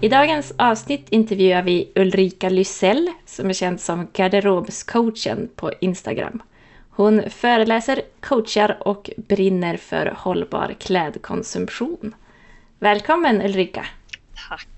I 0.00 0.08
dagens 0.08 0.52
avsnitt 0.56 1.08
intervjuar 1.08 1.62
vi 1.62 1.92
Ulrika 1.94 2.48
Lysell 2.48 3.10
som 3.26 3.48
är 3.48 3.52
känd 3.52 3.80
som 3.80 4.08
garderobscoachen 4.12 5.48
på 5.56 5.72
Instagram. 5.80 6.42
Hon 6.90 7.30
föreläser, 7.30 8.02
coachar 8.20 8.78
och 8.80 9.10
brinner 9.16 9.76
för 9.76 10.14
hållbar 10.16 10.74
klädkonsumtion. 10.80 12.14
Välkommen 12.78 13.42
Ulrika! 13.42 13.86
Tack! 14.48 14.68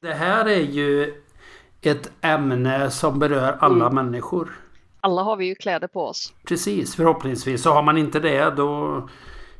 Det 0.00 0.14
här 0.14 0.48
är 0.48 0.60
ju 0.60 1.14
ett 1.82 2.10
ämne 2.20 2.90
som 2.90 3.18
berör 3.18 3.56
alla 3.60 3.86
mm. 3.86 3.94
människor. 3.94 4.60
Alla 5.00 5.22
har 5.22 5.36
vi 5.36 5.46
ju 5.46 5.54
kläder 5.54 5.88
på 5.88 6.06
oss. 6.06 6.32
Precis, 6.48 6.96
förhoppningsvis. 6.96 7.62
Så 7.62 7.72
har 7.72 7.82
man 7.82 7.98
inte 7.98 8.20
det 8.20 8.50
då 8.50 9.02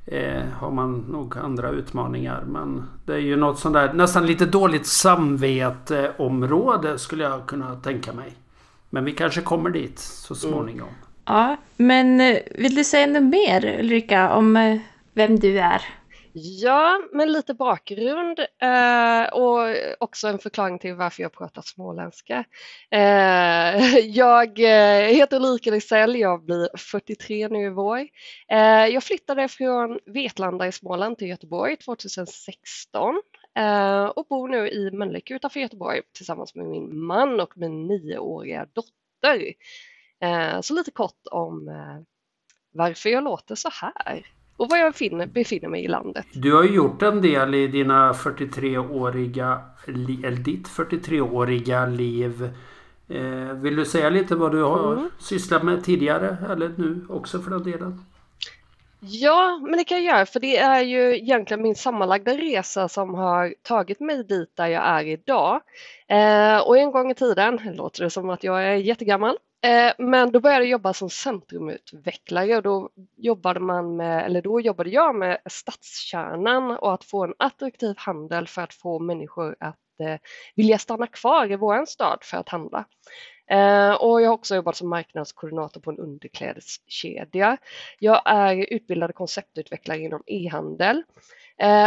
eh, 0.06 0.42
har 0.58 0.70
man 0.70 0.98
nog 0.98 1.38
andra 1.38 1.70
utmaningar. 1.70 2.44
Men 2.46 2.88
det 3.04 3.12
är 3.12 3.18
ju 3.18 3.36
något 3.36 3.58
sånt 3.58 3.74
där 3.74 3.92
nästan 3.92 4.26
lite 4.26 4.46
dåligt 4.46 4.86
samvete-område 4.86 6.98
skulle 6.98 7.24
jag 7.24 7.46
kunna 7.46 7.76
tänka 7.76 8.12
mig. 8.12 8.32
Men 8.90 9.04
vi 9.04 9.12
kanske 9.12 9.40
kommer 9.40 9.70
dit 9.70 9.98
så 9.98 10.34
mm. 10.34 10.40
småningom. 10.40 10.88
Mm. 10.88 10.94
Ja, 11.24 11.56
men 11.76 12.20
eh, 12.20 12.38
vill 12.50 12.74
du 12.74 12.84
säga 12.84 13.06
något 13.06 13.22
mer 13.22 13.76
Ulrika 13.80 14.34
om 14.34 14.56
eh, 14.56 14.78
vem 15.12 15.38
du 15.38 15.58
är? 15.58 15.82
Ja, 16.36 17.00
men 17.12 17.32
lite 17.32 17.54
bakgrund 17.54 18.38
eh, 18.38 19.24
och 19.32 19.58
också 20.00 20.28
en 20.28 20.38
förklaring 20.38 20.78
till 20.78 20.94
varför 20.94 21.22
jag 21.22 21.32
pratar 21.32 21.62
småländska. 21.62 22.44
Eh, 22.90 23.98
jag 23.98 24.58
eh, 24.58 25.08
heter 25.08 25.36
Ulrika 25.36 25.70
Lisell. 25.70 26.16
jag 26.16 26.44
blir 26.44 26.68
43 26.76 27.48
nu 27.48 27.66
i 27.66 27.68
vår. 27.68 27.98
Eh, 28.48 28.86
jag 28.86 29.04
flyttade 29.04 29.48
från 29.48 29.98
Vetlanda 30.06 30.66
i 30.66 30.72
Småland 30.72 31.18
till 31.18 31.28
Göteborg 31.28 31.76
2016 31.76 33.22
eh, 33.58 34.04
och 34.04 34.26
bor 34.26 34.48
nu 34.48 34.68
i 34.68 34.90
Mölnlycke 34.90 35.34
utanför 35.34 35.60
Göteborg 35.60 36.00
tillsammans 36.12 36.54
med 36.54 36.66
min 36.66 36.98
man 36.98 37.40
och 37.40 37.56
min 37.56 37.86
nioåriga 37.86 38.66
dotter. 38.72 39.54
Eh, 40.20 40.60
så 40.60 40.74
lite 40.74 40.90
kort 40.90 41.26
om 41.30 41.68
eh, 41.68 42.02
varför 42.72 43.10
jag 43.10 43.24
låter 43.24 43.54
så 43.54 43.68
här 43.72 44.26
och 44.56 44.70
var 44.70 44.76
jag 44.76 44.94
finner, 44.94 45.26
befinner 45.26 45.68
mig 45.68 45.84
i 45.84 45.88
landet. 45.88 46.26
Du 46.32 46.54
har 46.54 46.64
ju 46.64 46.74
gjort 46.74 47.02
en 47.02 47.22
del 47.22 47.54
i 47.54 47.66
dina 47.66 48.12
43-åriga, 48.12 49.60
eller 49.86 50.36
ditt 50.36 50.68
43-åriga 50.68 51.86
liv. 51.86 52.50
Eh, 53.08 53.52
vill 53.54 53.76
du 53.76 53.84
säga 53.84 54.10
lite 54.10 54.34
vad 54.34 54.52
du 54.52 54.62
har 54.62 54.92
mm. 54.92 55.10
sysslat 55.18 55.62
med 55.62 55.84
tidigare 55.84 56.36
eller 56.50 56.72
nu 56.76 57.06
också 57.08 57.38
för 57.38 57.50
den 57.50 57.62
delen? 57.62 58.00
Ja, 59.06 59.60
men 59.62 59.78
det 59.78 59.84
kan 59.84 60.04
jag 60.04 60.14
göra 60.14 60.26
för 60.26 60.40
det 60.40 60.56
är 60.56 60.82
ju 60.82 61.16
egentligen 61.16 61.62
min 61.62 61.74
sammanlagda 61.74 62.32
resa 62.32 62.88
som 62.88 63.14
har 63.14 63.54
tagit 63.62 64.00
mig 64.00 64.24
dit 64.24 64.56
där 64.56 64.66
jag 64.66 64.86
är 64.86 65.04
idag. 65.06 65.60
Eh, 66.08 66.58
och 66.58 66.78
en 66.78 66.90
gång 66.90 67.10
i 67.10 67.14
tiden, 67.14 67.60
låter 67.74 68.04
det 68.04 68.10
som 68.10 68.30
att 68.30 68.44
jag 68.44 68.64
är 68.64 68.74
jättegammal, 68.74 69.36
Eh, 69.64 69.92
men 69.98 70.32
då 70.32 70.40
började 70.40 70.64
jag 70.64 70.70
jobba 70.70 70.92
som 70.92 71.10
centrumutvecklare 71.10 72.56
och 72.56 72.62
då 72.62 72.90
jobbade, 73.16 73.60
man 73.60 73.96
med, 73.96 74.24
eller 74.26 74.42
då 74.42 74.60
jobbade 74.60 74.90
jag 74.90 75.14
med 75.14 75.38
stadskärnan 75.46 76.70
och 76.70 76.94
att 76.94 77.04
få 77.04 77.24
en 77.24 77.34
attraktiv 77.38 77.94
handel 77.96 78.46
för 78.46 78.62
att 78.62 78.74
få 78.74 78.98
människor 78.98 79.56
att 79.60 80.00
eh, 80.00 80.16
vilja 80.54 80.78
stanna 80.78 81.06
kvar 81.06 81.52
i 81.52 81.56
vår 81.56 81.86
stad 81.86 82.18
för 82.22 82.36
att 82.36 82.48
handla. 82.48 82.84
Eh, 83.50 83.92
och 83.92 84.22
jag 84.22 84.28
har 84.28 84.34
också 84.34 84.54
jobbat 84.54 84.76
som 84.76 84.88
marknadskoordinator 84.88 85.80
på 85.80 85.90
en 85.90 85.98
underklädeskedja. 85.98 87.56
Jag 87.98 88.22
är 88.24 88.72
utbildad 88.74 89.14
konceptutvecklare 89.14 89.98
inom 89.98 90.22
e-handel 90.26 91.02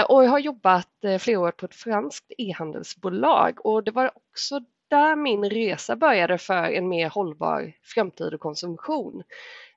och 0.07 0.23
jag 0.23 0.29
har 0.29 0.39
jobbat 0.39 0.89
flera 1.19 1.39
år 1.39 1.51
på 1.51 1.65
ett 1.65 1.75
franskt 1.75 2.31
e-handelsbolag 2.37 3.65
och 3.65 3.83
det 3.83 3.91
var 3.91 4.11
också 4.15 4.61
där 4.89 5.15
min 5.15 5.49
resa 5.49 5.95
började 5.95 6.37
för 6.37 6.63
en 6.63 6.89
mer 6.89 7.09
hållbar 7.09 7.73
framtid 7.83 8.33
och 8.33 8.39
konsumtion. 8.39 9.23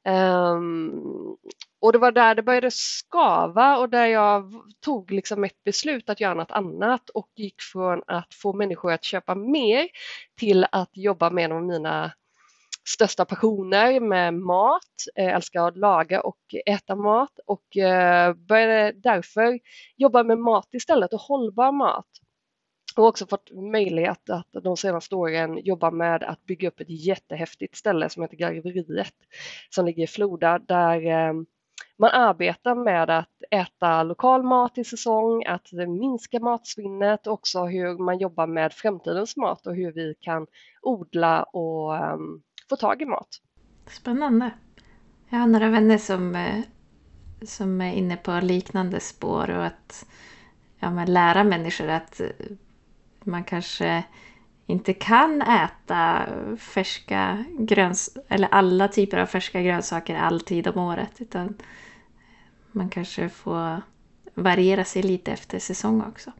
Um, 0.04 1.36
och 1.80 1.92
det 1.92 1.98
var 1.98 2.12
där 2.12 2.34
det 2.34 2.42
började 2.42 2.70
skava 2.70 3.76
och 3.78 3.88
där 3.88 4.06
jag 4.06 4.52
tog 4.84 5.10
liksom 5.10 5.44
ett 5.44 5.64
beslut 5.64 6.10
att 6.10 6.20
göra 6.20 6.34
något 6.34 6.50
annat 6.50 7.10
och 7.10 7.28
gick 7.36 7.62
från 7.72 8.02
att 8.06 8.34
få 8.34 8.52
människor 8.52 8.92
att 8.92 9.04
köpa 9.04 9.34
mer 9.34 9.88
till 10.38 10.66
att 10.72 10.90
jobba 10.92 11.30
med 11.30 11.44
en 11.44 11.52
av 11.52 11.62
mina 11.62 12.12
största 12.88 13.24
passioner 13.24 14.00
med 14.00 14.34
mat, 14.34 14.82
jag 15.14 15.26
älskar 15.26 15.68
att 15.68 15.76
laga 15.76 16.20
och 16.20 16.54
äta 16.66 16.96
mat 16.96 17.38
och 17.46 17.76
eh, 17.76 18.34
började 18.34 18.92
därför 18.92 19.58
jobba 19.96 20.22
med 20.22 20.38
mat 20.38 20.68
istället 20.74 21.12
och 21.12 21.20
hållbar 21.20 21.72
mat 21.72 22.06
och 22.98 23.06
också 23.06 23.26
fått 23.26 23.50
möjlighet 23.52 24.30
att 24.30 24.48
de 24.52 24.76
senaste 24.76 25.14
åren 25.14 25.58
jobba 25.64 25.90
med 25.90 26.22
att 26.22 26.44
bygga 26.44 26.68
upp 26.68 26.80
ett 26.80 27.06
jättehäftigt 27.06 27.76
ställe 27.76 28.08
som 28.08 28.22
heter 28.22 28.36
Garveriet 28.36 29.14
som 29.70 29.86
ligger 29.86 30.04
i 30.04 30.06
Floda 30.06 30.58
där 30.58 31.06
eh, 31.06 31.32
man 32.00 32.10
arbetar 32.10 32.74
med 32.74 33.10
att 33.10 33.42
äta 33.50 34.02
lokal 34.02 34.42
mat 34.42 34.78
i 34.78 34.84
säsong, 34.84 35.44
att 35.46 35.72
minska 35.72 36.40
matsvinnet 36.40 37.26
och 37.26 37.32
också 37.32 37.64
hur 37.64 37.98
man 37.98 38.18
jobbar 38.18 38.46
med 38.46 38.72
framtidens 38.72 39.36
mat 39.36 39.66
och 39.66 39.74
hur 39.74 39.92
vi 39.92 40.14
kan 40.20 40.46
odla 40.82 41.42
och 41.42 42.12
um, 42.14 42.42
få 42.68 42.76
tag 42.76 43.02
i 43.02 43.04
mat. 43.04 43.28
Spännande. 43.86 44.50
Jag 45.28 45.38
har 45.38 45.46
några 45.46 45.68
vänner 45.70 45.98
som, 45.98 46.34
eh, 46.34 46.60
som 47.42 47.80
är 47.80 47.92
inne 47.92 48.16
på 48.16 48.40
liknande 48.42 49.00
spår 49.00 49.50
och 49.50 49.64
att 49.64 50.06
ja, 50.78 50.90
men 50.90 51.12
lära 51.12 51.44
människor 51.44 51.88
att 51.88 52.20
eh, 52.20 52.28
man 53.24 53.44
kanske 53.44 54.04
inte 54.66 54.92
kan 54.92 55.42
äta 55.42 56.26
färska 56.58 57.44
gröns 57.58 58.18
eller 58.28 58.48
alla 58.48 58.88
typer 58.88 59.18
av 59.18 59.26
färska 59.26 59.62
grönsaker 59.62 60.16
alltid 60.16 60.68
om 60.68 60.78
året. 60.78 61.20
Utan 61.20 61.56
man 62.72 62.88
kanske 62.88 63.28
får 63.28 63.82
variera 64.34 64.84
sig 64.84 65.02
lite 65.02 65.32
efter 65.32 65.58
säsong 65.58 66.02
också. 66.08 66.32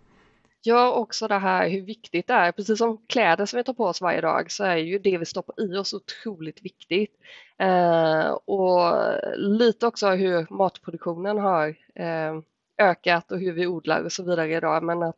Ja, 0.63 0.93
också 0.93 1.29
det 1.29 1.39
här 1.39 1.69
hur 1.69 1.81
viktigt 1.81 2.27
det 2.27 2.33
är. 2.33 2.53
Precis 2.53 2.79
som 2.79 2.99
kläder 3.07 3.47
som 3.47 3.57
vi 3.57 3.65
tar 3.65 3.73
på 3.73 3.85
oss 3.85 4.01
varje 4.01 4.21
dag 4.21 4.51
så 4.51 4.65
är 4.65 4.77
ju 4.77 4.99
det 4.99 5.19
vi 5.19 5.27
stoppar 5.27 5.55
i 5.61 5.77
oss 5.77 5.95
otroligt 5.95 6.65
viktigt. 6.65 7.11
Eh, 7.59 8.31
och 8.31 8.95
lite 9.37 9.87
också 9.87 10.09
hur 10.09 10.47
matproduktionen 10.51 11.39
har 11.39 11.69
eh, 11.95 12.41
ökat 12.79 13.33
och 13.33 13.39
hur 13.39 13.53
vi 13.53 13.67
odlar 13.67 14.05
och 14.05 14.13
så 14.13 14.23
vidare 14.23 14.57
idag. 14.57 14.83
Men 14.83 15.03
att 15.03 15.17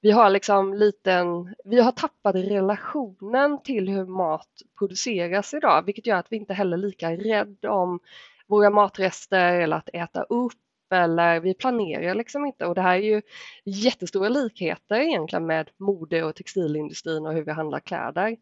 vi 0.00 0.10
har 0.10 0.30
liksom 0.30 0.74
liten, 0.74 1.54
vi 1.64 1.80
har 1.80 1.92
tappat 1.92 2.34
relationen 2.34 3.62
till 3.62 3.88
hur 3.88 4.06
mat 4.06 4.48
produceras 4.78 5.54
idag, 5.54 5.82
vilket 5.86 6.06
gör 6.06 6.16
att 6.16 6.32
vi 6.32 6.36
inte 6.36 6.54
heller 6.54 6.76
är 6.76 6.80
lika 6.80 7.10
rädda 7.10 7.70
om 7.70 8.00
våra 8.46 8.70
matrester 8.70 9.60
eller 9.60 9.76
att 9.76 9.88
äta 9.92 10.22
upp 10.22 10.52
eller 10.92 11.40
vi 11.40 11.54
planerar 11.54 12.14
liksom 12.14 12.46
inte 12.46 12.66
och 12.66 12.74
det 12.74 12.80
här 12.80 12.94
är 12.94 13.02
ju 13.02 13.22
jättestora 13.64 14.28
likheter 14.28 14.96
egentligen 14.96 15.46
med 15.46 15.70
mode 15.78 16.22
och 16.22 16.34
textilindustrin 16.34 17.26
och 17.26 17.32
hur 17.32 17.44
vi 17.44 17.52
handlar 17.52 17.80
kläder. 17.80 18.36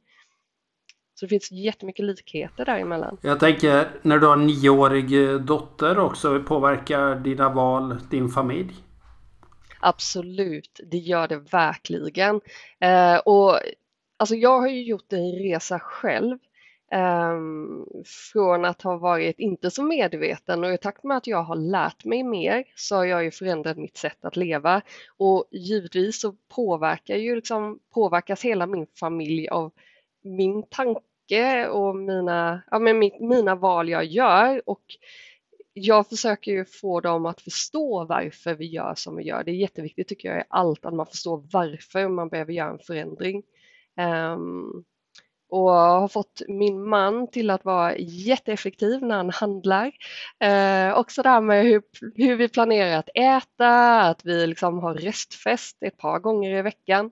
Så 1.14 1.26
det 1.26 1.28
finns 1.28 1.52
jättemycket 1.52 2.04
likheter 2.04 2.64
däremellan. 2.64 3.18
Jag 3.22 3.40
tänker 3.40 3.88
när 4.02 4.18
du 4.18 4.26
har 4.26 4.32
en 4.32 4.46
nioårig 4.46 5.40
dotter 5.40 5.98
också, 5.98 6.42
påverkar 6.42 7.14
dina 7.14 7.48
val 7.48 7.96
din 8.10 8.28
familj? 8.28 8.74
Absolut, 9.80 10.80
det 10.84 10.98
gör 10.98 11.28
det 11.28 11.36
verkligen. 11.36 12.40
Eh, 12.80 13.16
och 13.16 13.60
alltså 14.16 14.34
jag 14.34 14.60
har 14.60 14.68
ju 14.68 14.82
gjort 14.82 15.12
en 15.12 15.32
resa 15.32 15.78
själv 15.78 16.38
eh, 16.92 17.38
från 18.32 18.64
att 18.64 18.82
ha 18.82 18.96
varit 18.96 19.38
inte 19.38 19.70
så 19.70 19.82
medveten 19.82 20.64
och 20.64 20.72
i 20.72 20.78
takt 20.78 21.04
med 21.04 21.16
att 21.16 21.26
jag 21.26 21.42
har 21.42 21.56
lärt 21.56 22.04
mig 22.04 22.22
mer 22.22 22.64
så 22.74 22.96
har 22.96 23.04
jag 23.04 23.24
ju 23.24 23.30
förändrat 23.30 23.76
mitt 23.76 23.96
sätt 23.96 24.24
att 24.24 24.36
leva 24.36 24.82
och 25.16 25.44
givetvis 25.50 26.20
så 26.20 26.32
påverkar 26.48 27.16
ju 27.16 27.36
liksom, 27.36 27.78
påverkas 27.94 28.44
hela 28.44 28.66
min 28.66 28.86
familj 29.00 29.48
av 29.48 29.72
min 30.22 30.62
tanke 30.62 31.68
och 31.68 31.96
mina, 31.96 32.62
ja, 32.70 32.78
men 32.78 32.98
mina 33.20 33.54
val 33.54 33.88
jag 33.88 34.04
gör 34.04 34.62
och 34.66 34.82
jag 35.78 36.08
försöker 36.08 36.52
ju 36.52 36.64
få 36.64 37.00
dem 37.00 37.26
att 37.26 37.40
förstå 37.40 38.04
varför 38.04 38.54
vi 38.54 38.66
gör 38.66 38.94
som 38.94 39.16
vi 39.16 39.24
gör. 39.24 39.44
Det 39.44 39.50
är 39.50 39.54
jätteviktigt 39.54 40.08
tycker 40.08 40.28
jag 40.28 40.40
i 40.40 40.44
allt 40.48 40.84
att 40.84 40.94
man 40.94 41.06
förstår 41.06 41.44
varför 41.52 42.08
man 42.08 42.28
behöver 42.28 42.52
göra 42.52 42.70
en 42.70 42.78
förändring. 42.78 43.42
Um, 44.34 44.84
och 45.50 45.70
har 45.70 46.08
fått 46.08 46.42
min 46.48 46.88
man 46.88 47.30
till 47.30 47.50
att 47.50 47.64
vara 47.64 47.96
jätteeffektiv 47.98 49.02
när 49.02 49.16
han 49.16 49.30
handlar. 49.30 49.92
Eh, 50.40 50.98
också 50.98 51.22
det 51.22 51.28
här 51.28 51.40
med 51.40 51.64
hur, 51.64 51.82
hur 52.14 52.36
vi 52.36 52.48
planerar 52.48 52.98
att 52.98 53.08
äta, 53.14 54.00
att 54.00 54.24
vi 54.24 54.46
liksom 54.46 54.78
har 54.78 54.94
restfest 54.94 55.82
ett 55.82 55.96
par 55.96 56.18
gånger 56.18 56.58
i 56.58 56.62
veckan. 56.62 57.10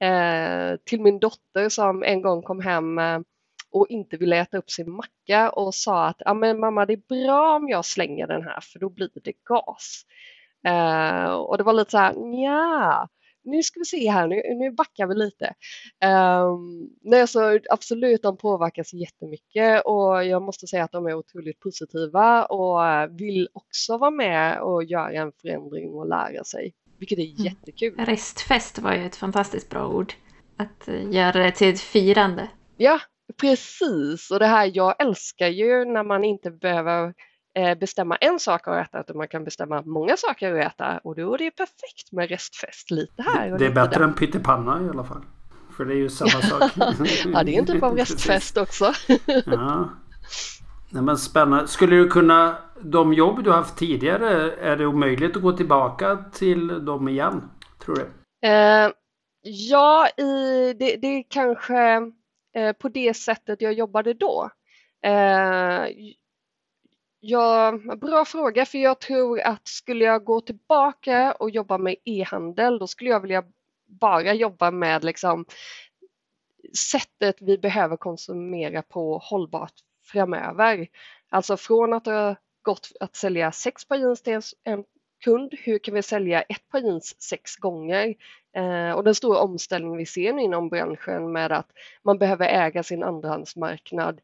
Eh, 0.00 0.76
till 0.84 1.00
min 1.00 1.18
dotter 1.18 1.68
som 1.68 2.02
en 2.02 2.22
gång 2.22 2.42
kom 2.42 2.60
hem 2.60 2.98
eh, 2.98 3.20
och 3.70 3.86
inte 3.88 4.16
ville 4.16 4.36
äta 4.36 4.58
upp 4.58 4.70
sin 4.70 4.90
macka 4.90 5.50
och 5.50 5.74
sa 5.74 6.06
att 6.06 6.22
ah, 6.26 6.34
men 6.34 6.60
mamma 6.60 6.86
det 6.86 6.92
är 6.92 7.24
bra 7.24 7.56
om 7.56 7.68
jag 7.68 7.84
slänger 7.84 8.26
den 8.26 8.42
här 8.42 8.60
för 8.60 8.78
då 8.78 8.88
blir 8.88 9.10
det 9.14 9.32
gas. 9.44 10.02
Eh, 10.66 11.32
och 11.32 11.58
det 11.58 11.64
var 11.64 11.72
lite 11.72 11.90
så 11.90 11.98
här, 11.98 12.14
ja 12.44 13.08
nu 13.48 13.62
ska 13.62 13.80
vi 13.80 13.84
se 13.84 14.10
här, 14.10 14.28
nu, 14.28 14.42
nu 14.54 14.70
backar 14.70 15.06
vi 15.06 15.14
lite. 15.14 15.54
Um, 16.04 16.90
nej, 17.02 17.28
så 17.28 17.58
absolut, 17.70 18.22
de 18.22 18.36
påverkas 18.36 18.92
jättemycket 18.92 19.82
och 19.84 20.24
jag 20.24 20.42
måste 20.42 20.66
säga 20.66 20.84
att 20.84 20.92
de 20.92 21.06
är 21.06 21.14
otroligt 21.14 21.60
positiva 21.60 22.44
och 22.44 22.80
vill 23.20 23.48
också 23.52 23.98
vara 23.98 24.10
med 24.10 24.60
och 24.60 24.84
göra 24.84 25.12
en 25.12 25.32
förändring 25.32 25.90
och 25.94 26.08
lära 26.08 26.44
sig, 26.44 26.74
vilket 26.98 27.18
är 27.18 27.22
mm. 27.22 27.36
jättekul. 27.36 27.94
Restfest 27.98 28.78
var 28.78 28.94
ju 28.94 29.06
ett 29.06 29.16
fantastiskt 29.16 29.70
bra 29.70 29.88
ord. 29.88 30.12
Att 30.56 30.88
eh, 30.88 31.10
göra 31.10 31.32
det 31.32 31.50
till 31.50 31.68
ett 31.68 31.80
firande. 31.80 32.48
Ja, 32.76 33.00
precis. 33.36 34.30
Och 34.30 34.38
det 34.38 34.46
här, 34.46 34.70
jag 34.74 35.02
älskar 35.02 35.48
ju 35.48 35.84
när 35.84 36.02
man 36.04 36.24
inte 36.24 36.50
behöver 36.50 37.14
Eh, 37.58 37.78
bestämma 37.78 38.16
en 38.16 38.38
sak 38.40 38.68
att 38.68 38.88
äta 38.88 39.00
utan 39.00 39.16
man 39.16 39.28
kan 39.28 39.44
bestämma 39.44 39.82
många 39.82 40.16
saker 40.16 40.54
att 40.54 40.72
äta 40.72 41.00
och 41.04 41.16
då 41.16 41.34
är 41.34 41.38
det 41.38 41.50
perfekt 41.50 42.12
med 42.12 42.28
restfest 42.28 42.90
lite 42.90 43.22
här. 43.22 43.52
Och 43.52 43.58
det 43.58 43.66
är 43.66 43.70
bättre 43.70 43.98
där. 43.98 44.04
än 44.04 44.14
pyttipanna 44.14 44.82
i 44.86 44.88
alla 44.88 45.04
fall. 45.04 45.22
För 45.76 45.84
det 45.84 45.94
är 45.94 45.96
ju 45.96 46.08
samma 46.08 46.30
sak. 46.42 46.62
ja, 47.32 47.42
det 47.44 47.54
är 47.54 47.58
en 47.58 47.66
typ 47.66 47.82
av 47.82 47.96
restfest 47.96 48.56
också. 48.56 48.92
ja. 49.46 49.90
Nej, 50.90 51.02
men 51.02 51.18
spännande. 51.18 51.68
Skulle 51.68 51.96
du 51.96 52.08
kunna, 52.08 52.56
de 52.80 53.12
jobb 53.12 53.44
du 53.44 53.52
haft 53.52 53.76
tidigare, 53.76 54.52
är 54.52 54.76
det 54.76 54.86
omöjligt 54.86 55.36
att 55.36 55.42
gå 55.42 55.52
tillbaka 55.52 56.24
till 56.32 56.84
dem 56.84 57.08
igen? 57.08 57.50
Tror 57.84 57.94
du? 57.94 58.08
Eh, 58.48 58.90
ja, 59.42 60.08
i, 60.16 60.72
det, 60.78 60.96
det 60.96 61.06
är 61.06 61.24
kanske 61.28 62.00
Eh, 62.54 62.72
på 62.72 62.88
det 62.88 63.14
sättet 63.14 63.62
jag 63.62 63.72
jobbade 63.72 64.14
då. 64.14 64.50
Eh, 65.02 65.86
ja, 67.20 67.78
bra 68.00 68.24
fråga, 68.24 68.66
för 68.66 68.78
jag 68.78 69.00
tror 69.00 69.40
att 69.40 69.68
skulle 69.68 70.04
jag 70.04 70.24
gå 70.24 70.40
tillbaka 70.40 71.32
och 71.32 71.50
jobba 71.50 71.78
med 71.78 71.96
e-handel, 72.04 72.78
då 72.78 72.86
skulle 72.86 73.10
jag 73.10 73.20
vilja 73.20 73.44
bara 73.86 74.34
jobba 74.34 74.70
med 74.70 75.04
liksom 75.04 75.44
sättet 76.90 77.36
vi 77.40 77.58
behöver 77.58 77.96
konsumera 77.96 78.82
på 78.82 79.18
hållbart 79.18 79.72
framöver. 80.04 80.88
Alltså 81.28 81.56
från 81.56 81.92
att 81.92 82.06
ha 82.06 82.36
gått 82.62 82.92
att 83.00 83.16
sälja 83.16 83.52
sex 83.52 83.84
par 83.84 83.96
jeans 83.96 84.22
till 84.22 84.40
en 84.64 84.84
kund, 85.24 85.54
hur 85.58 85.78
kan 85.78 85.94
vi 85.94 86.02
sälja 86.02 86.42
ett 86.42 86.68
par 86.68 86.80
jeans 86.80 87.22
sex 87.22 87.56
gånger? 87.56 88.14
Eh, 88.56 88.92
och 88.92 89.04
den 89.04 89.14
stora 89.14 89.38
omställning 89.38 89.96
vi 89.96 90.06
ser 90.06 90.32
nu 90.32 90.42
inom 90.42 90.68
branschen 90.68 91.32
med 91.32 91.52
att 91.52 91.70
man 92.04 92.18
behöver 92.18 92.46
äga 92.46 92.82
sin 92.82 93.02
andrahandsmarknad 93.02 94.20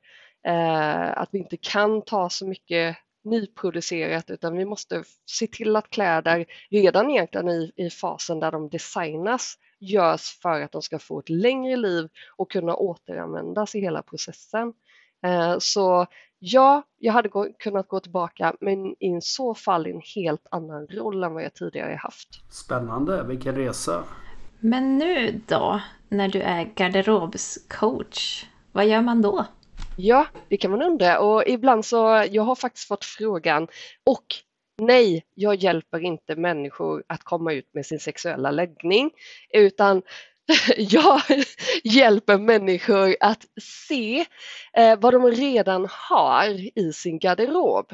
eh, 0.46 1.19
att 1.19 1.29
vi 1.32 1.38
inte 1.38 1.56
kan 1.56 2.02
ta 2.02 2.31
så 2.31 2.46
mycket 2.46 2.96
nyproducerat 3.25 4.31
utan 4.31 4.56
vi 4.56 4.64
måste 4.64 5.05
se 5.26 5.46
till 5.46 5.76
att 5.76 5.91
kläder 5.91 6.46
redan 6.70 7.11
egentligen 7.11 7.49
i, 7.49 7.73
i 7.76 7.90
fasen 7.90 8.40
där 8.40 8.52
de 8.52 8.69
designas 8.69 9.58
görs 9.81 10.38
för 10.43 10.61
att 10.61 10.73
de 10.73 10.82
ska 10.82 10.99
få 10.99 11.19
ett 11.19 11.29
längre 11.29 11.76
liv 11.76 12.08
och 12.37 12.50
kunna 12.50 12.75
återanvändas 12.75 13.75
i 13.75 13.81
hela 13.81 14.02
processen. 14.02 14.73
Eh, 15.26 15.58
så 15.58 16.06
ja, 16.46 16.82
jag 16.99 17.12
hade 17.12 17.29
gå, 17.29 17.49
kunnat 17.58 17.88
gå 17.88 18.00
tillbaka 18.00 18.55
men 18.61 18.87
i 18.87 19.19
så 19.23 19.55
fall 19.55 19.87
i 19.87 19.91
en 19.91 20.02
helt 20.14 20.46
annan 20.50 20.87
roll 20.87 21.25
än 21.25 21.35
vad 21.35 21.44
jag 21.44 21.55
tidigare 21.55 21.94
haft. 21.94 22.29
Spännande, 22.50 23.23
vilken 23.23 23.55
resa! 23.55 24.05
Men 24.61 24.99
nu 24.99 25.41
då, 25.46 25.81
när 26.08 26.29
du 26.29 26.41
är 26.41 26.64
garderobscoach, 26.64 28.44
vad 28.73 28.87
gör 28.87 29.02
man 29.02 29.23
då? 29.23 29.46
Ja, 29.96 30.26
det 30.49 30.56
kan 30.56 30.70
man 30.70 30.82
undra 30.82 31.20
och 31.20 31.43
ibland 31.46 31.85
så, 31.85 32.25
jag 32.31 32.43
har 32.43 32.55
faktiskt 32.55 32.88
fått 32.88 33.05
frågan 33.05 33.69
och 34.06 34.25
nej, 34.82 35.25
jag 35.35 35.55
hjälper 35.55 36.00
inte 36.00 36.37
människor 36.37 37.05
att 37.06 37.25
komma 37.25 37.52
ut 37.52 37.75
med 37.75 37.87
sin 37.87 37.99
sexuella 37.99 38.50
läggning 38.50 39.11
utan 39.52 40.02
jag 40.76 41.20
hjälper 41.85 42.38
människor 42.38 43.17
att 43.20 43.44
se 43.61 44.25
eh, 44.76 44.99
vad 44.99 45.14
de 45.14 45.26
redan 45.26 45.87
har 45.91 46.79
i 46.79 46.93
sin 46.93 47.19
garderob 47.19 47.93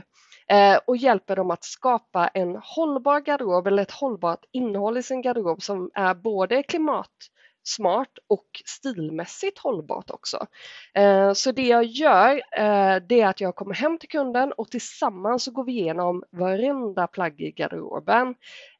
eh, 0.48 0.78
och 0.86 0.96
hjälper 0.96 1.36
dem 1.36 1.50
att 1.50 1.64
skapa 1.64 2.28
en 2.28 2.56
hållbar 2.62 3.20
garderob 3.20 3.66
eller 3.66 3.82
ett 3.82 3.90
hållbart 3.90 4.44
innehåll 4.52 4.98
i 4.98 5.02
sin 5.02 5.22
garderob 5.22 5.62
som 5.62 5.90
är 5.94 6.14
både 6.14 6.62
klimat 6.62 7.10
smart 7.62 8.18
och 8.26 8.46
stilmässigt 8.66 9.58
hållbart 9.58 10.10
också. 10.10 10.46
Eh, 10.94 11.32
så 11.32 11.52
det 11.52 11.66
jag 11.66 11.84
gör 11.84 12.42
eh, 12.56 12.96
det 13.08 13.20
är 13.20 13.26
att 13.26 13.40
jag 13.40 13.56
kommer 13.56 13.74
hem 13.74 13.98
till 13.98 14.08
kunden 14.08 14.52
och 14.52 14.70
tillsammans 14.70 15.44
så 15.44 15.50
går 15.50 15.64
vi 15.64 15.72
igenom 15.72 16.24
varenda 16.30 17.06
plagg 17.06 17.40
i 17.40 17.50
garderoben. 17.50 18.34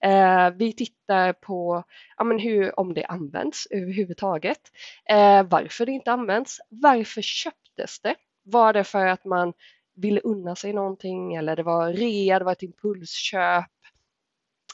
Eh, 0.05 0.51
vi 0.51 0.73
tittar 0.73 1.33
på 1.33 1.85
ja, 2.17 2.25
men 2.25 2.39
hur, 2.39 2.81
om 2.81 2.95
det 2.95 3.05
används 3.05 3.67
överhuvudtaget, 3.71 4.61
varför 5.45 5.87
det 5.87 5.93
inte 5.93 6.13
används, 6.13 6.59
varför 6.69 7.23
köptes 7.23 8.01
det? 8.01 8.15
Var 8.43 8.73
det 8.73 8.85
för 8.85 9.07
att 9.07 9.25
man 9.25 9.53
ville 9.97 10.21
unna 10.21 10.57
sig 10.57 10.73
någonting 10.73 11.35
eller 11.35 11.57
det 11.57 11.63
var 11.63 11.93
rea, 11.93 12.39
det 12.39 12.45
var 12.45 12.53
ett 12.53 12.63
impulsköp 12.63 13.71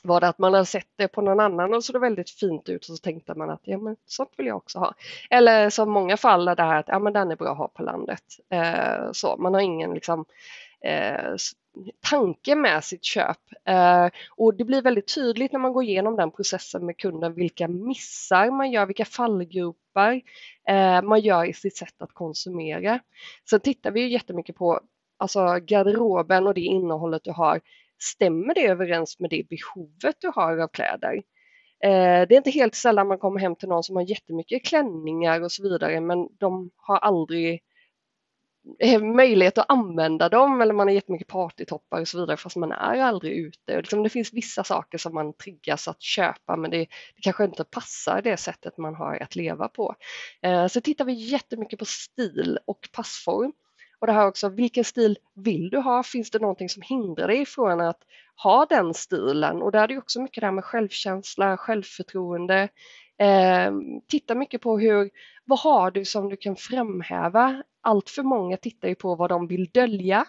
var 0.07 0.21
det 0.21 0.29
att 0.29 0.39
man 0.39 0.55
hade 0.55 0.67
sett 0.67 0.89
det 0.97 1.09
på 1.09 1.21
någon 1.21 1.41
annan 1.41 1.75
och 1.75 1.85
så 1.85 1.93
det 1.93 1.99
väldigt 1.99 2.31
fint 2.31 2.69
ut 2.69 2.81
och 2.89 2.97
så 2.97 3.03
tänkte 3.03 3.35
man 3.35 3.51
att 3.51 3.61
ja 3.63 3.79
men 3.79 3.97
sånt 4.07 4.31
vill 4.37 4.47
jag 4.47 4.57
också 4.57 4.79
ha. 4.79 4.95
Eller 5.31 5.71
som 5.71 5.91
många 5.91 6.17
fall 6.17 6.45
där 6.45 6.57
det 6.57 6.63
här 6.63 6.81
att 6.81 6.89
ja 6.89 6.99
men 6.99 7.13
den 7.13 7.31
är 7.31 7.37
bra 7.37 7.53
att 7.53 7.59
ha 7.59 7.69
på 7.69 7.83
landet. 7.83 8.23
Eh, 8.51 9.13
så 9.13 9.37
man 9.37 9.55
har 9.55 9.61
ingen 9.61 9.95
liksom 9.95 10.25
eh, 10.81 11.35
tanke 12.11 12.55
med 12.55 12.85
sitt 12.85 13.05
köp. 13.05 13.39
Eh, 13.65 14.09
och 14.31 14.55
det 14.55 14.65
blir 14.65 14.83
väldigt 14.83 15.15
tydligt 15.15 15.53
när 15.53 15.61
man 15.61 15.73
går 15.73 15.85
igenom 15.85 16.17
den 16.17 16.31
processen 16.31 16.87
med 16.87 16.97
kunden 16.97 17.35
vilka 17.35 17.69
missar 17.69 18.51
man 18.51 18.71
gör, 18.71 18.87
vilka 18.87 19.05
fallgropar 19.05 20.21
eh, 20.69 21.03
man 21.03 21.21
gör 21.21 21.45
i 21.45 21.53
sitt 21.53 21.77
sätt 21.77 22.03
att 22.03 22.13
konsumera. 22.13 23.01
Sen 23.51 23.61
tittar 23.61 23.91
vi 23.91 24.01
ju 24.01 24.09
jättemycket 24.09 24.57
på 24.57 24.81
alltså 25.19 25.59
garderoben 25.61 26.47
och 26.47 26.55
det 26.55 26.61
innehållet 26.61 27.25
du 27.25 27.33
har 27.33 27.61
stämmer 27.99 28.55
det 28.55 28.67
överens 28.67 29.21
med 29.21 29.31
det 29.31 29.49
behovet 29.49 30.17
du 30.21 30.31
har 30.35 30.59
av 30.59 30.69
kläder? 30.69 31.23
Eh, 31.85 32.29
det 32.29 32.35
är 32.35 32.37
inte 32.37 32.51
helt 32.51 32.75
sällan 32.75 33.09
man 33.09 33.19
kommer 33.19 33.41
hem 33.41 33.57
till 33.57 33.69
någon 33.69 33.83
som 33.83 33.97
har 33.97 34.03
jättemycket 34.03 34.65
klänningar 34.65 35.41
och 35.41 35.53
så 35.53 35.63
vidare 35.63 36.01
men 36.01 36.29
de 36.39 36.71
har 36.77 36.99
aldrig 36.99 37.63
eh, 38.79 39.03
möjlighet 39.03 39.59
att 39.59 39.71
använda 39.71 40.29
dem 40.29 40.61
eller 40.61 40.75
man 40.75 40.89
har 40.89 40.95
jättemycket 40.95 41.29
partytoppar 41.29 42.01
och 42.01 42.09
så 42.09 42.21
vidare 42.21 42.37
fast 42.37 42.57
man 42.57 42.73
är 42.73 43.03
aldrig 43.03 43.33
ute. 43.33 43.77
Liksom, 43.77 44.03
det 44.03 44.09
finns 44.09 44.33
vissa 44.33 44.65
saker 44.65 44.99
som 44.99 45.15
man 45.15 45.33
triggas 45.33 45.89
att 45.89 46.03
köpa 46.03 46.57
men 46.57 46.71
det, 46.71 46.79
det 47.17 47.23
kanske 47.23 47.45
inte 47.45 47.65
passar 47.65 48.23
det 48.23 48.37
sättet 48.37 48.79
man 48.79 48.95
har 48.95 49.23
att 49.23 49.37
leva 49.37 49.69
på. 49.69 49.95
Eh, 50.43 50.67
så 50.67 50.81
tittar 50.81 51.05
vi 51.05 51.13
jättemycket 51.13 51.79
på 51.79 51.85
stil 51.85 52.59
och 52.67 52.89
passform. 52.93 53.53
Och 53.99 54.07
det 54.07 54.13
här 54.13 54.27
också, 54.27 54.49
vilken 54.49 54.85
stil 54.85 55.19
vill 55.35 55.71
du 55.71 55.79
ha? 55.79 56.03
Finns 56.03 56.31
det 56.31 56.39
någonting 56.39 56.69
som 56.69 56.83
hindrar 56.83 57.29
dig 57.29 57.47
från 57.47 57.81
att 57.81 58.03
ha 58.43 58.67
den 58.67 58.95
stilen? 58.95 59.63
Och 59.63 59.73
där 59.73 59.83
är 59.83 59.89
det 59.89 59.99
också 59.99 60.21
mycket 60.21 60.41
det 60.41 60.47
här 60.47 60.53
med 60.53 60.65
självkänsla, 60.65 61.57
självförtroende. 61.57 62.69
Eh, 63.19 63.73
titta 64.09 64.35
mycket 64.35 64.61
på 64.61 64.79
hur, 64.79 65.11
vad 65.45 65.59
har 65.59 65.91
du 65.91 66.05
som 66.05 66.29
du 66.29 66.37
kan 66.37 66.57
framhäva? 66.57 67.63
Allt 67.81 68.11
för 68.11 68.23
många 68.23 68.57
tittar 68.57 68.89
ju 68.89 68.95
på 68.95 69.15
vad 69.15 69.31
de 69.31 69.47
vill 69.47 69.71
dölja 69.75 70.27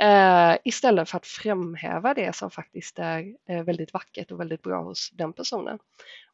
eh, 0.00 0.56
istället 0.64 1.10
för 1.10 1.16
att 1.16 1.26
framhäva 1.26 2.14
det 2.14 2.36
som 2.36 2.50
faktiskt 2.50 2.98
är 2.98 3.34
eh, 3.48 3.62
väldigt 3.62 3.92
vackert 3.92 4.30
och 4.30 4.40
väldigt 4.40 4.62
bra 4.62 4.82
hos 4.82 5.10
den 5.12 5.32
personen. 5.32 5.78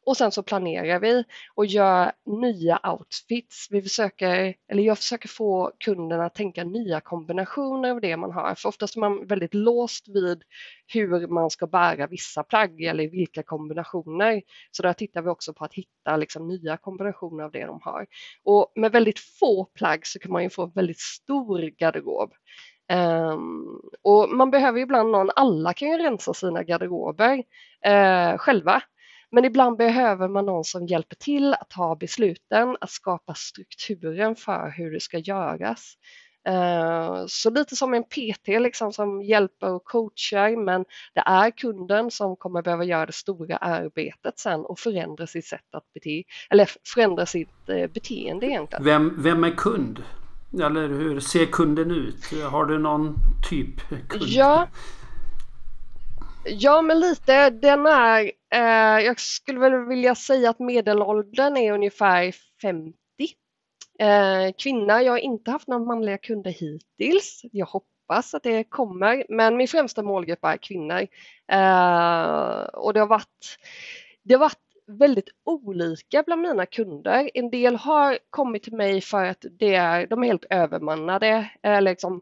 Och 0.05 0.17
sen 0.17 0.31
så 0.31 0.43
planerar 0.43 0.99
vi 0.99 1.23
och 1.55 1.65
gör 1.65 2.11
nya 2.25 2.79
outfits. 2.91 3.67
Vi 3.71 3.81
försöker, 3.81 4.55
eller 4.71 4.83
jag 4.83 4.97
försöker 4.97 5.29
få 5.29 5.71
kunderna 5.79 6.25
att 6.25 6.35
tänka 6.35 6.63
nya 6.63 7.01
kombinationer 7.01 7.91
av 7.91 8.01
det 8.01 8.17
man 8.17 8.31
har. 8.31 8.55
För 8.55 8.69
oftast 8.69 8.95
är 8.95 8.99
man 8.99 9.27
väldigt 9.27 9.53
låst 9.53 10.07
vid 10.07 10.43
hur 10.87 11.27
man 11.27 11.49
ska 11.49 11.67
bära 11.67 12.07
vissa 12.07 12.43
plagg 12.43 12.81
eller 12.81 13.07
vilka 13.07 13.43
kombinationer. 13.43 14.41
Så 14.71 14.83
där 14.83 14.93
tittar 14.93 15.21
vi 15.21 15.29
också 15.29 15.53
på 15.53 15.65
att 15.65 15.73
hitta 15.73 16.17
liksom 16.17 16.47
nya 16.47 16.77
kombinationer 16.77 17.43
av 17.43 17.51
det 17.51 17.65
de 17.65 17.79
har. 17.83 18.07
Och 18.43 18.71
med 18.75 18.91
väldigt 18.91 19.19
få 19.19 19.65
plagg 19.65 20.07
så 20.07 20.19
kan 20.19 20.31
man 20.31 20.43
ju 20.43 20.49
få 20.49 20.63
en 20.63 20.71
väldigt 20.71 20.99
stor 20.99 21.61
garderob. 21.61 22.33
Um, 22.93 23.81
och 24.01 24.29
man 24.29 24.51
behöver 24.51 24.79
ibland 24.79 25.11
någon, 25.11 25.29
alla 25.35 25.73
kan 25.73 25.87
ju 25.87 25.97
rensa 25.97 26.33
sina 26.33 26.63
garderober 26.63 27.37
uh, 27.87 28.37
själva. 28.37 28.81
Men 29.31 29.45
ibland 29.45 29.77
behöver 29.77 30.27
man 30.27 30.45
någon 30.45 30.63
som 30.63 30.87
hjälper 30.87 31.15
till 31.15 31.53
att 31.53 31.69
ta 31.69 31.95
besluten, 31.95 32.77
att 32.81 32.91
skapa 32.91 33.33
strukturen 33.33 34.35
för 34.35 34.73
hur 34.77 34.91
det 34.91 34.99
ska 34.99 35.17
göras. 35.17 35.93
Uh, 36.49 37.25
så 37.27 37.49
lite 37.49 37.75
som 37.75 37.93
en 37.93 38.03
PT 38.03 38.47
liksom, 38.47 38.93
som 38.93 39.21
hjälper 39.21 39.73
och 39.73 39.83
coachar 39.83 40.63
men 40.65 40.85
det 41.13 41.21
är 41.25 41.51
kunden 41.51 42.11
som 42.11 42.35
kommer 42.35 42.61
behöva 42.61 42.83
göra 42.83 43.05
det 43.05 43.13
stora 43.13 43.57
arbetet 43.57 44.39
sen 44.39 44.59
och 44.59 44.79
förändra 44.79 45.27
sitt 45.27 45.45
sätt 45.45 45.75
att 45.75 45.93
bete 45.93 46.23
eller 46.49 46.69
förändra 46.93 47.25
sitt 47.25 47.69
uh, 47.69 47.87
beteende 47.87 48.45
egentligen. 48.45 48.83
Vem, 48.83 49.23
vem 49.23 49.43
är 49.43 49.51
kund? 49.51 50.03
Eller 50.53 50.87
hur 50.87 51.19
ser 51.19 51.45
kunden 51.45 51.91
ut? 51.91 52.43
Har 52.51 52.65
du 52.65 52.79
någon 52.79 53.15
typ 53.49 53.89
kund? 54.09 54.23
Ja, 54.27 54.67
ja 56.45 56.81
men 56.81 56.99
lite. 56.99 57.49
Den 57.49 57.85
är, 57.85 58.31
eh, 58.53 59.05
jag 59.05 59.19
skulle 59.19 59.59
väl 59.59 59.85
vilja 59.85 60.15
säga 60.15 60.49
att 60.49 60.59
medelåldern 60.59 61.57
är 61.57 61.73
ungefär 61.73 62.33
50. 62.61 62.93
Eh, 63.99 64.53
kvinna, 64.57 65.03
jag 65.03 65.11
har 65.11 65.17
inte 65.17 65.51
haft 65.51 65.67
några 65.67 65.85
manliga 65.85 66.17
kunder 66.17 66.51
hittills. 66.51 67.41
Jag 67.51 67.65
hoppas 67.65 68.33
att 68.33 68.43
det 68.43 68.63
kommer, 68.63 69.25
men 69.29 69.57
min 69.57 69.67
främsta 69.67 70.03
målgrupp 70.03 70.43
är 70.45 70.57
kvinnor. 70.57 71.07
Eh, 71.51 72.63
och 72.73 72.93
det 72.93 72.99
har 72.99 73.07
varit 73.07 73.57
det 74.23 74.33
har 74.33 74.39
varit 74.39 74.62
väldigt 74.97 75.29
olika 75.43 76.23
bland 76.23 76.41
mina 76.41 76.65
kunder. 76.65 77.29
En 77.33 77.49
del 77.49 77.75
har 77.75 78.17
kommit 78.29 78.63
till 78.63 78.73
mig 78.73 79.01
för 79.01 79.25
att 79.25 79.45
det 79.59 79.75
är, 79.75 80.07
de 80.07 80.23
är 80.23 80.27
helt 80.27 80.45
övermannade. 80.49 81.49
Eh, 81.61 81.81
liksom, 81.81 82.21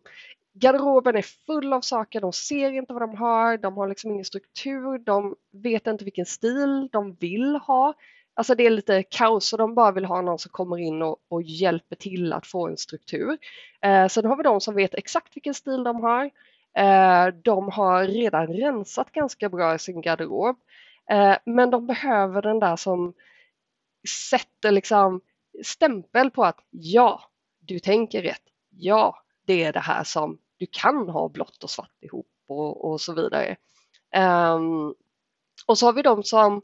garderoben 0.53 1.15
är 1.15 1.45
full 1.45 1.73
av 1.73 1.81
saker, 1.81 2.21
de 2.21 2.33
ser 2.33 2.71
inte 2.71 2.93
vad 2.93 3.01
de 3.01 3.15
har, 3.15 3.57
de 3.57 3.77
har 3.77 3.87
liksom 3.87 4.11
ingen 4.11 4.25
struktur, 4.25 4.97
de 4.97 5.35
vet 5.51 5.87
inte 5.87 6.03
vilken 6.03 6.25
stil 6.25 6.89
de 6.91 7.13
vill 7.13 7.55
ha. 7.55 7.93
Alltså 8.33 8.55
det 8.55 8.65
är 8.65 8.69
lite 8.69 9.03
kaos 9.03 9.53
och 9.53 9.59
de 9.59 9.75
bara 9.75 9.91
vill 9.91 10.05
ha 10.05 10.21
någon 10.21 10.39
som 10.39 10.51
kommer 10.51 10.77
in 10.77 11.01
och, 11.01 11.17
och 11.29 11.41
hjälper 11.43 11.95
till 11.95 12.33
att 12.33 12.47
få 12.47 12.67
en 12.67 12.77
struktur. 12.77 13.37
Eh, 13.81 14.07
sen 14.07 14.25
har 14.25 14.35
vi 14.35 14.43
de 14.43 14.61
som 14.61 14.75
vet 14.75 14.95
exakt 14.95 15.35
vilken 15.35 15.53
stil 15.53 15.83
de 15.83 16.01
har. 16.01 16.29
Eh, 16.77 17.33
de 17.43 17.69
har 17.69 18.03
redan 18.03 18.47
rensat 18.47 19.11
ganska 19.11 19.49
bra 19.49 19.75
i 19.75 19.79
sin 19.79 20.01
garderob. 20.01 20.57
Eh, 21.09 21.37
men 21.45 21.69
de 21.69 21.87
behöver 21.87 22.41
den 22.41 22.59
där 22.59 22.75
som 22.75 23.13
sätter 24.29 24.71
liksom 24.71 25.21
stämpel 25.63 26.31
på 26.31 26.43
att 26.43 26.59
ja, 26.69 27.21
du 27.59 27.79
tänker 27.79 28.21
rätt. 28.21 28.43
Ja, 28.69 29.23
det 29.45 29.63
är 29.63 29.73
det 29.73 29.79
här 29.79 30.03
som 30.03 30.37
du 30.57 30.67
kan 30.71 31.09
ha 31.09 31.29
blått 31.29 31.63
och 31.63 31.69
svart 31.69 32.03
ihop 32.03 32.27
och, 32.47 32.91
och 32.91 33.01
så 33.01 33.13
vidare. 33.13 33.55
Um, 34.15 34.95
och 35.67 35.77
så 35.77 35.85
har 35.85 35.93
vi 35.93 36.01
de 36.01 36.23
som 36.23 36.61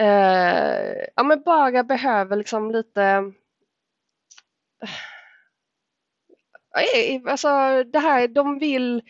uh, 0.00 1.04
ja, 1.16 1.22
men 1.24 1.42
bara 1.42 1.84
behöver 1.84 2.36
liksom 2.36 2.70
lite 2.70 3.32
eh, 6.78 7.22
Alltså 7.26 7.84
det 7.84 7.98
här, 7.98 8.28
de 8.28 8.58
vill 8.58 9.02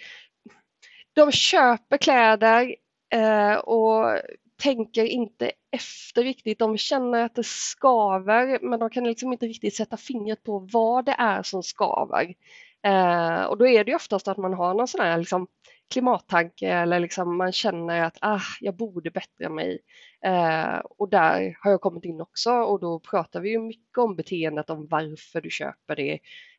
de 1.12 1.32
köper 1.32 1.96
kläder 1.96 2.76
Eh, 3.10 3.54
och 3.54 4.20
tänker 4.62 5.04
inte 5.04 5.52
efter 5.70 6.22
riktigt. 6.22 6.58
De 6.58 6.76
känner 6.76 7.24
att 7.24 7.34
det 7.34 7.46
skaver 7.46 8.58
men 8.62 8.80
de 8.80 8.90
kan 8.90 9.04
liksom 9.04 9.32
inte 9.32 9.46
riktigt 9.46 9.76
sätta 9.76 9.96
fingret 9.96 10.42
på 10.42 10.58
vad 10.72 11.04
det 11.04 11.14
är 11.18 11.42
som 11.42 11.62
skaver. 11.62 12.34
Eh, 12.82 13.44
och 13.44 13.58
då 13.58 13.66
är 13.66 13.84
det 13.84 13.90
ju 13.90 13.96
oftast 13.96 14.28
att 14.28 14.36
man 14.36 14.54
har 14.54 14.74
någon 14.74 14.88
sån 14.88 15.00
här 15.00 15.18
liksom, 15.18 15.46
klimattanke 15.90 16.68
eller 16.68 17.00
liksom 17.00 17.36
man 17.36 17.52
känner 17.52 18.02
att 18.02 18.18
ah, 18.20 18.40
jag 18.60 18.76
borde 18.76 19.10
bättra 19.10 19.48
mig. 19.48 19.78
Eh, 20.24 20.78
och 20.78 21.08
där 21.08 21.56
har 21.60 21.70
jag 21.70 21.80
kommit 21.80 22.04
in 22.04 22.20
också 22.20 22.52
och 22.52 22.80
då 22.80 23.00
pratar 23.00 23.40
vi 23.40 23.50
ju 23.50 23.58
mycket 23.58 23.98
om 23.98 24.16
beteendet, 24.16 24.70
om 24.70 24.86
varför 24.90 25.40
du 25.40 25.50
köper 25.50 25.96
det. 25.96 26.18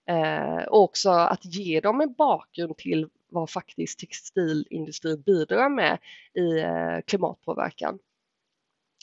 Eh, 0.10 0.64
och 0.68 0.84
också 0.84 1.10
att 1.10 1.46
ge 1.46 1.80
dem 1.80 2.02
en 2.02 2.14
bakgrund 2.14 2.78
till 2.78 3.10
vad 3.30 3.50
faktiskt 3.50 4.00
textilindustrin 4.00 5.22
bidrar 5.22 5.70
med 5.70 5.98
i 6.34 6.60
eh, 6.60 7.02
klimatpåverkan. 7.08 8.00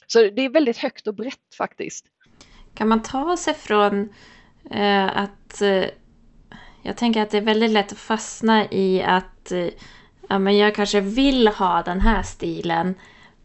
Så 0.06 0.18
det 0.18 0.42
är 0.42 0.48
väldigt 0.48 0.78
högt 0.78 1.06
och 1.06 1.14
brett 1.14 1.54
faktiskt. 1.58 2.06
Kan 2.74 2.88
man 2.88 3.02
ta 3.02 3.36
sig 3.36 3.54
från 3.54 4.08
eh, 4.70 5.16
att... 5.18 5.62
Eh, 5.62 5.84
jag 6.86 6.96
tänker 6.96 7.22
att 7.22 7.30
det 7.30 7.36
är 7.38 7.42
väldigt 7.42 7.70
lätt 7.70 7.92
att 7.92 7.98
fastna 7.98 8.70
i 8.70 9.02
att 9.02 9.52
eh, 9.52 9.68
ja, 10.28 10.38
men 10.38 10.56
jag 10.58 10.74
kanske 10.74 11.00
vill 11.00 11.48
ha 11.48 11.82
den 11.82 12.00
här 12.00 12.22
stilen 12.22 12.94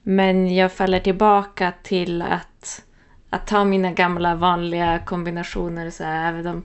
men 0.03 0.55
jag 0.55 0.73
faller 0.73 0.99
tillbaka 0.99 1.73
till 1.83 2.21
att, 2.21 2.85
att 3.29 3.47
ta 3.47 3.65
mina 3.65 3.91
gamla 3.91 4.35
vanliga 4.35 4.99
kombinationer. 4.99 5.89
Så 5.89 6.03
här, 6.03 6.29
även 6.29 6.47
om 6.47 6.63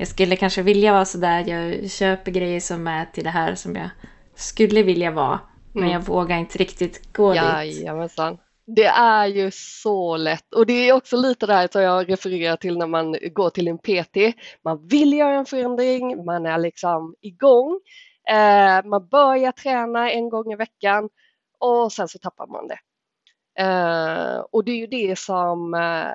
jag 0.00 0.08
skulle 0.08 0.36
kanske 0.36 0.62
vilja 0.62 0.92
vara 0.92 1.04
sådär. 1.04 1.44
Jag 1.46 1.90
köper 1.90 2.30
grejer 2.30 2.60
som 2.60 2.86
är 2.86 3.04
till 3.04 3.24
det 3.24 3.30
här 3.30 3.54
som 3.54 3.76
jag 3.76 3.90
skulle 4.34 4.82
vilja 4.82 5.10
vara. 5.10 5.40
Men 5.72 5.82
mm. 5.82 5.92
jag 5.92 6.00
vågar 6.00 6.36
inte 6.36 6.58
riktigt 6.58 7.12
gå 7.12 7.34
Jajamensan. 7.34 8.32
dit. 8.32 8.40
Det 8.76 8.86
är 8.86 9.26
ju 9.26 9.50
så 9.54 10.16
lätt 10.16 10.54
och 10.54 10.66
det 10.66 10.88
är 10.88 10.92
också 10.92 11.16
lite 11.16 11.46
det 11.46 11.54
här 11.54 11.68
som 11.72 11.82
jag 11.82 12.10
refererar 12.10 12.56
till 12.56 12.78
när 12.78 12.86
man 12.86 13.16
går 13.32 13.50
till 13.50 13.68
en 13.68 13.78
PT. 13.78 14.16
Man 14.64 14.86
vill 14.86 15.12
göra 15.12 15.34
en 15.34 15.46
förändring, 15.46 16.24
man 16.24 16.46
är 16.46 16.58
liksom 16.58 17.14
igång. 17.20 17.80
Eh, 18.30 18.84
man 18.84 19.08
börjar 19.08 19.52
träna 19.52 20.10
en 20.10 20.28
gång 20.28 20.52
i 20.52 20.56
veckan 20.56 21.08
och 21.58 21.92
sen 21.92 22.08
så 22.08 22.18
tappar 22.18 22.46
man 22.46 22.68
det. 22.68 22.78
Eh, 23.62 24.40
och 24.52 24.64
det 24.64 24.72
är 24.72 24.76
ju 24.76 24.86
det 24.86 25.18
som 25.18 25.74
eh, 25.74 26.12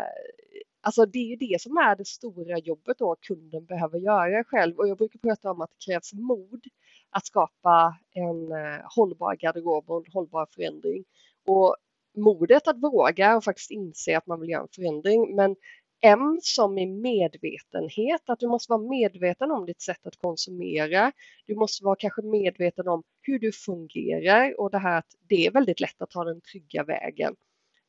Alltså 0.86 1.06
det 1.06 1.20
är 1.20 1.24
ju 1.24 1.36
det 1.36 1.62
som 1.62 1.78
är 1.78 1.96
det 1.96 2.08
stora 2.08 2.58
jobbet 2.60 2.98
då 2.98 3.16
kunden 3.22 3.66
behöver 3.66 4.00
göra 4.00 4.44
själv 4.44 4.78
och 4.78 4.88
jag 4.88 4.98
brukar 4.98 5.20
prata 5.20 5.52
om 5.52 5.62
att 5.62 5.70
det 5.70 5.92
krävs 5.92 6.14
mod 6.14 6.64
att 7.10 7.26
skapa 7.26 7.98
en 8.14 8.52
eh, 8.52 8.82
hållbar 8.96 9.36
garderob 9.36 9.90
och 9.90 10.06
en 10.06 10.12
hållbar 10.14 10.48
förändring. 10.56 11.04
Och 11.48 11.76
modet 12.18 12.68
att 12.68 12.84
våga 12.84 13.38
och 13.38 13.44
faktiskt 13.44 13.72
inse 13.72 14.18
att 14.18 14.28
man 14.28 14.40
vill 14.40 14.50
göra 14.50 14.62
en 14.62 14.68
förändring. 14.76 15.36
Men 15.36 15.56
M 16.02 16.40
som 16.42 16.78
är 16.78 16.88
medvetenhet, 16.88 18.30
att 18.30 18.40
du 18.40 18.48
måste 18.48 18.72
vara 18.72 18.90
medveten 18.90 19.52
om 19.52 19.66
ditt 19.66 19.82
sätt 19.82 20.08
att 20.08 20.18
konsumera. 20.18 21.12
Du 21.46 21.56
måste 21.56 21.86
vara 21.86 21.96
kanske 21.96 22.22
medveten 22.22 22.88
om 22.88 23.04
hur 23.22 23.40
du 23.40 23.52
fungerar 23.52 24.60
och 24.60 24.72
det 24.72 24.80
här 24.80 24.98
att 24.98 25.16
det 25.30 25.48
är 25.48 25.52
väldigt 25.52 25.80
lätt 25.80 26.02
att 26.02 26.10
ta 26.10 26.24
den 26.24 26.42
trygga 26.42 26.84
vägen. 26.84 27.36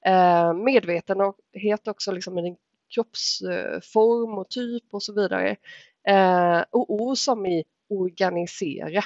Eh, 0.07 0.55
medvetenhet 0.55 1.89
också 1.89 2.13
liksom 2.13 2.39
i 2.39 2.43
din 2.43 2.57
kroppsform 2.95 4.39
och 4.39 4.49
typ 4.49 4.85
och 4.93 5.03
så 5.03 5.13
vidare. 5.13 5.57
Eh, 6.09 6.65
och 6.71 6.91
O 6.91 7.17
som 7.17 7.47
i 7.47 7.65
organisera. 7.89 9.03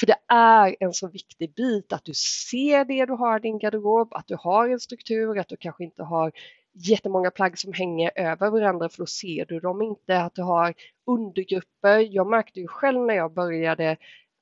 För 0.00 0.06
det 0.06 0.18
är 0.28 0.76
en 0.80 0.92
så 0.92 1.08
viktig 1.08 1.54
bit 1.54 1.92
att 1.92 2.04
du 2.04 2.14
ser 2.50 2.84
det 2.84 3.06
du 3.06 3.12
har 3.12 3.38
i 3.38 3.42
din 3.42 3.58
garderob, 3.58 4.14
att 4.14 4.26
du 4.26 4.36
har 4.40 4.68
en 4.68 4.80
struktur, 4.80 5.38
att 5.38 5.48
du 5.48 5.56
kanske 5.56 5.84
inte 5.84 6.02
har 6.02 6.32
jättemånga 6.72 7.30
plagg 7.30 7.58
som 7.58 7.72
hänger 7.72 8.10
över 8.14 8.50
varandra 8.50 8.88
för 8.88 8.98
då 8.98 9.06
ser 9.06 9.44
du 9.44 9.60
dem 9.60 9.82
inte, 9.82 10.20
att 10.20 10.34
du 10.34 10.42
har 10.42 10.74
undergrupper. 11.06 11.98
Jag 11.98 12.26
märkte 12.26 12.60
ju 12.60 12.66
själv 12.68 13.00
när 13.00 13.14
jag 13.14 13.32
började 13.32 13.96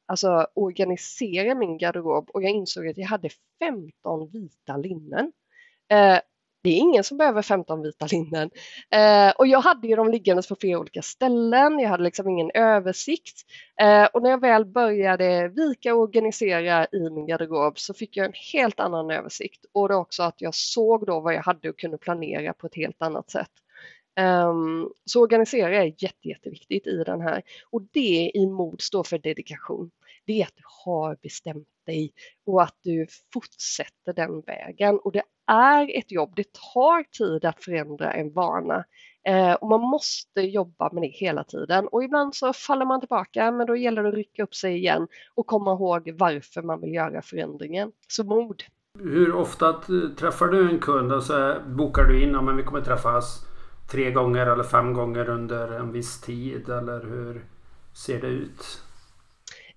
alltså, 0.06 0.46
organisera 0.54 1.54
min 1.54 1.78
garderob 1.78 2.30
och 2.30 2.42
jag 2.42 2.50
insåg 2.50 2.88
att 2.88 2.98
jag 2.98 3.06
hade 3.06 3.28
15 3.58 4.28
vita 4.28 4.76
linnen. 4.76 5.32
Eh, 5.88 6.18
det 6.64 6.70
är 6.70 6.78
ingen 6.78 7.04
som 7.04 7.18
behöver 7.18 7.42
15 7.42 7.82
vita 7.82 8.06
linnen. 8.06 8.50
Eh, 8.90 9.30
och 9.30 9.46
jag 9.46 9.60
hade 9.60 9.88
ju 9.88 9.96
dem 9.96 10.10
liggandes 10.10 10.48
på 10.48 10.56
flera 10.56 10.78
olika 10.78 11.02
ställen, 11.02 11.78
jag 11.78 11.88
hade 11.88 12.04
liksom 12.04 12.28
ingen 12.28 12.50
översikt. 12.54 13.42
Eh, 13.80 14.04
och 14.04 14.22
när 14.22 14.30
jag 14.30 14.40
väl 14.40 14.64
började 14.64 15.48
vika 15.48 15.94
och 15.94 16.00
organisera 16.00 16.86
i 16.92 17.10
min 17.10 17.26
garderob 17.26 17.78
så 17.78 17.94
fick 17.94 18.16
jag 18.16 18.26
en 18.26 18.32
helt 18.52 18.80
annan 18.80 19.10
översikt 19.10 19.64
och 19.72 19.88
det 19.88 19.94
också 19.94 20.22
att 20.22 20.40
jag 20.40 20.54
såg 20.54 21.06
då 21.06 21.20
vad 21.20 21.34
jag 21.34 21.42
hade 21.42 21.70
och 21.70 21.78
kunde 21.78 21.98
planera 21.98 22.52
på 22.52 22.66
ett 22.66 22.76
helt 22.76 23.02
annat 23.02 23.30
sätt. 23.30 23.50
Um, 24.20 24.92
så 25.04 25.22
organisera 25.22 25.82
är 25.82 25.94
jätte, 25.98 26.28
jätteviktigt 26.28 26.86
i 26.86 27.04
den 27.04 27.20
här 27.20 27.42
och 27.70 27.82
det 27.92 28.30
i 28.34 28.46
mod 28.46 28.80
står 28.80 29.04
för 29.04 29.18
dedikation. 29.18 29.90
Det 30.26 30.40
är 30.40 30.44
att 30.44 30.56
du 30.56 30.62
har 30.84 31.16
bestämt 31.22 31.68
dig 31.86 32.12
och 32.46 32.62
att 32.62 32.76
du 32.82 33.06
fortsätter 33.32 34.12
den 34.12 34.40
vägen. 34.40 34.98
Och 34.98 35.12
det 35.12 35.22
är 35.46 35.98
ett 35.98 36.12
jobb, 36.12 36.32
det 36.36 36.52
tar 36.74 37.02
tid 37.02 37.44
att 37.44 37.64
förändra 37.64 38.12
en 38.12 38.32
vana 38.32 38.84
eh, 39.28 39.52
och 39.52 39.68
man 39.68 39.80
måste 39.80 40.40
jobba 40.40 40.92
med 40.92 41.02
det 41.02 41.08
hela 41.08 41.44
tiden 41.44 41.88
och 41.88 42.04
ibland 42.04 42.34
så 42.34 42.52
faller 42.52 42.86
man 42.86 43.00
tillbaka 43.00 43.50
men 43.50 43.66
då 43.66 43.76
gäller 43.76 44.02
det 44.02 44.08
att 44.08 44.14
rycka 44.14 44.42
upp 44.42 44.54
sig 44.54 44.76
igen 44.76 45.08
och 45.34 45.46
komma 45.46 45.72
ihåg 45.72 46.14
varför 46.18 46.62
man 46.62 46.80
vill 46.80 46.94
göra 46.94 47.22
förändringen. 47.22 47.92
Så 48.08 48.24
mod! 48.24 48.62
Hur 48.98 49.34
ofta 49.34 49.68
eh, 49.68 50.14
träffar 50.18 50.46
du 50.46 50.70
en 50.70 50.78
kund 50.78 51.12
och 51.12 51.22
så 51.22 51.56
bokar 51.66 52.04
du 52.04 52.22
in, 52.22 52.30
ja, 52.30 52.40
vi 52.40 52.62
kommer 52.62 52.80
träffas 52.80 53.46
tre 53.90 54.10
gånger 54.10 54.46
eller 54.46 54.64
fem 54.64 54.92
gånger 54.92 55.28
under 55.28 55.72
en 55.72 55.92
viss 55.92 56.20
tid 56.20 56.68
eller 56.68 57.00
hur 57.00 57.44
ser 57.92 58.20
det 58.20 58.26
ut? 58.26 58.83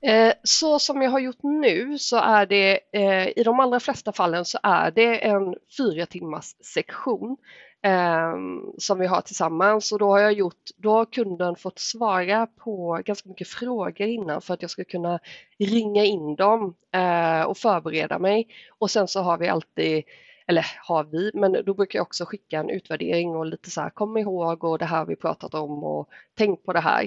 Eh, 0.01 0.33
så 0.43 0.79
som 0.79 1.01
jag 1.01 1.11
har 1.11 1.19
gjort 1.19 1.43
nu 1.43 1.97
så 1.97 2.17
är 2.17 2.45
det 2.45 2.79
eh, 2.93 3.27
i 3.39 3.43
de 3.43 3.59
allra 3.59 3.79
flesta 3.79 4.11
fallen 4.11 4.45
så 4.45 4.59
är 4.63 4.91
det 4.91 5.25
en 5.25 5.55
fyra 5.77 6.05
timmars 6.05 6.55
sektion 6.73 7.37
ehm, 7.81 8.61
som 8.77 8.99
vi 8.99 9.07
har 9.07 9.21
tillsammans. 9.21 9.91
Och 9.91 9.99
då 9.99 10.09
har 10.09 10.19
jag 10.19 10.33
gjort, 10.33 10.69
då 10.77 10.91
har 10.91 11.05
kunden 11.05 11.55
fått 11.55 11.79
svara 11.79 12.47
på 12.47 13.01
ganska 13.05 13.29
mycket 13.29 13.47
frågor 13.47 14.07
innan 14.07 14.41
för 14.41 14.53
att 14.53 14.61
jag 14.61 14.71
ska 14.71 14.83
kunna 14.83 15.19
ringa 15.59 16.03
in 16.05 16.35
dem 16.35 16.75
eh, 16.91 17.41
och 17.41 17.57
förbereda 17.57 18.19
mig. 18.19 18.47
Och 18.77 18.91
sen 18.91 19.07
så 19.07 19.21
har 19.21 19.37
vi 19.37 19.47
alltid 19.47 20.03
eller 20.47 20.65
har 20.83 21.03
vi, 21.03 21.31
men 21.33 21.65
då 21.65 21.73
brukar 21.73 21.99
jag 21.99 22.03
också 22.03 22.25
skicka 22.25 22.59
en 22.59 22.69
utvärdering 22.69 23.35
och 23.35 23.45
lite 23.45 23.71
så 23.71 23.81
här 23.81 23.89
kom 23.89 24.17
ihåg 24.17 24.63
och 24.63 24.79
det 24.79 24.85
här 24.85 25.05
vi 25.05 25.15
pratat 25.15 25.53
om 25.53 25.83
och 25.83 26.09
tänk 26.37 26.65
på 26.65 26.73
det 26.73 26.79
här. 26.79 27.03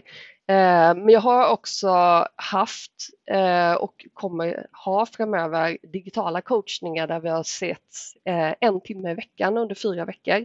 Eh, 0.51 0.95
men 0.95 1.09
jag 1.09 1.21
har 1.21 1.53
också 1.53 1.89
haft 2.37 2.93
eh, 3.31 3.73
och 3.73 4.07
kommer 4.15 4.67
ha 4.85 5.07
framöver 5.07 5.79
digitala 5.83 6.41
coachningar 6.41 7.07
där 7.07 7.21
vi 7.21 7.29
har 7.29 7.43
sett 7.43 7.95
eh, 8.25 8.55
en 8.61 8.81
timme 8.81 9.11
i 9.11 9.15
veckan 9.15 9.57
under 9.59 9.75
fyra 9.75 10.05
veckor. 10.05 10.45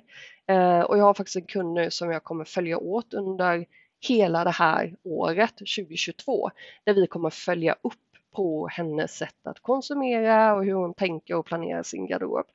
Och 0.88 0.98
jag 0.98 1.04
har 1.04 1.14
faktiskt 1.14 1.36
en 1.36 1.46
kund 1.46 1.74
nu 1.74 1.92
som 1.92 2.12
jag 2.12 2.24
kommer 2.24 2.46
följa 2.46 2.78
åt 2.78 3.14
under 3.14 3.66
hela 4.08 4.44
det 4.44 4.52
här 4.52 4.96
året 5.04 5.56
2022 5.58 6.52
där 6.84 6.94
vi 6.94 7.08
kommer 7.08 7.30
följa 7.30 7.76
upp 7.82 7.94
på 8.36 8.68
hennes 8.68 9.18
sätt 9.18 9.48
att 9.48 9.60
konsumera 9.60 10.56
och 10.56 10.66
hur 10.66 10.74
hon 10.74 10.94
tänker 10.94 11.36
och 11.36 11.46
planerar 11.46 11.84
sin 11.84 12.08
garderob. 12.08 12.46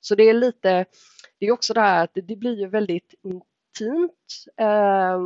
Så 0.00 0.14
det 0.14 0.22
är 0.22 0.34
lite, 0.34 0.84
det 1.38 1.46
är 1.46 1.52
också 1.52 1.74
det 1.74 1.80
här 1.80 2.04
att 2.04 2.10
det 2.14 2.36
blir 2.36 2.58
ju 2.58 2.68
väldigt 2.68 3.14
intimt. 3.22 4.44
Eh, 4.56 5.20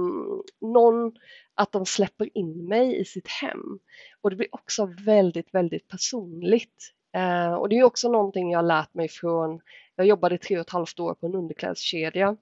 någon, 0.60 1.12
att 1.54 1.72
de 1.72 1.86
släpper 1.86 2.38
in 2.38 2.68
mig 2.68 3.00
i 3.00 3.04
sitt 3.04 3.28
hem. 3.28 3.78
Och 4.20 4.30
det 4.30 4.36
blir 4.36 4.54
också 4.54 4.94
väldigt, 5.04 5.54
väldigt 5.54 5.88
personligt. 5.88 6.92
Eh, 7.16 7.52
och 7.52 7.68
det 7.68 7.78
är 7.78 7.84
också 7.84 8.12
någonting 8.12 8.50
jag 8.50 8.64
lärt 8.64 8.94
mig 8.94 9.08
från, 9.08 9.60
jag 9.96 10.06
jobbade 10.06 10.38
tre 10.38 10.56
och 10.56 10.60
ett 10.60 10.70
halvt 10.70 11.00
år 11.00 11.14
på 11.14 11.26
en 11.26 11.34
underklädskedja 11.34 12.36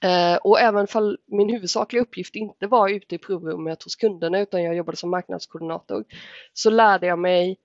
Eh, 0.00 0.36
och 0.36 0.60
även 0.60 0.86
om 0.94 1.16
min 1.26 1.48
huvudsakliga 1.48 2.02
uppgift 2.02 2.34
inte 2.36 2.66
var 2.66 2.88
ute 2.88 3.14
i 3.14 3.18
provrummet 3.18 3.82
hos 3.82 3.96
kunderna 3.96 4.40
utan 4.40 4.62
jag 4.62 4.76
jobbade 4.76 4.96
som 4.96 5.10
marknadskoordinator 5.10 6.04
så 6.52 6.70
lärde 6.70 7.06
jag 7.06 7.18
mig 7.18 7.56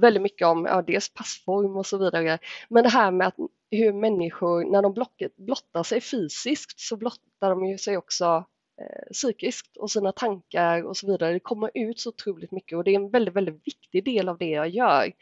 väldigt 0.00 0.22
mycket 0.22 0.46
om 0.46 0.66
ja, 0.66 0.82
dels 0.82 1.14
passform 1.14 1.76
och 1.76 1.86
så 1.86 1.98
vidare. 1.98 2.38
Men 2.68 2.82
det 2.82 2.88
här 2.88 3.10
med 3.10 3.26
att 3.26 3.36
hur 3.70 3.92
människor, 3.92 4.64
när 4.64 4.82
de 4.82 5.06
blottar 5.36 5.82
sig 5.82 6.00
fysiskt 6.00 6.80
så 6.80 6.96
blottar 6.96 7.50
de 7.50 7.66
ju 7.66 7.78
sig 7.78 7.96
också 7.96 8.44
eh, 8.80 9.12
psykiskt 9.12 9.76
och 9.76 9.90
sina 9.90 10.12
tankar 10.12 10.82
och 10.82 10.96
så 10.96 11.06
vidare. 11.06 11.32
Det 11.32 11.40
kommer 11.40 11.70
ut 11.74 12.00
så 12.00 12.08
otroligt 12.08 12.52
mycket 12.52 12.78
och 12.78 12.84
det 12.84 12.90
är 12.90 12.94
en 12.94 13.10
väldigt, 13.10 13.34
väldigt 13.34 13.66
viktig 13.66 14.04
del 14.04 14.28
av 14.28 14.38
det 14.38 14.50
jag 14.50 14.68
gör. 14.68 15.12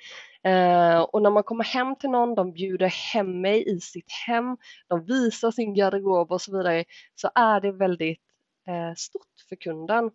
Eh, 0.42 1.00
och 1.00 1.22
när 1.22 1.30
man 1.30 1.42
kommer 1.42 1.64
hem 1.64 1.96
till 1.96 2.10
någon, 2.10 2.34
de 2.34 2.52
bjuder 2.52 2.86
hem 2.86 3.40
mig 3.40 3.76
i 3.76 3.80
sitt 3.80 4.12
hem, 4.26 4.56
de 4.88 5.04
visar 5.04 5.50
sin 5.50 5.74
garderob 5.74 6.32
och 6.32 6.40
så 6.40 6.56
vidare, 6.56 6.84
så 7.14 7.30
är 7.34 7.60
det 7.60 7.72
väldigt 7.72 8.20
eh, 8.68 8.94
stort 8.96 9.48
för 9.48 9.56
kunden. 9.56 10.10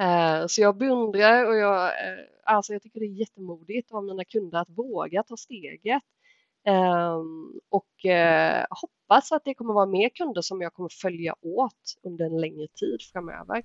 Eh, 0.00 0.46
så 0.46 0.60
jag 0.60 0.76
beundrar 0.76 1.46
och 1.46 1.56
jag, 1.56 1.84
eh, 1.84 2.24
alltså 2.44 2.72
jag 2.72 2.82
tycker 2.82 3.00
det 3.00 3.06
är 3.06 3.20
jättemodigt 3.20 3.92
av 3.92 4.04
mina 4.04 4.24
kunder 4.24 4.58
att 4.58 4.70
våga 4.70 5.22
ta 5.22 5.36
steget. 5.36 6.02
Ehm, 6.64 7.52
och 7.70 8.06
eh, 8.06 8.64
hoppas 8.70 9.32
att 9.32 9.44
det 9.44 9.54
kommer 9.54 9.74
vara 9.74 9.86
mer 9.86 10.08
kunder 10.08 10.42
som 10.42 10.60
jag 10.60 10.74
kommer 10.74 10.88
följa 11.02 11.34
åt 11.42 11.98
under 12.02 12.24
en 12.24 12.40
längre 12.40 12.66
tid 12.68 12.98
framöver. 13.12 13.62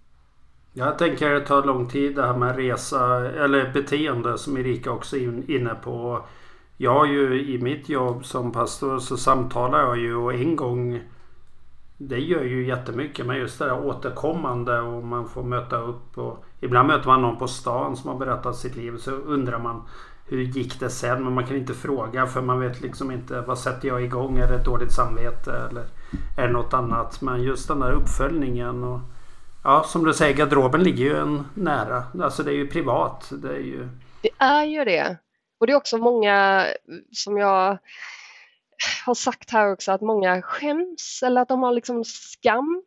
Jag 0.74 0.98
tänker 0.98 1.34
att 1.34 1.42
det 1.42 1.48
tar 1.48 1.64
lång 1.64 1.90
tid 1.90 2.16
det 2.16 2.26
här 2.26 2.38
med 2.38 2.56
resa 2.56 3.32
eller 3.32 3.74
beteende 3.74 4.38
som 4.38 4.58
Erika 4.58 4.92
också 4.92 5.18
är 5.18 5.52
inne 5.52 5.76
på. 5.76 6.26
Jag 6.78 6.94
har 6.94 7.06
ju 7.06 7.54
i 7.56 7.58
mitt 7.62 7.90
jobb 7.90 8.26
som 8.26 8.52
pastor 8.52 9.00
så 9.00 9.18
samtalar 9.18 9.80
jag 9.80 9.98
ju 9.98 10.16
och 10.16 10.34
en 10.34 10.56
gång 10.56 11.02
det 11.98 12.20
gör 12.20 12.44
ju 12.44 12.68
jättemycket 12.68 13.26
men 13.26 13.38
just 13.38 13.60
det 13.60 13.66
där 13.66 13.86
återkommande 13.86 14.80
och 14.80 15.04
man 15.04 15.28
får 15.30 15.44
möta 15.44 15.78
upp. 15.78 16.18
Och 16.18 16.46
ibland 16.60 16.88
möter 16.88 17.08
man 17.08 17.22
någon 17.22 17.38
på 17.38 17.48
stan 17.48 17.98
som 17.98 18.10
har 18.10 18.18
berättat 18.18 18.56
sitt 18.56 18.76
liv 18.76 18.98
så 18.98 19.12
undrar 19.12 19.60
man 19.60 19.84
hur 20.30 20.42
gick 20.42 20.80
det 20.80 20.90
sen? 20.90 21.24
Men 21.24 21.34
man 21.34 21.48
kan 21.48 21.58
inte 21.58 21.74
fråga 21.74 22.28
för 22.28 22.42
man 22.42 22.60
vet 22.60 22.82
liksom 22.82 23.12
inte 23.12 23.42
vad 23.42 23.60
sätter 23.60 23.88
jag 23.88 24.04
igång? 24.04 24.38
Är 24.38 24.48
det 24.48 24.56
ett 24.56 24.66
dåligt 24.66 24.92
samvete 24.92 25.68
eller 25.70 25.84
är 26.38 26.48
det 26.48 26.54
något 26.54 26.74
annat? 26.74 27.22
Men 27.22 27.44
just 27.44 27.68
den 27.68 27.80
där 27.80 27.92
uppföljningen 27.92 28.84
och 28.84 29.00
Ja 29.64 29.84
som 29.84 30.06
du 30.06 30.14
säger 30.14 30.36
garderoben 30.36 30.84
ligger 30.84 31.06
ju 31.06 31.18
en 31.18 31.44
nära. 31.54 32.04
Alltså 32.22 32.44
det 32.44 32.52
är 32.52 32.56
ju 32.56 32.68
privat. 32.68 33.32
Det 33.32 33.50
är 33.50 33.60
ju, 33.60 33.90
det, 34.22 34.30
är 34.38 34.64
ju 34.64 34.86
det. 34.86 35.18
Och 35.60 35.68
det 35.68 35.74
är 35.74 35.78
också 35.78 35.98
många 35.98 36.66
som 37.12 37.38
jag 37.38 37.78
har 39.06 39.14
sagt 39.14 39.52
här 39.52 39.72
också 39.72 39.92
att 39.92 40.02
många 40.02 40.42
skäms 40.42 41.24
eller 41.24 41.42
att 41.42 41.48
de 41.48 41.64
har 41.64 41.72
liksom 41.72 42.04
skam 42.04 42.84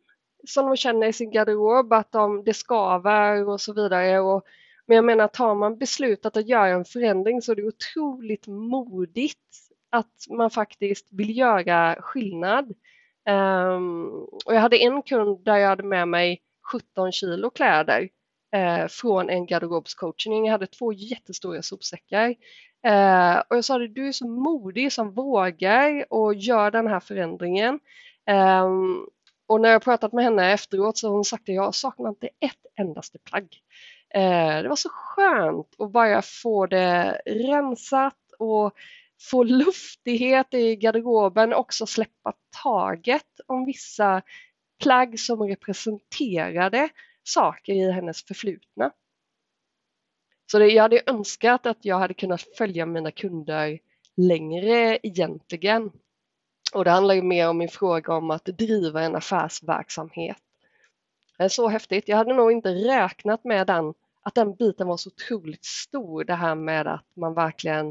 som 0.47 0.65
de 0.65 0.77
känner 0.77 1.07
i 1.07 1.13
sin 1.13 1.31
garderob, 1.31 1.93
att 1.93 2.11
de, 2.11 2.43
det 2.43 2.53
skaver 2.53 3.49
och 3.49 3.61
så 3.61 3.73
vidare. 3.73 4.19
Och, 4.19 4.43
men 4.85 4.95
jag 4.95 5.05
menar, 5.05 5.27
tar 5.27 5.55
man 5.55 5.77
beslutat 5.77 6.37
att 6.37 6.47
göra 6.47 6.67
en 6.67 6.85
förändring 6.85 7.41
så 7.41 7.51
är 7.51 7.55
det 7.55 7.67
otroligt 7.67 8.47
modigt 8.47 9.37
att 9.89 10.25
man 10.29 10.49
faktiskt 10.49 11.07
vill 11.11 11.37
göra 11.37 12.01
skillnad. 12.01 12.73
Um, 13.29 14.07
och 14.45 14.55
jag 14.55 14.61
hade 14.61 14.77
en 14.77 15.01
kund 15.01 15.45
där 15.45 15.57
jag 15.57 15.69
hade 15.69 15.83
med 15.83 16.07
mig 16.07 16.41
17 16.71 17.11
kilo 17.11 17.49
kläder 17.49 18.09
eh, 18.55 18.87
från 18.87 19.29
en 19.29 19.45
garderobscoachning. 19.45 20.45
Jag 20.45 20.51
hade 20.51 20.67
två 20.67 20.93
jättestora 20.93 21.61
sopsäckar 21.61 22.35
Eh, 22.83 23.37
och 23.49 23.57
jag 23.57 23.65
sa 23.65 23.77
det, 23.77 23.87
du 23.87 24.07
är 24.07 24.11
så 24.11 24.27
modig 24.27 24.93
som 24.93 25.13
vågar 25.13 26.05
och 26.09 26.35
gör 26.35 26.71
den 26.71 26.87
här 26.87 26.99
förändringen. 26.99 27.79
Eh, 28.29 28.69
och 29.47 29.61
när 29.61 29.69
jag 29.69 29.83
pratat 29.83 30.13
med 30.13 30.23
henne 30.23 30.51
efteråt 30.51 30.97
så 30.97 31.07
har 31.07 31.13
hon 31.13 31.25
sagt 31.25 31.49
att 31.49 31.55
jag 31.55 31.75
saknar 31.75 32.09
inte 32.09 32.27
ett 32.27 32.65
endaste 32.75 33.19
plagg. 33.19 33.57
Eh, 34.13 34.61
det 34.61 34.69
var 34.69 34.75
så 34.75 34.89
skönt 34.89 35.67
att 35.79 35.91
bara 35.91 36.21
få 36.21 36.65
det 36.65 37.21
rensat 37.25 38.17
och 38.39 38.73
få 39.29 39.43
luftighet 39.43 40.53
i 40.53 40.75
garderoben 40.75 41.53
och 41.53 41.59
också 41.59 41.85
släppa 41.85 42.33
taget 42.63 43.39
om 43.47 43.65
vissa 43.65 44.21
plagg 44.83 45.19
som 45.19 45.43
representerade 45.43 46.89
saker 47.23 47.73
i 47.73 47.91
hennes 47.91 48.23
förflutna. 48.25 48.91
Så 50.51 50.59
det, 50.59 50.67
jag 50.67 50.81
hade 50.81 51.01
önskat 51.05 51.65
att 51.65 51.85
jag 51.85 51.99
hade 51.99 52.13
kunnat 52.13 52.41
följa 52.57 52.85
mina 52.85 53.11
kunder 53.11 53.79
längre 54.17 54.99
egentligen. 55.03 55.91
Och 56.73 56.85
det 56.85 56.91
handlar 56.91 57.15
ju 57.15 57.21
mer 57.21 57.49
om 57.49 57.57
min 57.57 57.69
fråga 57.69 58.13
om 58.13 58.31
att 58.31 58.45
driva 58.45 59.01
en 59.01 59.15
affärsverksamhet. 59.15 60.37
Det 61.37 61.43
är 61.43 61.49
så 61.49 61.67
häftigt. 61.67 62.07
Jag 62.07 62.17
hade 62.17 62.33
nog 62.33 62.51
inte 62.51 62.69
räknat 62.69 63.43
med 63.43 63.67
den, 63.67 63.93
att 64.21 64.35
den 64.35 64.55
biten 64.55 64.87
var 64.87 64.97
så 64.97 65.09
otroligt 65.09 65.65
stor. 65.65 66.23
Det 66.23 66.35
här 66.35 66.55
med 66.55 66.87
att 66.87 67.07
man 67.13 67.33
verkligen 67.33 67.87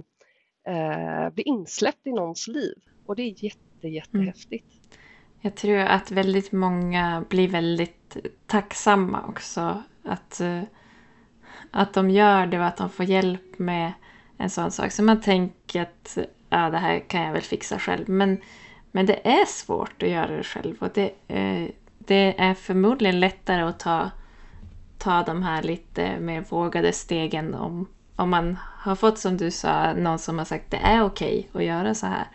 eh, 0.66 1.30
blir 1.30 1.48
insläppt 1.48 2.06
i 2.06 2.12
någons 2.12 2.48
liv. 2.48 2.76
Och 3.06 3.16
det 3.16 3.22
är 3.22 3.44
jätte, 3.44 3.88
jättehäftigt. 3.88 4.72
Mm. 4.72 4.98
Jag 5.40 5.56
tror 5.56 5.78
att 5.78 6.10
väldigt 6.10 6.52
många 6.52 7.24
blir 7.28 7.48
väldigt 7.48 8.16
tacksamma 8.46 9.26
också. 9.28 9.82
Att 10.04 10.40
eh, 10.40 10.62
att 11.70 11.92
de 11.92 12.10
gör 12.10 12.46
det 12.46 12.58
och 12.58 12.66
att 12.66 12.76
de 12.76 12.90
får 12.90 13.06
hjälp 13.06 13.58
med 13.58 13.92
en 14.38 14.50
sån 14.50 14.70
sak. 14.70 14.92
Så 14.92 15.02
man 15.02 15.20
tänker 15.20 15.82
att 15.82 16.18
ja, 16.50 16.70
det 16.70 16.78
här 16.78 16.98
kan 16.98 17.22
jag 17.22 17.32
väl 17.32 17.42
fixa 17.42 17.78
själv. 17.78 18.08
Men, 18.08 18.40
men 18.90 19.06
det 19.06 19.28
är 19.28 19.44
svårt 19.46 20.02
att 20.02 20.08
göra 20.08 20.36
det 20.36 20.42
själv. 20.42 20.76
Och 20.80 20.88
det, 20.94 21.10
eh, 21.28 21.68
det 21.98 22.40
är 22.40 22.54
förmodligen 22.54 23.20
lättare 23.20 23.62
att 23.62 23.78
ta, 23.78 24.10
ta 24.98 25.22
de 25.22 25.42
här 25.42 25.62
lite 25.62 26.20
mer 26.20 26.44
vågade 26.48 26.92
stegen 26.92 27.54
om, 27.54 27.88
om 28.16 28.30
man 28.30 28.58
har 28.64 28.94
fått, 28.94 29.18
som 29.18 29.36
du 29.36 29.50
sa, 29.50 29.92
någon 29.92 30.18
som 30.18 30.38
har 30.38 30.44
sagt 30.44 30.64
att 30.64 30.70
det 30.70 30.86
är 30.86 31.02
okej 31.02 31.48
okay 31.50 31.62
att 31.62 31.68
göra 31.68 31.94
så 31.94 32.06
här. 32.06 32.26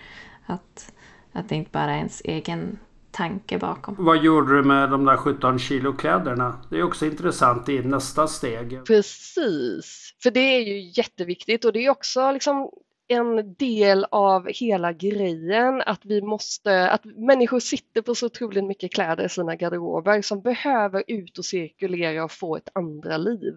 Att, 0.45 0.93
att 1.34 1.50
det 1.50 1.56
inte 1.56 1.71
bara 1.71 1.93
är 1.93 1.98
ens 1.98 2.21
egen 2.26 2.80
tanke 3.15 3.58
bakom. 3.58 3.95
Vad 3.97 4.23
gjorde 4.23 4.56
du 4.56 4.63
med 4.63 4.89
de 4.89 5.06
där 5.06 5.17
17 5.17 5.60
kilo 5.60 5.93
kläderna? 5.93 6.62
Det 6.69 6.78
är 6.78 6.84
också 6.84 7.06
intressant 7.06 7.69
i 7.69 7.80
nästa 7.80 8.28
steg. 8.28 8.86
Precis, 8.88 10.13
för 10.23 10.32
det 10.32 10.39
är 10.39 10.60
ju 10.60 10.91
jätteviktigt 10.95 11.65
och 11.65 11.73
det 11.73 11.86
är 11.86 11.89
också 11.89 12.32
liksom 12.32 12.69
en 13.08 13.56
del 13.56 14.06
av 14.12 14.47
hela 14.47 14.93
grejen 14.93 15.82
att 15.82 16.06
vi 16.06 16.21
måste, 16.21 16.89
att 16.89 17.06
människor 17.06 17.60
sitter 17.60 18.01
på 18.01 18.15
så 18.15 18.25
otroligt 18.25 18.63
mycket 18.63 18.93
kläder 18.93 19.25
i 19.25 19.30
sina 19.30 19.56
garderober 19.56 20.21
som 20.21 20.41
behöver 20.41 21.04
ut 21.08 21.38
och 21.38 21.45
cirkulera 21.45 22.23
och 22.23 22.32
få 22.32 22.58
ett 22.58 22.69
andra 22.73 23.17
liv. 23.17 23.54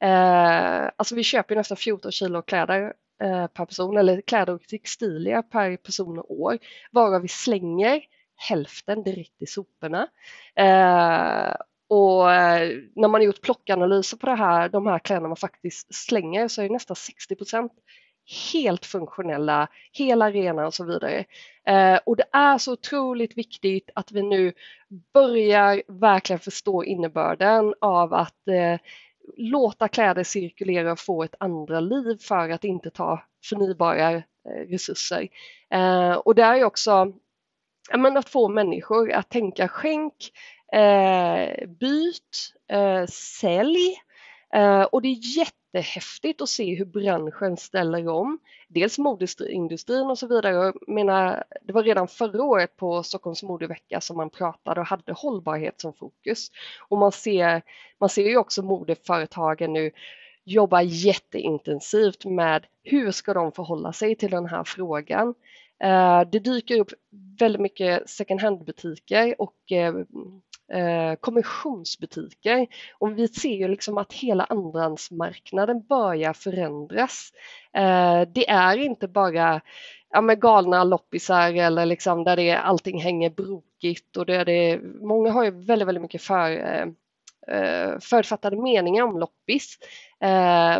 Eh, 0.00 0.90
alltså 0.96 1.14
vi 1.14 1.22
köper 1.22 1.56
nästan 1.56 1.76
14 1.76 2.12
kilo 2.12 2.42
kläder 2.42 2.92
eh, 3.22 3.46
per 3.46 3.66
person 3.66 3.96
eller 3.96 4.20
kläder 4.20 4.54
och 4.54 4.62
textilier 4.62 5.42
per 5.42 5.76
person 5.76 6.18
och 6.18 6.40
år 6.40 6.58
varav 6.90 7.22
vi 7.22 7.28
slänger 7.28 8.02
hälften 8.48 9.02
direkt 9.02 9.42
i 9.42 9.46
soporna. 9.46 10.08
Eh, 10.54 11.54
och 11.88 12.32
eh, 12.32 12.78
när 12.96 13.08
man 13.08 13.14
har 13.20 13.26
gjort 13.26 13.42
plockanalyser 13.42 14.16
på 14.16 14.26
det 14.26 14.34
här, 14.34 14.68
de 14.68 14.86
här 14.86 14.98
kläderna 14.98 15.28
man 15.28 15.36
faktiskt 15.36 15.94
slänger 15.94 16.48
så 16.48 16.62
är 16.62 16.66
det 16.66 16.72
nästan 16.72 16.96
60 16.96 17.36
procent 17.36 17.72
helt 18.52 18.86
funktionella, 18.86 19.68
hela 19.92 20.30
rena 20.30 20.66
och 20.66 20.74
så 20.74 20.84
vidare. 20.84 21.24
Eh, 21.66 22.00
och 22.06 22.16
det 22.16 22.24
är 22.32 22.58
så 22.58 22.72
otroligt 22.72 23.38
viktigt 23.38 23.90
att 23.94 24.12
vi 24.12 24.22
nu 24.22 24.52
börjar 25.14 25.82
verkligen 25.88 26.40
förstå 26.40 26.84
innebörden 26.84 27.74
av 27.80 28.14
att 28.14 28.48
eh, 28.48 28.80
låta 29.36 29.88
kläder 29.88 30.24
cirkulera 30.24 30.92
och 30.92 30.98
få 30.98 31.22
ett 31.24 31.34
andra 31.40 31.80
liv 31.80 32.18
för 32.20 32.50
att 32.50 32.64
inte 32.64 32.90
ta 32.90 33.22
förnybara 33.44 34.12
eh, 34.12 34.22
resurser. 34.68 35.28
Eh, 35.70 36.12
och 36.12 36.34
det 36.34 36.42
är 36.42 36.64
också 36.64 37.12
men, 37.98 38.16
att 38.16 38.28
få 38.28 38.48
människor 38.48 39.12
att 39.12 39.28
tänka 39.28 39.68
skänk, 39.68 40.14
eh, 40.72 41.68
byt, 41.68 42.54
eh, 42.68 43.06
sälj. 43.06 43.96
Eh, 44.54 44.82
och 44.82 45.02
det 45.02 45.08
är 45.08 45.38
jättehäftigt 45.38 46.42
att 46.42 46.48
se 46.48 46.74
hur 46.74 46.84
branschen 46.84 47.56
ställer 47.56 48.08
om. 48.08 48.38
Dels 48.68 48.98
modeindustrin 48.98 50.06
och 50.06 50.18
så 50.18 50.26
vidare. 50.26 50.54
Jag 50.54 50.88
menar, 50.88 51.44
det 51.62 51.72
var 51.72 51.82
redan 51.82 52.08
förra 52.08 52.42
året 52.42 52.76
på 52.76 53.02
Stockholms 53.02 53.42
modevecka 53.42 54.00
som 54.00 54.16
man 54.16 54.30
pratade 54.30 54.80
och 54.80 54.86
hade 54.86 55.12
hållbarhet 55.12 55.80
som 55.80 55.92
fokus. 55.92 56.48
Och 56.88 56.98
man 56.98 57.12
ser, 57.12 57.62
man 58.00 58.08
ser 58.08 58.28
ju 58.28 58.36
också 58.36 58.62
modeföretagen 58.62 59.72
nu 59.72 59.90
jobba 60.44 60.82
jätteintensivt 60.82 62.24
med 62.24 62.66
hur 62.84 63.10
ska 63.10 63.34
de 63.34 63.52
förhålla 63.52 63.92
sig 63.92 64.14
till 64.14 64.30
den 64.30 64.46
här 64.46 64.64
frågan. 64.64 65.34
Eh, 65.82 66.20
det 66.32 66.38
dyker 66.38 66.80
upp 66.80 66.92
väldigt 67.38 67.60
mycket 67.60 68.10
second 68.10 68.40
hand-butiker 68.40 69.34
och 69.38 69.72
eh, 69.72 69.94
eh, 70.80 71.14
kommissionsbutiker. 71.14 72.66
Och 72.98 73.18
vi 73.18 73.28
ser 73.28 73.56
ju 73.56 73.68
liksom 73.68 73.98
att 73.98 74.12
hela 74.12 74.44
andrahandsmarknaden 74.44 75.86
börjar 75.86 76.32
förändras. 76.32 77.32
Det 78.34 78.48
är 78.48 78.76
inte 78.76 79.08
bara 79.08 79.60
ja, 80.10 80.20
med 80.20 80.40
galna 80.40 80.84
loppisar 80.84 81.52
eller 81.52 81.86
liksom 81.86 82.24
där 82.24 82.36
det, 82.36 82.52
allting 82.52 83.00
hänger 83.00 83.30
brokigt 83.30 84.16
och 84.16 84.26
det, 84.26 84.44
det, 84.44 84.80
många 85.00 85.30
har 85.30 85.44
ju 85.44 85.50
väldigt, 85.50 85.88
väldigt 85.88 86.02
mycket 86.02 86.22
för, 86.22 86.92
förutfattade 88.00 88.56
meningar 88.56 89.04
om 89.04 89.18
loppis. 89.18 89.78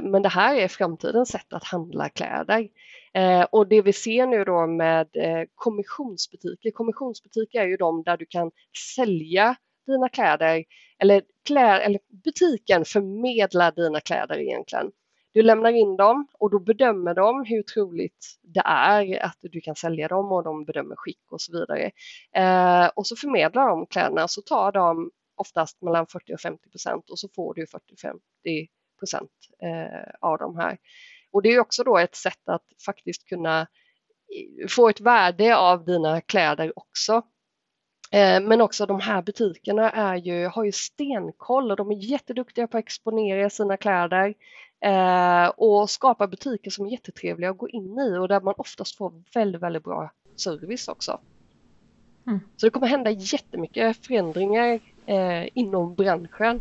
Men 0.03 0.23
det 0.23 0.29
här 0.29 0.57
är 0.57 0.69
framtidens 0.69 1.29
sätt 1.29 1.53
att 1.53 1.65
handla 1.65 2.09
kläder. 2.09 2.69
Eh, 3.15 3.43
och 3.43 3.69
det 3.69 3.83
vi 3.83 3.93
ser 3.93 4.27
nu 4.27 4.45
då 4.45 4.67
med 4.67 5.09
eh, 5.17 5.45
kommissionsbutiker, 5.55 6.71
kommissionsbutiker 6.71 7.61
är 7.61 7.67
ju 7.67 7.77
de 7.77 8.03
där 8.03 8.17
du 8.17 8.27
kan 8.27 8.51
sälja 8.97 9.57
dina 9.87 10.09
kläder 10.09 10.65
eller, 10.99 11.23
klä, 11.47 11.81
eller 11.81 12.01
butiken 12.25 12.85
förmedlar 12.85 13.73
dina 13.73 14.01
kläder 14.01 14.39
egentligen. 14.39 14.91
Du 15.35 15.43
lämnar 15.43 15.73
in 15.73 15.97
dem 15.97 16.27
och 16.39 16.51
då 16.51 16.59
bedömer 16.59 17.15
de 17.15 17.45
hur 17.45 17.63
troligt 17.63 18.39
det 18.43 18.63
är 18.65 19.25
att 19.25 19.39
du 19.41 19.61
kan 19.61 19.75
sälja 19.75 20.09
dem 20.09 20.33
och 20.33 20.45
de 20.45 20.65
bedömer 20.65 20.97
skick 20.97 21.33
och 21.33 21.41
så 21.41 21.53
vidare. 21.53 21.91
Eh, 22.37 22.91
och 22.95 23.07
så 23.07 23.17
förmedlar 23.17 23.69
de 23.69 23.87
kläderna 23.87 24.29
så 24.29 24.43
tar 24.43 24.73
de 24.73 25.11
oftast 25.37 25.83
mellan 25.83 26.07
40 26.07 26.35
och 26.35 26.41
50 26.41 26.71
procent 26.71 27.11
och 27.11 27.19
så 27.19 27.29
får 27.29 27.55
du 27.55 27.65
40-50 27.65 28.69
procent 28.99 29.31
eh, 29.63 30.11
av 30.21 30.39
de 30.39 30.57
här. 30.57 30.79
Och 31.33 31.43
det 31.43 31.49
är 31.49 31.61
också 31.61 31.85
då 31.85 31.99
ett 31.99 32.15
sätt 32.15 32.49
att 32.49 32.65
faktiskt 32.87 33.29
kunna 33.29 33.61
eh, 33.61 34.69
få 34.69 34.89
ett 34.89 35.01
värde 35.01 35.57
av 35.57 35.85
dina 35.85 36.21
kläder 36.21 36.73
också. 36.79 37.23
Eh, 38.13 38.41
men 38.41 38.61
också 38.61 38.87
de 38.87 39.01
här 39.01 39.23
butikerna 39.23 39.91
är 39.91 40.17
ju, 40.17 40.47
har 40.47 40.65
ju 40.65 40.73
stenkoll 40.73 41.71
och 41.71 41.77
de 41.77 41.91
är 41.91 41.97
jätteduktiga 41.97 42.67
på 42.67 42.77
att 42.77 42.85
exponera 42.85 43.51
sina 43.51 43.77
kläder 43.77 44.35
eh, 44.85 45.47
och 45.47 45.91
skapa 45.91 46.27
butiker 46.27 46.71
som 46.71 46.87
är 46.87 46.91
jättetrevliga 46.91 47.51
att 47.51 47.59
gå 47.59 47.69
in 47.69 47.99
i 47.99 48.17
och 48.19 48.29
där 48.29 48.41
man 48.41 48.55
oftast 48.57 48.97
får 48.97 49.23
väldigt, 49.35 49.63
väldigt 49.63 49.85
bra 49.85 50.11
service 50.37 50.89
också. 50.89 51.21
Mm. 52.27 52.41
Så 52.57 52.67
det 52.67 52.71
kommer 52.71 52.87
hända 52.87 53.11
jättemycket 53.11 54.07
förändringar 54.07 54.81
inom 55.55 55.95
branschen 55.95 56.61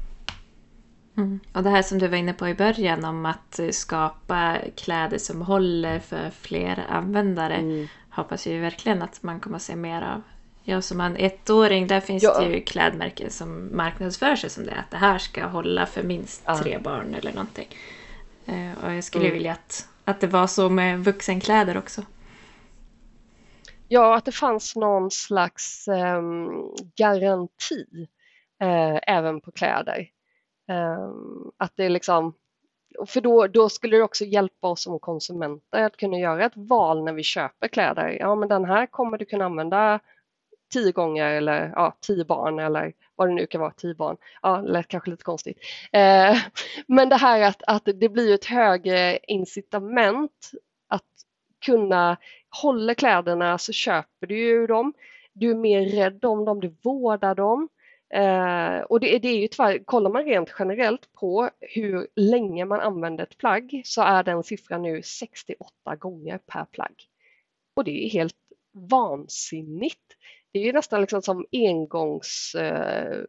Mm. 1.17 1.39
Och 1.53 1.63
det 1.63 1.69
här 1.69 1.81
som 1.81 1.99
du 1.99 2.07
var 2.07 2.17
inne 2.17 2.33
på 2.33 2.47
i 2.47 2.53
början 2.53 3.05
om 3.05 3.25
att 3.25 3.59
skapa 3.71 4.57
kläder 4.75 5.17
som 5.17 5.41
håller 5.41 5.99
för 5.99 6.29
fler 6.29 6.85
användare 6.89 7.55
mm. 7.55 7.87
hoppas 8.09 8.47
jag 8.47 8.61
verkligen 8.61 9.01
att 9.01 9.23
man 9.23 9.39
kommer 9.39 9.55
att 9.55 9.61
se 9.61 9.75
mer 9.75 10.01
av. 10.01 10.21
Jag 10.63 10.83
som 10.83 11.01
en 11.01 11.17
ettåring, 11.17 11.87
där 11.87 11.99
finns 11.99 12.23
ja. 12.23 12.39
det 12.39 12.45
ju 12.45 12.61
klädmärken 12.61 13.29
som 13.29 13.77
marknadsför 13.77 14.35
sig 14.35 14.49
som 14.49 14.65
det. 14.65 14.75
Att 14.75 14.91
det 14.91 14.97
här 14.97 15.17
ska 15.17 15.45
hålla 15.45 15.85
för 15.85 16.03
minst 16.03 16.43
ja. 16.45 16.57
tre 16.57 16.77
barn 16.77 17.15
eller 17.15 17.33
någonting. 17.33 17.67
Eh, 18.45 18.83
och 18.83 18.93
jag 18.93 19.03
skulle 19.03 19.25
mm. 19.25 19.33
vilja 19.33 19.51
att, 19.51 19.89
att 20.05 20.19
det 20.19 20.27
var 20.27 20.47
så 20.47 20.69
med 20.69 21.03
vuxenkläder 21.03 21.77
också. 21.77 22.01
Ja, 23.87 24.15
att 24.15 24.25
det 24.25 24.31
fanns 24.31 24.75
någon 24.75 25.11
slags 25.11 25.87
eh, 25.87 26.21
garanti 26.95 28.07
eh, 28.61 28.99
även 29.07 29.41
på 29.41 29.51
kläder. 29.51 30.07
Ehm, 30.71 31.51
att 31.57 31.73
det 31.75 31.85
är 31.85 31.89
liksom, 31.89 32.33
för 33.07 33.21
då, 33.21 33.47
då 33.47 33.69
skulle 33.69 33.97
det 33.97 34.03
också 34.03 34.25
hjälpa 34.25 34.67
oss 34.67 34.83
som 34.83 34.99
konsumenter 34.99 35.83
att 35.83 35.97
kunna 35.97 36.19
göra 36.19 36.45
ett 36.45 36.55
val 36.55 37.03
när 37.03 37.13
vi 37.13 37.23
köper 37.23 37.67
kläder. 37.67 38.17
Ja, 38.19 38.35
men 38.35 38.49
den 38.49 38.65
här 38.65 38.85
kommer 38.85 39.17
du 39.17 39.25
kunna 39.25 39.45
använda 39.45 39.99
tio 40.73 40.91
gånger 40.91 41.27
eller 41.27 41.73
ja, 41.75 41.97
tio 42.01 42.25
barn 42.25 42.59
eller 42.59 42.93
vad 43.15 43.27
det 43.27 43.33
nu 43.33 43.45
kan 43.45 43.61
vara, 43.61 43.71
tio 43.71 43.95
barn. 43.95 44.17
Ja, 44.41 44.57
det 44.57 44.71
lät 44.71 44.87
kanske 44.87 45.09
lite 45.09 45.23
konstigt. 45.23 45.57
Eh, 45.91 46.37
men 46.87 47.09
det 47.09 47.15
här 47.15 47.41
att, 47.41 47.63
att 47.67 47.85
det 47.85 48.09
blir 48.09 48.33
ett 48.33 48.45
högre 48.45 49.19
incitament 49.27 50.51
att 50.87 51.03
kunna 51.65 52.17
hålla 52.61 52.95
kläderna 52.95 53.57
så 53.57 53.73
köper 53.73 54.27
du 54.27 54.37
ju 54.37 54.67
dem. 54.67 54.93
Du 55.33 55.51
är 55.51 55.55
mer 55.55 55.85
rädd 55.85 56.25
om 56.25 56.45
dem, 56.45 56.59
du 56.59 56.75
vårdar 56.83 57.35
dem. 57.35 57.69
Eh, 58.13 58.79
och 58.81 58.99
det, 58.99 59.19
det, 59.19 59.27
är 59.27 59.37
ju 59.37 59.47
tyvärr, 59.47 59.83
kollar 59.85 60.09
man 60.09 60.25
rent 60.25 60.53
generellt 60.59 61.13
på 61.13 61.49
hur 61.59 62.07
länge 62.15 62.65
man 62.65 62.79
använder 62.79 63.23
ett 63.23 63.37
plagg 63.37 63.81
så 63.85 64.01
är 64.01 64.23
den 64.23 64.43
siffran 64.43 64.81
nu 64.81 65.01
68 65.03 65.95
gånger 65.95 66.37
per 66.37 66.65
plagg. 66.65 66.95
Och 67.75 67.83
det 67.83 68.05
är 68.05 68.09
helt 68.09 68.35
vansinnigt. 68.73 70.17
Det 70.51 70.59
är 70.59 70.63
ju 70.63 70.73
nästan 70.73 71.01
liksom 71.01 71.21
som 71.21 71.45
engångs 71.51 72.55
eh, 72.55 73.23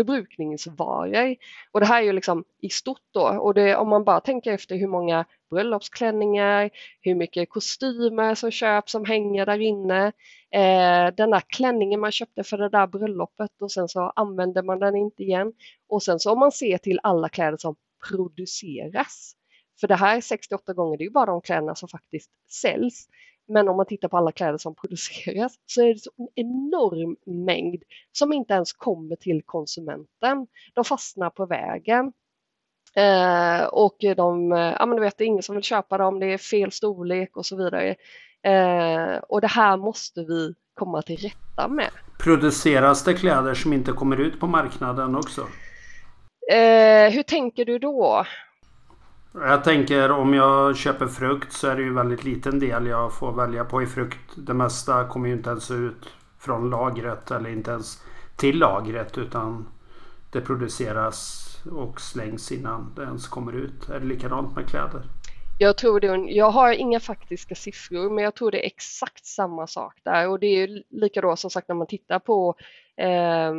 förbrukningsvaror. 0.00 1.36
Och 1.72 1.80
det 1.80 1.86
här 1.86 2.02
är 2.02 2.06
ju 2.06 2.12
liksom 2.12 2.44
i 2.60 2.68
stort 2.68 3.00
då 3.10 3.20
och 3.20 3.54
det, 3.54 3.76
om 3.76 3.88
man 3.88 4.04
bara 4.04 4.20
tänker 4.20 4.52
efter 4.52 4.76
hur 4.76 4.88
många 4.88 5.24
bröllopsklänningar, 5.50 6.70
hur 7.00 7.14
mycket 7.14 7.50
kostymer 7.50 8.34
som 8.34 8.50
köps 8.50 8.92
som 8.92 9.04
hänger 9.04 9.46
där 9.46 9.60
inne. 9.60 10.06
Eh, 10.50 11.14
den 11.16 11.30
där 11.30 11.42
klänningen 11.46 12.00
man 12.00 12.12
köpte 12.12 12.44
för 12.44 12.58
det 12.58 12.68
där 12.68 12.86
bröllopet 12.86 13.50
och 13.60 13.72
sen 13.72 13.88
så 13.88 14.12
använder 14.16 14.62
man 14.62 14.78
den 14.78 14.96
inte 14.96 15.22
igen. 15.22 15.52
Och 15.88 16.02
sen 16.02 16.20
så 16.20 16.32
om 16.32 16.38
man 16.38 16.52
ser 16.52 16.78
till 16.78 17.00
alla 17.02 17.28
kläder 17.28 17.56
som 17.56 17.76
produceras. 18.08 19.32
För 19.80 19.88
det 19.88 19.96
här 19.96 20.20
68 20.20 20.72
gånger, 20.72 20.98
det 20.98 21.02
är 21.02 21.06
ju 21.06 21.12
bara 21.12 21.26
de 21.26 21.40
kläderna 21.40 21.74
som 21.74 21.88
faktiskt 21.88 22.30
säljs. 22.62 23.08
Men 23.50 23.68
om 23.68 23.76
man 23.76 23.86
tittar 23.86 24.08
på 24.08 24.16
alla 24.16 24.32
kläder 24.32 24.58
som 24.58 24.74
produceras 24.80 25.54
så 25.66 25.82
är 25.82 25.94
det 25.94 26.00
en 26.16 26.28
enorm 26.34 27.16
mängd 27.46 27.82
som 28.12 28.32
inte 28.32 28.54
ens 28.54 28.72
kommer 28.72 29.16
till 29.16 29.42
konsumenten. 29.42 30.46
De 30.74 30.84
fastnar 30.84 31.30
på 31.30 31.46
vägen. 31.46 32.12
Eh, 32.96 33.64
och 33.64 33.96
de, 34.16 34.50
ja 34.50 34.86
men 34.86 34.96
du 34.96 35.02
vet, 35.02 35.18
det 35.18 35.24
är 35.24 35.26
ingen 35.26 35.42
som 35.42 35.54
vill 35.54 35.64
köpa 35.64 35.98
dem, 35.98 36.20
det 36.20 36.26
är 36.26 36.38
fel 36.38 36.72
storlek 36.72 37.36
och 37.36 37.46
så 37.46 37.56
vidare. 37.56 37.96
Eh, 38.42 39.18
och 39.28 39.40
det 39.40 39.46
här 39.46 39.76
måste 39.76 40.24
vi 40.24 40.54
komma 40.74 41.02
till 41.02 41.16
rätta 41.16 41.68
med. 41.68 41.90
Produceras 42.18 43.04
det 43.04 43.14
kläder 43.14 43.54
som 43.54 43.72
inte 43.72 43.92
kommer 43.92 44.16
ut 44.16 44.40
på 44.40 44.46
marknaden 44.46 45.16
också? 45.16 45.40
Eh, 46.52 47.12
hur 47.12 47.22
tänker 47.22 47.64
du 47.64 47.78
då? 47.78 48.24
Jag 49.32 49.64
tänker 49.64 50.10
om 50.10 50.34
jag 50.34 50.76
köper 50.76 51.06
frukt 51.06 51.52
så 51.52 51.68
är 51.68 51.76
det 51.76 51.82
ju 51.82 51.94
väldigt 51.94 52.24
liten 52.24 52.58
del 52.58 52.86
jag 52.86 53.14
får 53.14 53.32
välja 53.32 53.64
på 53.64 53.82
i 53.82 53.86
frukt. 53.86 54.30
Det 54.36 54.54
mesta 54.54 55.08
kommer 55.08 55.28
ju 55.28 55.34
inte 55.34 55.50
ens 55.50 55.70
ut 55.70 56.08
från 56.38 56.70
lagret 56.70 57.30
eller 57.30 57.50
inte 57.50 57.70
ens 57.70 58.02
till 58.36 58.58
lagret 58.58 59.18
utan 59.18 59.68
det 60.32 60.40
produceras 60.40 61.46
och 61.72 62.00
slängs 62.00 62.52
innan 62.52 62.92
det 62.96 63.02
ens 63.02 63.28
kommer 63.28 63.52
ut. 63.52 63.88
Är 63.88 64.00
det 64.00 64.06
likadant 64.06 64.56
med 64.56 64.66
kläder? 64.66 65.02
Jag 65.58 65.78
tror 65.78 66.00
det, 66.00 66.32
jag 66.32 66.50
har 66.50 66.72
inga 66.72 67.00
faktiska 67.00 67.54
siffror 67.54 68.10
men 68.10 68.24
jag 68.24 68.34
tror 68.34 68.50
det 68.50 68.64
är 68.64 68.66
exakt 68.66 69.26
samma 69.26 69.66
sak 69.66 69.94
där 70.02 70.28
och 70.28 70.40
det 70.40 70.46
är 70.46 70.82
lika 70.90 71.20
då 71.20 71.36
som 71.36 71.50
sagt 71.50 71.68
när 71.68 71.74
man 71.74 71.86
tittar 71.86 72.18
på 72.18 72.54
eh, 72.96 73.52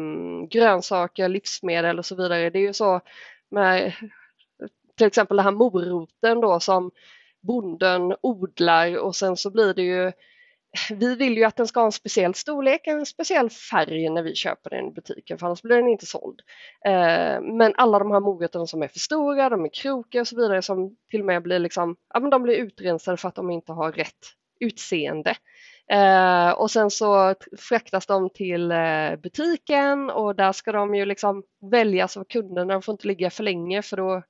grönsaker, 0.49 1.29
livsmedel 1.29 1.99
och 1.99 2.05
så 2.05 2.15
vidare. 2.15 2.49
Det 2.49 2.59
är 2.59 2.67
ju 2.67 2.73
så 2.73 3.01
med 3.49 3.93
till 5.01 5.07
exempel 5.07 5.37
den 5.37 5.43
här 5.43 5.51
moroten 5.51 6.41
då 6.41 6.59
som 6.59 6.91
bonden 7.41 8.15
odlar 8.21 8.97
och 8.97 9.15
sen 9.15 9.37
så 9.37 9.51
blir 9.51 9.73
det 9.73 9.81
ju 9.81 10.11
vi 10.91 11.15
vill 11.15 11.37
ju 11.37 11.43
att 11.43 11.55
den 11.55 11.67
ska 11.67 11.79
ha 11.79 11.85
en 11.85 11.91
speciell 11.91 12.33
storlek, 12.33 12.87
en 12.87 13.05
speciell 13.05 13.49
färg 13.49 14.09
när 14.09 14.23
vi 14.23 14.35
köper 14.35 14.69
den 14.69 14.87
i 14.87 14.91
butiken 14.91 15.37
för 15.37 15.45
annars 15.45 15.61
blir 15.61 15.75
den 15.75 15.87
inte 15.87 16.05
såld. 16.05 16.41
Eh, 16.85 17.41
men 17.41 17.73
alla 17.75 17.99
de 17.99 18.11
här 18.11 18.19
morötterna 18.19 18.67
som 18.67 18.83
är 18.83 18.87
för 18.87 18.99
stora, 18.99 19.49
de 19.49 19.65
är 19.65 19.69
krokiga 19.73 20.21
och 20.21 20.27
så 20.27 20.35
vidare 20.35 20.61
som 20.61 20.95
till 21.09 21.19
och 21.19 21.25
med 21.25 21.43
blir, 21.43 21.59
liksom, 21.59 21.95
ja, 22.13 22.19
men 22.19 22.29
de 22.29 22.43
blir 22.43 22.55
utrensade 22.55 23.17
för 23.17 23.27
att 23.27 23.35
de 23.35 23.49
inte 23.49 23.71
har 23.71 23.91
rätt 23.91 24.27
utseende. 24.59 25.35
Eh, 25.91 26.51
och 26.51 26.71
sen 26.71 26.91
så 26.91 27.35
fraktas 27.57 28.05
de 28.05 28.29
till 28.29 28.71
eh, 28.71 29.15
butiken 29.23 30.09
och 30.09 30.35
där 30.35 30.51
ska 30.51 30.71
de 30.71 30.95
ju 30.95 31.05
liksom 31.05 31.43
väljas 31.71 32.17
av 32.17 32.23
kunderna, 32.23 32.73
de 32.73 32.81
får 32.81 32.93
inte 32.93 33.07
ligga 33.07 33.29
för 33.29 33.43
länge 33.43 33.81
för 33.81 33.97
då 33.97 34.23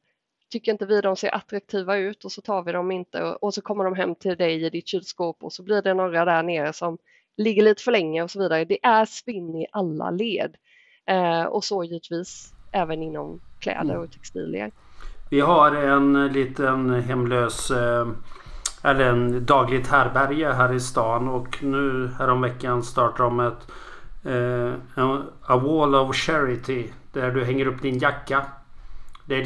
tycker 0.51 0.71
inte 0.71 0.85
vi 0.85 1.01
de 1.01 1.15
ser 1.15 1.35
attraktiva 1.35 1.97
ut 1.97 2.25
och 2.25 2.31
så 2.31 2.41
tar 2.41 2.63
vi 2.63 2.71
dem 2.71 2.91
inte 2.91 3.23
och 3.23 3.53
så 3.53 3.61
kommer 3.61 3.83
de 3.83 3.95
hem 3.95 4.15
till 4.15 4.37
dig 4.37 4.65
i 4.65 4.69
ditt 4.69 4.87
kylskåp 4.87 5.43
och 5.43 5.53
så 5.53 5.63
blir 5.63 5.81
det 5.81 5.93
några 5.93 6.25
där 6.25 6.43
nere 6.43 6.73
som 6.73 6.97
ligger 7.37 7.63
lite 7.63 7.83
för 7.83 7.91
länge 7.91 8.23
och 8.23 8.31
så 8.31 8.39
vidare. 8.39 8.65
Det 8.65 8.85
är 8.85 9.05
svinn 9.05 9.55
i 9.55 9.67
alla 9.71 10.11
led 10.11 10.55
eh, 11.05 11.43
och 11.43 11.63
så 11.63 11.83
givetvis 11.83 12.53
även 12.71 13.03
inom 13.03 13.41
kläder 13.59 13.97
och 13.97 14.11
textilier. 14.11 14.71
Vi 15.29 15.39
har 15.39 15.71
en 15.71 16.27
liten 16.27 17.01
hemlös 17.01 17.71
eh, 17.71 18.07
eller 18.83 19.09
en 19.09 19.45
dagligt 19.45 19.87
härberge 19.87 20.53
här 20.53 20.73
i 20.73 20.79
stan 20.79 21.27
och 21.27 21.63
nu 21.63 22.11
häromveckan 22.19 22.83
startar 22.83 23.23
de 23.23 23.39
ett 23.39 23.67
eh, 24.25 24.73
A 25.41 25.57
Wall 25.57 25.95
of 25.95 26.15
Charity 26.15 26.87
där 27.13 27.31
du 27.31 27.45
hänger 27.45 27.65
upp 27.65 27.81
din 27.81 27.97
jacka. 27.97 28.45
Det 29.25 29.35
är 29.35 29.45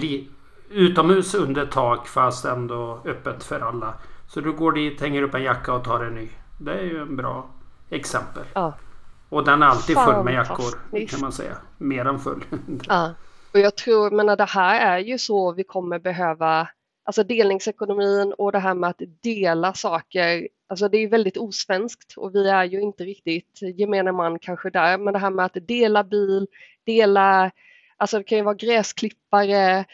utomhus 0.69 1.35
under 1.35 1.65
tak 1.65 2.07
fast 2.07 2.45
ändå 2.45 3.01
öppet 3.05 3.43
för 3.43 3.59
alla. 3.59 3.93
Så 4.27 4.41
du 4.41 4.51
går 4.51 4.71
dit, 4.71 5.01
hänger 5.01 5.21
upp 5.21 5.35
en 5.35 5.43
jacka 5.43 5.73
och 5.73 5.83
tar 5.83 6.03
en 6.03 6.15
ny. 6.15 6.29
Det 6.59 6.73
är 6.73 6.83
ju 6.83 7.01
en 7.01 7.15
bra 7.15 7.49
exempel. 7.89 8.43
Ja. 8.53 8.73
Och 9.29 9.45
den 9.45 9.63
är 9.63 9.67
alltid 9.67 9.97
full 9.97 10.23
med 10.23 10.33
jackor 10.33 11.05
kan 11.07 11.19
man 11.21 11.31
säga. 11.31 11.57
Mer 11.77 12.05
än 12.05 12.19
full. 12.19 12.45
ja. 12.87 13.13
Och 13.53 13.59
jag 13.59 13.77
tror, 13.77 14.11
men 14.11 14.25
det 14.25 14.45
här 14.45 14.95
är 14.95 14.99
ju 14.99 15.17
så 15.17 15.51
vi 15.51 15.63
kommer 15.63 15.99
behöva 15.99 16.67
Alltså 17.07 17.23
delningsekonomin 17.23 18.33
och 18.37 18.51
det 18.51 18.59
här 18.59 18.73
med 18.73 18.89
att 18.89 19.01
dela 19.21 19.73
saker, 19.73 20.47
alltså 20.67 20.89
det 20.89 20.97
är 20.97 21.07
väldigt 21.07 21.37
osvenskt 21.37 22.13
och 22.17 22.35
vi 22.35 22.49
är 22.49 22.63
ju 22.63 22.81
inte 22.81 23.03
riktigt 23.03 23.59
gemene 23.61 24.11
man 24.11 24.39
kanske 24.39 24.69
där, 24.69 24.97
men 24.97 25.13
det 25.13 25.19
här 25.19 25.29
med 25.29 25.45
att 25.45 25.67
dela 25.67 26.03
bil, 26.03 26.47
dela, 26.85 27.51
alltså 27.97 28.17
det 28.17 28.23
kan 28.23 28.37
ju 28.37 28.43
vara 28.43 28.55
gräsklippare, 28.55 29.85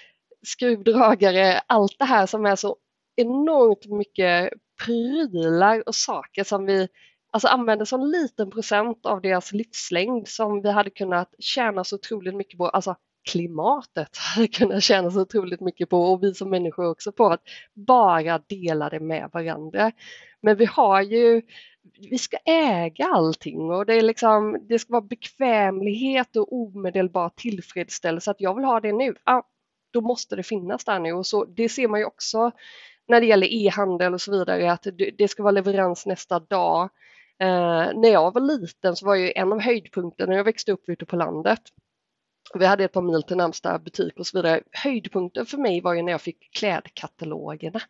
skruvdragare, 0.46 1.62
allt 1.68 2.00
det 2.00 2.06
här 2.06 2.26
som 2.26 2.46
är 2.46 2.56
så 2.56 2.76
enormt 3.16 3.86
mycket 3.86 4.54
prylar 4.86 5.84
och 5.88 5.96
saker 5.96 6.44
som 6.44 6.66
vi 6.66 6.88
alltså 7.32 7.48
använder 7.48 7.86
så 7.86 7.98
liten 7.98 8.52
procent 8.52 9.06
av 9.06 9.22
deras 9.22 9.52
livslängd 9.52 10.28
som 10.28 10.62
vi 10.62 10.72
hade 10.72 10.90
kunnat 10.90 11.34
tjäna 11.40 11.84
så 11.84 11.96
otroligt 11.96 12.36
mycket 12.36 12.58
på, 12.58 12.70
alltså 12.70 12.96
klimatet 13.30 14.18
hade 14.36 14.48
kunnat 14.48 14.84
tjäna 14.84 15.12
så 15.12 15.22
otroligt 15.22 15.62
mycket 15.62 15.90
på 15.90 16.04
och 16.04 16.24
vi 16.24 16.34
som 16.34 16.50
människor 16.50 16.90
också 16.90 17.12
på 17.12 17.26
att 17.26 17.42
bara 17.74 18.40
dela 18.40 18.90
det 18.90 19.00
med 19.00 19.30
varandra. 19.34 19.92
Men 20.42 20.58
vi 20.58 20.66
har 20.66 21.02
ju 21.02 21.42
vi 22.10 22.18
ska 22.18 22.38
äga 22.46 23.06
allting 23.06 23.72
och 23.72 23.86
det, 23.86 23.94
är 23.94 24.02
liksom, 24.02 24.58
det 24.70 24.80
ska 24.80 24.94
vara 24.94 25.02
bekvämlighet 25.02 26.36
och 26.36 26.54
omedelbar 26.54 27.32
tillfredsställelse 27.36 28.32
att 28.32 28.42
jag 28.42 28.56
vill 28.56 28.66
ha 28.66 28.80
det 28.80 28.92
nu. 28.92 29.16
Ja, 29.26 29.48
då 29.92 30.02
måste 30.02 30.36
det 30.36 30.44
finnas 30.44 30.86
där 30.86 31.00
nu 31.00 31.14
och 31.14 31.28
så, 31.28 31.46
det 31.46 31.70
ser 31.70 31.88
man 31.88 32.00
ju 32.00 32.06
också 32.06 32.52
när 33.08 33.22
det 33.22 33.28
gäller 33.28 33.54
e-handel 33.54 34.14
och 34.14 34.22
så 34.22 34.32
vidare 34.32 34.72
att 34.72 34.88
det 35.18 35.28
ska 35.28 35.44
vara 35.44 35.52
leverans 35.52 36.06
nästa 36.06 36.40
dag. 36.40 36.90
Eh, 37.40 37.90
när 37.96 38.10
jag 38.10 38.34
var 38.34 38.42
liten 38.42 38.96
så 38.96 39.06
var 39.06 39.16
ju 39.16 39.32
en 39.36 39.54
av 39.54 39.60
höjdpunkterna 39.60 40.30
när 40.30 40.38
jag 40.38 40.44
växte 40.44 40.72
upp 40.72 40.90
ute 40.90 41.06
på 41.06 41.16
landet 41.16 41.62
vi 42.54 42.66
hade 42.66 42.84
ett 42.84 42.92
par 42.92 43.02
mil 43.02 43.24
till 43.24 43.38
närmsta 43.38 43.80
butik 43.80 44.20
och 44.20 44.28
så 44.28 44.38
vidare. 44.38 44.62
Höjdpunkten 44.72 45.46
för 45.46 45.58
mig 45.58 45.82
var 45.82 45.94
ju 45.94 46.02
när 46.02 46.12
jag 46.12 46.22
fick 46.22 46.54
klädkatalogerna. 46.54 47.82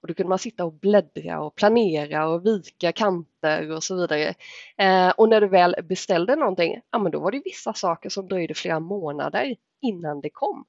Och 0.00 0.08
då 0.08 0.14
kunde 0.14 0.28
man 0.28 0.38
sitta 0.38 0.64
och 0.64 0.72
bläddra 0.72 1.40
och 1.40 1.54
planera 1.54 2.28
och 2.28 2.46
vika 2.46 2.92
kanter 2.92 3.70
och 3.70 3.84
så 3.84 3.96
vidare. 3.96 4.34
Eh, 4.76 5.08
och 5.08 5.28
när 5.28 5.40
du 5.40 5.48
väl 5.48 5.76
beställde 5.82 6.36
någonting, 6.36 6.80
ja 6.90 6.98
men 6.98 7.12
då 7.12 7.20
var 7.20 7.32
det 7.32 7.42
vissa 7.44 7.72
saker 7.72 8.08
som 8.08 8.28
dröjde 8.28 8.54
flera 8.54 8.80
månader 8.80 9.56
innan 9.82 10.20
det 10.20 10.30
kom. 10.30 10.64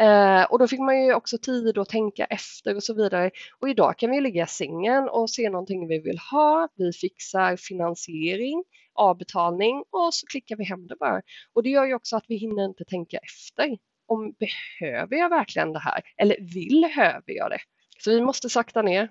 Eh, 0.00 0.42
och 0.42 0.58
då 0.58 0.68
fick 0.68 0.80
man 0.80 1.02
ju 1.02 1.14
också 1.14 1.38
tid 1.38 1.78
att 1.78 1.88
tänka 1.88 2.24
efter 2.24 2.76
och 2.76 2.82
så 2.82 2.94
vidare. 2.94 3.30
Och 3.60 3.68
idag 3.68 3.98
kan 3.98 4.10
vi 4.10 4.20
ligga 4.20 4.44
i 4.44 4.46
sängen 4.46 5.08
och 5.08 5.30
se 5.30 5.50
någonting 5.50 5.88
vi 5.88 5.98
vill 5.98 6.18
ha. 6.18 6.68
Vi 6.74 6.92
fixar 6.92 7.56
finansiering, 7.56 8.64
avbetalning 8.94 9.84
och 9.90 10.14
så 10.14 10.26
klickar 10.26 10.56
vi 10.56 10.64
hem 10.64 10.86
det 10.86 10.96
bara. 10.96 11.22
Och 11.52 11.62
det 11.62 11.68
gör 11.68 11.84
ju 11.84 11.94
också 11.94 12.16
att 12.16 12.24
vi 12.28 12.36
hinner 12.36 12.64
inte 12.64 12.84
tänka 12.84 13.18
efter. 13.18 13.78
Om 14.08 14.34
behöver 14.38 15.16
jag 15.16 15.28
verkligen 15.28 15.72
det 15.72 15.78
här? 15.78 16.00
Eller 16.16 16.36
vill 16.40 16.80
behöver 16.96 17.32
jag 17.32 17.50
det? 17.50 17.60
Så 17.98 18.10
vi 18.10 18.20
måste 18.20 18.48
sakta 18.48 18.82
ner. 18.82 19.08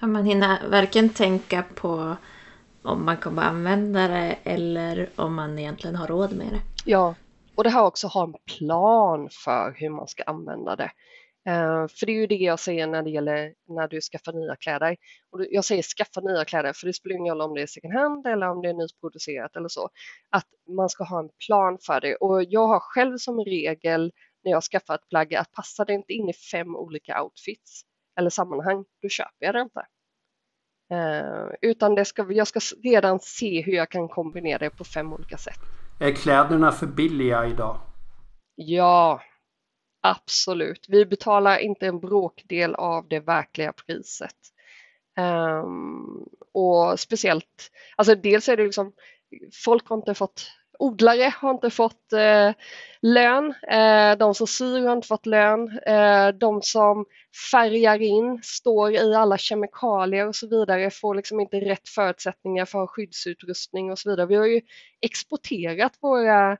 Ja, 0.00 0.06
man 0.06 0.24
hinner 0.24 0.68
varken 0.68 1.08
tänka 1.08 1.64
på 1.74 2.16
om 2.82 3.04
man 3.04 3.16
kommer 3.16 3.42
använda 3.42 4.08
det 4.08 4.36
eller 4.44 5.08
om 5.16 5.34
man 5.34 5.58
egentligen 5.58 5.96
har 5.96 6.06
råd 6.06 6.36
med 6.36 6.46
det. 6.46 6.60
Ja, 6.84 7.14
och 7.54 7.64
det 7.64 7.70
här 7.70 7.84
också 7.84 8.06
ha 8.06 8.24
en 8.24 8.34
plan 8.58 9.28
för 9.44 9.74
hur 9.76 9.90
man 9.90 10.08
ska 10.08 10.22
använda 10.22 10.76
det. 10.76 10.92
Uh, 11.48 11.86
för 11.88 12.06
det 12.06 12.12
är 12.12 12.16
ju 12.16 12.26
det 12.26 12.34
jag 12.34 12.60
säger 12.60 12.86
när 12.86 13.02
det 13.02 13.10
gäller 13.10 13.54
när 13.68 13.88
du 13.88 14.00
skaffar 14.00 14.32
nya 14.32 14.56
kläder. 14.56 14.96
Och 15.30 15.44
jag 15.50 15.64
säger 15.64 15.82
skaffa 15.82 16.20
nya 16.20 16.44
kläder 16.44 16.72
för 16.72 16.86
det 16.86 16.92
spelar 16.92 17.16
ingen 17.16 17.34
roll 17.34 17.40
om 17.40 17.54
det 17.54 17.62
är 17.62 17.66
second 17.66 17.94
hand 17.94 18.26
eller 18.26 18.48
om 18.48 18.62
det 18.62 18.68
är 18.68 18.74
nyproducerat 18.74 19.56
eller 19.56 19.68
så. 19.68 19.90
Att 20.30 20.46
man 20.76 20.88
ska 20.88 21.04
ha 21.04 21.18
en 21.18 21.30
plan 21.46 21.78
för 21.86 22.00
det 22.00 22.16
och 22.16 22.44
jag 22.44 22.66
har 22.66 22.80
själv 22.80 23.16
som 23.18 23.44
regel 23.44 24.12
när 24.44 24.50
jag 24.52 24.62
skaffar 24.62 24.94
ett 24.94 25.08
plagg 25.08 25.34
att 25.34 25.52
passar 25.52 25.84
det 25.84 25.92
inte 25.92 26.12
in 26.12 26.28
i 26.28 26.32
fem 26.32 26.76
olika 26.76 27.22
outfits 27.22 27.82
eller 28.18 28.30
sammanhang, 28.30 28.84
då 29.02 29.08
köper 29.08 29.46
jag 29.46 29.54
det 29.54 29.60
inte. 29.60 29.86
Uh, 30.92 31.54
utan 31.60 31.94
det 31.94 32.04
ska, 32.04 32.32
jag 32.32 32.46
ska 32.46 32.60
redan 32.82 33.20
se 33.20 33.62
hur 33.62 33.72
jag 33.72 33.90
kan 33.90 34.08
kombinera 34.08 34.58
det 34.58 34.70
på 34.70 34.84
fem 34.84 35.12
olika 35.12 35.36
sätt. 35.38 35.58
Är 36.02 36.12
kläderna 36.12 36.72
för 36.72 36.86
billiga 36.86 37.46
idag? 37.46 37.80
Ja, 38.54 39.22
absolut. 40.00 40.86
Vi 40.88 41.06
betalar 41.06 41.58
inte 41.58 41.86
en 41.86 42.00
bråkdel 42.00 42.74
av 42.74 43.08
det 43.08 43.20
verkliga 43.20 43.72
priset. 43.72 44.36
Um, 45.18 46.28
och 46.54 47.00
speciellt, 47.00 47.70
alltså 47.96 48.14
dels 48.14 48.48
är 48.48 48.56
det 48.56 48.64
liksom, 48.64 48.92
folk 49.64 49.88
har 49.88 49.96
inte 49.96 50.14
fått 50.14 50.46
odlare 50.78 51.32
har 51.36 51.50
inte 51.50 51.70
fått 51.70 52.12
eh, 52.12 52.52
lön, 53.02 53.54
eh, 53.70 54.18
de 54.18 54.34
som 54.34 54.46
syr 54.46 54.86
har 54.86 54.92
inte 54.92 55.08
fått 55.08 55.26
lön, 55.26 55.78
eh, 55.86 56.28
de 56.28 56.62
som 56.62 57.04
färgar 57.52 58.02
in, 58.02 58.40
står 58.42 58.92
i 58.92 59.14
alla 59.14 59.38
kemikalier 59.38 60.28
och 60.28 60.36
så 60.36 60.48
vidare 60.48 60.90
får 60.90 61.14
liksom 61.14 61.40
inte 61.40 61.60
rätt 61.60 61.88
förutsättningar 61.88 62.64
för 62.64 62.86
skyddsutrustning 62.86 63.90
och 63.90 63.98
så 63.98 64.10
vidare. 64.10 64.26
Vi 64.26 64.36
har 64.36 64.46
ju 64.46 64.60
exporterat 65.00 65.92
våra 66.00 66.52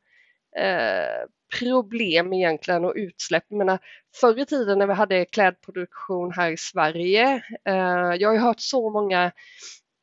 eh, 0.57 1.27
problem 1.59 2.33
egentligen 2.33 2.85
och 2.85 2.93
utsläpp. 2.97 3.45
Jag 3.49 3.59
menar, 3.59 3.79
förr 4.21 4.39
i 4.39 4.47
tiden 4.47 4.79
när 4.79 4.87
vi 4.87 4.93
hade 4.93 5.25
klädproduktion 5.25 6.33
här 6.33 6.51
i 6.51 6.57
Sverige, 6.57 7.43
eh, 7.65 8.15
jag 8.19 8.29
har 8.29 8.35
ju 8.35 8.41
hört 8.41 8.61
så 8.61 8.91
många 8.91 9.33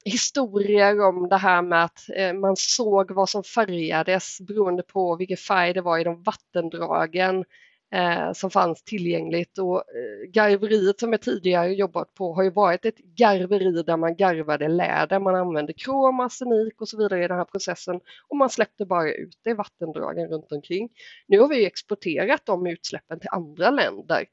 historier 0.06 1.02
om 1.02 1.30
det 1.30 1.38
här 1.38 1.62
med 1.62 1.84
att 1.84 2.10
eh, 2.16 2.34
man 2.34 2.56
såg 2.58 3.12
vad 3.12 3.30
som 3.30 3.44
färgades 3.44 4.42
beroende 4.42 4.84
på 4.84 5.16
vilken 5.16 5.38
färg 5.38 5.74
det 5.74 5.82
var 5.82 6.00
i 6.00 6.04
de 6.04 6.24
vattendragen 6.24 7.46
eh, 7.94 8.34
som 8.34 8.52
fanns 8.52 8.84
tillgängligt. 8.84 9.58
Och 9.58 9.78
eh, 9.78 10.32
garveriet 10.32 11.00
som 11.00 11.12
jag 11.12 11.22
tidigare 11.22 11.74
jobbat 11.74 12.14
på 12.14 12.34
har 12.34 12.44
ju 12.44 12.52
varit 12.52 12.86
ett 12.86 12.98
garveri 12.98 13.84
där 13.84 13.98
man 13.98 14.16
garvade 14.16 14.68
läder. 14.68 15.20
Man 15.20 15.36
använde 15.36 15.74
krom, 15.74 16.20
arsenik 16.20 16.82
och 16.82 16.90
så 16.90 16.98
vidare 16.98 17.24
i 17.24 17.28
den 17.28 17.38
här 17.38 17.46
processen 17.46 18.00
och 18.28 18.38
man 18.38 18.50
släppte 18.50 18.86
bara 18.86 19.12
ut 19.12 19.40
det 19.44 19.50
i 19.50 19.54
vattendragen 19.54 20.28
runt 20.28 20.52
omkring. 20.52 20.90
Nu 21.28 21.40
har 21.40 21.48
vi 21.48 21.66
exporterat 21.66 22.46
de 22.46 22.68
utsläppen 22.68 23.20
till 23.20 23.30
andra 23.32 23.70
länder 23.70 24.26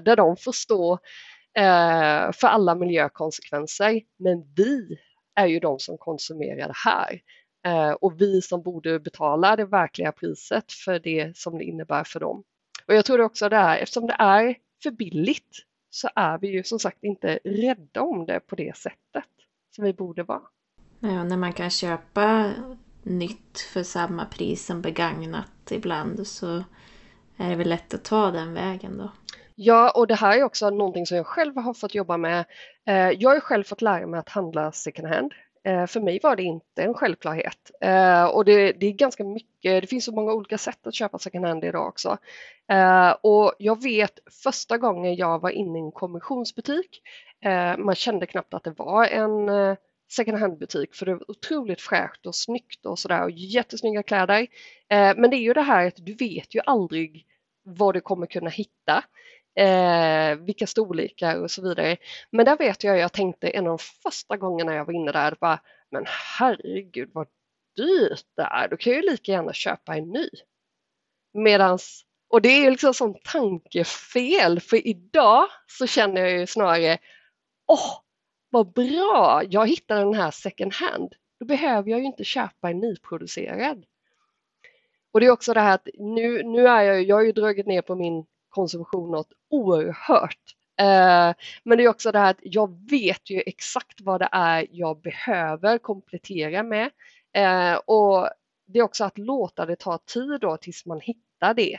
där 0.00 0.16
de 0.16 0.36
får 0.36 0.52
stå 0.52 0.98
eh, 1.56 2.32
för 2.32 2.46
alla 2.46 2.74
miljökonsekvenser. 2.74 4.00
Men 4.18 4.52
vi 4.56 4.98
är 5.34 5.46
ju 5.46 5.60
de 5.60 5.78
som 5.78 5.98
konsumerar 5.98 6.68
det 6.68 6.76
här 6.76 7.20
eh, 7.66 7.92
och 7.92 8.20
vi 8.20 8.42
som 8.42 8.62
borde 8.62 9.00
betala 9.00 9.56
det 9.56 9.64
verkliga 9.64 10.12
priset 10.12 10.72
för 10.72 10.98
det 10.98 11.36
som 11.36 11.58
det 11.58 11.64
innebär 11.64 12.04
för 12.04 12.20
dem. 12.20 12.44
Och 12.86 12.94
jag 12.94 13.04
tror 13.04 13.20
också 13.20 13.48
det 13.48 13.56
är, 13.56 13.78
eftersom 13.78 14.06
det 14.06 14.16
är 14.18 14.56
för 14.82 14.90
billigt 14.90 15.58
så 15.90 16.08
är 16.14 16.38
vi 16.38 16.48
ju 16.48 16.64
som 16.64 16.78
sagt 16.78 17.04
inte 17.04 17.38
rädda 17.44 18.02
om 18.02 18.26
det 18.26 18.40
på 18.40 18.56
det 18.56 18.76
sättet 18.76 19.24
som 19.74 19.84
vi 19.84 19.92
borde 19.92 20.22
vara. 20.22 20.42
Ja, 21.00 21.24
när 21.24 21.36
man 21.36 21.52
kan 21.52 21.70
köpa 21.70 22.52
nytt 23.02 23.58
för 23.72 23.82
samma 23.82 24.24
pris 24.24 24.66
som 24.66 24.82
begagnat 24.82 25.70
ibland 25.70 26.26
så 26.26 26.64
är 27.36 27.50
det 27.50 27.56
väl 27.56 27.68
lätt 27.68 27.94
att 27.94 28.04
ta 28.04 28.30
den 28.30 28.54
vägen 28.54 28.98
då. 28.98 29.12
Ja, 29.56 29.90
och 29.90 30.06
det 30.06 30.14
här 30.14 30.38
är 30.38 30.42
också 30.42 30.70
någonting 30.70 31.06
som 31.06 31.16
jag 31.16 31.26
själv 31.26 31.56
har 31.56 31.74
fått 31.74 31.94
jobba 31.94 32.16
med. 32.16 32.44
Eh, 32.86 33.10
jag 33.10 33.30
har 33.30 33.40
själv 33.40 33.64
fått 33.64 33.82
lära 33.82 34.06
mig 34.06 34.20
att 34.20 34.28
handla 34.28 34.72
second 34.72 35.08
hand. 35.08 35.32
Eh, 35.64 35.86
för 35.86 36.00
mig 36.00 36.20
var 36.22 36.36
det 36.36 36.42
inte 36.42 36.82
en 36.82 36.94
självklarhet. 36.94 37.70
Eh, 37.80 38.24
och 38.24 38.44
det, 38.44 38.72
det, 38.72 38.86
är 38.86 38.92
ganska 38.92 39.24
mycket, 39.24 39.82
det 39.82 39.86
finns 39.86 40.04
så 40.04 40.12
många 40.12 40.32
olika 40.32 40.58
sätt 40.58 40.86
att 40.86 40.94
köpa 40.94 41.18
second 41.18 41.46
hand 41.46 41.64
idag 41.64 41.88
också. 41.88 42.18
Och 43.20 43.52
jag 43.58 43.82
vet 43.82 44.18
första 44.44 44.78
gången 44.78 45.16
jag 45.16 45.38
var 45.38 45.50
inne 45.50 45.78
i 45.78 45.82
en 45.82 45.92
kommissionsbutik, 45.92 47.02
man 47.78 47.94
kände 47.94 48.26
knappt 48.26 48.54
att 48.54 48.64
det 48.64 48.70
var 48.78 49.06
en 49.06 49.50
second 50.12 50.38
hand-butik 50.38 50.94
för 50.94 51.06
det 51.06 51.14
var 51.14 51.30
otroligt 51.30 51.80
fräscht 51.80 52.26
och 52.26 52.34
snyggt 52.34 52.86
och 52.86 52.98
sådär 52.98 53.22
och 53.22 53.30
jättesnygga 53.30 54.02
kläder. 54.02 54.46
Men 54.88 55.30
det 55.30 55.36
är 55.36 55.40
ju 55.40 55.52
det 55.52 55.62
här 55.62 55.86
att 55.86 56.06
du 56.06 56.14
vet 56.14 56.54
ju 56.54 56.60
aldrig 56.66 57.26
vad 57.62 57.94
du 57.94 58.00
kommer 58.00 58.26
kunna 58.26 58.50
hitta 58.50 59.04
eh, 59.54 60.36
vilka 60.36 60.66
storlekar 60.66 61.40
och 61.40 61.50
så 61.50 61.62
vidare. 61.62 61.96
Men 62.30 62.44
där 62.44 62.56
vet 62.56 62.84
jag, 62.84 62.98
jag 62.98 63.12
tänkte 63.12 63.48
en 63.48 63.66
av 63.66 63.78
de 63.78 63.78
första 63.78 64.36
gångerna 64.36 64.74
jag 64.74 64.84
var 64.84 64.92
inne 64.92 65.12
där, 65.12 65.36
bara, 65.40 65.60
men 65.90 66.04
herregud 66.38 67.10
vad 67.12 67.26
dyrt 67.76 68.26
det 68.36 68.42
är, 68.42 68.68
då 68.68 68.76
kan 68.76 68.92
jag 68.92 69.02
ju 69.02 69.10
lika 69.10 69.32
gärna 69.32 69.52
köpa 69.52 69.96
en 69.96 70.10
ny. 70.10 70.28
Medans, 71.32 72.04
och 72.28 72.42
det 72.42 72.48
är 72.48 72.70
liksom 72.70 72.94
som 72.94 73.14
tankefel, 73.24 74.60
för 74.60 74.86
idag 74.86 75.46
så 75.66 75.86
känner 75.86 76.20
jag 76.20 76.30
ju 76.30 76.46
snarare, 76.46 76.98
åh, 77.66 78.00
vad 78.50 78.72
bra, 78.72 79.42
jag 79.50 79.68
hittade 79.68 80.00
den 80.00 80.14
här 80.14 80.30
second 80.30 80.72
hand. 80.74 81.14
Då 81.40 81.46
behöver 81.46 81.90
jag 81.90 82.00
ju 82.00 82.06
inte 82.06 82.24
köpa 82.24 82.70
en 82.70 82.80
nyproducerad. 82.80 83.84
Och 85.12 85.20
det 85.20 85.26
är 85.26 85.30
också 85.30 85.54
det 85.54 85.60
här 85.60 85.74
att 85.74 85.88
nu, 85.94 86.42
nu 86.42 86.68
är 86.68 86.82
jag, 86.82 87.02
jag 87.02 87.16
har 87.16 87.22
ju 87.22 87.32
dragit 87.32 87.66
ner 87.66 87.82
på 87.82 87.94
min 87.94 88.26
konsumtion 88.54 89.10
något 89.10 89.32
oerhört. 89.50 90.54
Eh, 90.78 91.34
men 91.62 91.78
det 91.78 91.84
är 91.84 91.88
också 91.88 92.12
det 92.12 92.18
här 92.18 92.30
att 92.30 92.40
jag 92.42 92.90
vet 92.90 93.30
ju 93.30 93.42
exakt 93.46 94.00
vad 94.00 94.20
det 94.20 94.28
är 94.32 94.66
jag 94.70 95.00
behöver 95.00 95.78
komplettera 95.78 96.62
med. 96.62 96.90
Eh, 97.32 97.74
och 97.74 98.28
det 98.66 98.78
är 98.78 98.82
också 98.82 99.04
att 99.04 99.18
låta 99.18 99.66
det 99.66 99.76
ta 99.76 99.98
tid 99.98 100.40
då 100.40 100.56
tills 100.56 100.86
man 100.86 101.00
hittar 101.00 101.54
det. 101.54 101.78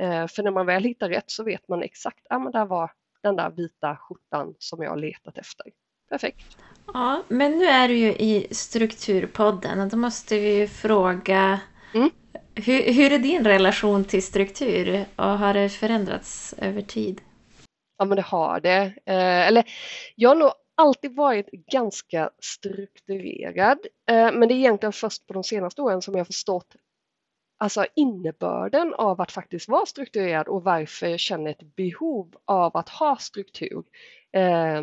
Eh, 0.00 0.26
för 0.26 0.42
när 0.42 0.50
man 0.50 0.66
väl 0.66 0.84
hittar 0.84 1.08
rätt 1.08 1.30
så 1.30 1.44
vet 1.44 1.68
man 1.68 1.82
exakt, 1.82 2.26
ja 2.28 2.38
men 2.38 2.52
där 2.52 2.64
var 2.64 2.90
den 3.22 3.36
där 3.36 3.50
vita 3.50 3.96
skjortan 3.96 4.54
som 4.58 4.82
jag 4.82 4.90
har 4.90 4.96
letat 4.96 5.38
efter. 5.38 5.66
Perfekt. 6.08 6.56
Ja, 6.86 7.22
men 7.28 7.58
nu 7.58 7.64
är 7.64 7.88
du 7.88 7.94
ju 7.94 8.12
i 8.12 8.46
Strukturpodden 8.50 9.80
och 9.80 9.88
då 9.88 9.96
måste 9.96 10.38
vi 10.38 10.68
fråga 10.68 11.60
mm. 11.94 12.10
Hur, 12.54 12.92
hur 12.92 13.12
är 13.12 13.18
din 13.18 13.44
relation 13.44 14.04
till 14.04 14.22
struktur 14.22 15.04
och 15.16 15.24
har 15.24 15.54
det 15.54 15.68
förändrats 15.68 16.54
över 16.58 16.82
tid? 16.82 17.20
Ja 17.98 18.04
men 18.04 18.16
det 18.16 18.22
har 18.22 18.60
det. 18.60 18.82
Eh, 19.06 19.46
eller 19.46 19.64
jag 20.16 20.30
har 20.30 20.36
nog 20.36 20.50
alltid 20.74 21.16
varit 21.16 21.50
ganska 21.50 22.30
strukturerad 22.38 23.78
eh, 24.10 24.32
men 24.32 24.48
det 24.48 24.54
är 24.54 24.56
egentligen 24.56 24.92
först 24.92 25.26
på 25.26 25.32
de 25.32 25.44
senaste 25.44 25.82
åren 25.82 26.02
som 26.02 26.14
jag 26.14 26.26
förstått 26.26 26.76
alltså 27.58 27.86
innebörden 27.96 28.94
av 28.94 29.20
att 29.20 29.32
faktiskt 29.32 29.68
vara 29.68 29.86
strukturerad 29.86 30.48
och 30.48 30.64
varför 30.64 31.06
jag 31.06 31.20
känner 31.20 31.50
ett 31.50 31.76
behov 31.76 32.34
av 32.44 32.76
att 32.76 32.88
ha 32.88 33.16
struktur 33.16 33.84
eh, 34.32 34.82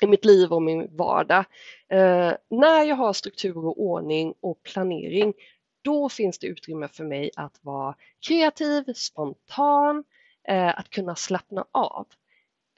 i 0.00 0.06
mitt 0.06 0.24
liv 0.24 0.52
och 0.52 0.62
min 0.62 0.96
vardag. 0.96 1.44
Eh, 1.88 2.32
när 2.50 2.82
jag 2.82 2.96
har 2.96 3.12
struktur 3.12 3.56
och 3.56 3.80
ordning 3.80 4.34
och 4.40 4.62
planering 4.62 5.34
då 5.84 6.08
finns 6.08 6.38
det 6.38 6.46
utrymme 6.46 6.88
för 6.88 7.04
mig 7.04 7.30
att 7.36 7.58
vara 7.62 7.94
kreativ, 8.28 8.92
spontan, 8.94 10.04
eh, 10.48 10.78
att 10.78 10.90
kunna 10.90 11.14
slappna 11.14 11.64
av. 11.72 12.06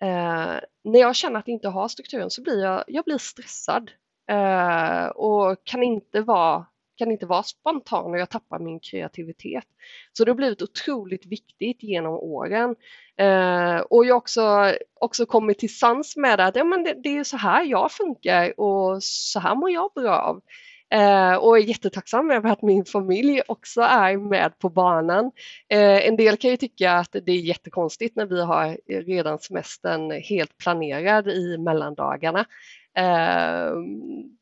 Eh, 0.00 0.60
när 0.84 1.00
jag 1.00 1.16
känner 1.16 1.38
att 1.38 1.48
jag 1.48 1.54
inte 1.54 1.68
har 1.68 1.88
strukturen 1.88 2.30
så 2.30 2.42
blir 2.42 2.62
jag, 2.62 2.84
jag 2.86 3.04
blir 3.04 3.18
stressad 3.18 3.90
eh, 4.30 5.06
och 5.06 5.64
kan 5.64 5.82
inte, 5.82 6.20
vara, 6.20 6.66
kan 6.96 7.10
inte 7.12 7.26
vara 7.26 7.42
spontan 7.42 8.04
och 8.04 8.18
jag 8.18 8.30
tappar 8.30 8.58
min 8.58 8.80
kreativitet. 8.80 9.66
Så 10.12 10.24
det 10.24 10.30
har 10.30 10.36
blivit 10.36 10.62
otroligt 10.62 11.26
viktigt 11.26 11.82
genom 11.82 12.14
åren. 12.14 12.76
Eh, 13.16 13.78
och 13.78 14.06
jag 14.06 14.14
har 14.14 14.18
också, 14.18 14.74
också 15.00 15.26
kommit 15.26 15.58
till 15.58 15.78
sans 15.78 16.16
med 16.16 16.40
att 16.40 16.56
ja, 16.56 16.64
men 16.64 16.82
det, 16.82 16.94
det 17.02 17.18
är 17.18 17.24
så 17.24 17.36
här 17.36 17.64
jag 17.64 17.92
funkar 17.92 18.60
och 18.60 19.02
så 19.02 19.40
här 19.40 19.54
mår 19.54 19.70
jag 19.70 19.90
bra 19.94 20.18
av. 20.18 20.42
Eh, 20.94 21.34
och 21.34 21.58
är 21.58 21.62
jättetacksam 21.62 22.30
över 22.30 22.50
att 22.50 22.62
min 22.62 22.84
familj 22.84 23.42
också 23.48 23.80
är 23.80 24.16
med 24.16 24.58
på 24.58 24.68
banan. 24.68 25.24
Eh, 25.68 26.08
en 26.08 26.16
del 26.16 26.36
kan 26.36 26.50
ju 26.50 26.56
tycka 26.56 26.92
att 26.92 27.12
det 27.12 27.32
är 27.32 27.40
jättekonstigt 27.40 28.16
när 28.16 28.26
vi 28.26 28.42
har 28.42 28.78
redan 29.06 29.38
semestern 29.38 30.10
helt 30.10 30.58
planerad 30.58 31.28
i 31.28 31.58
mellandagarna. 31.58 32.44
Eh, 32.98 33.72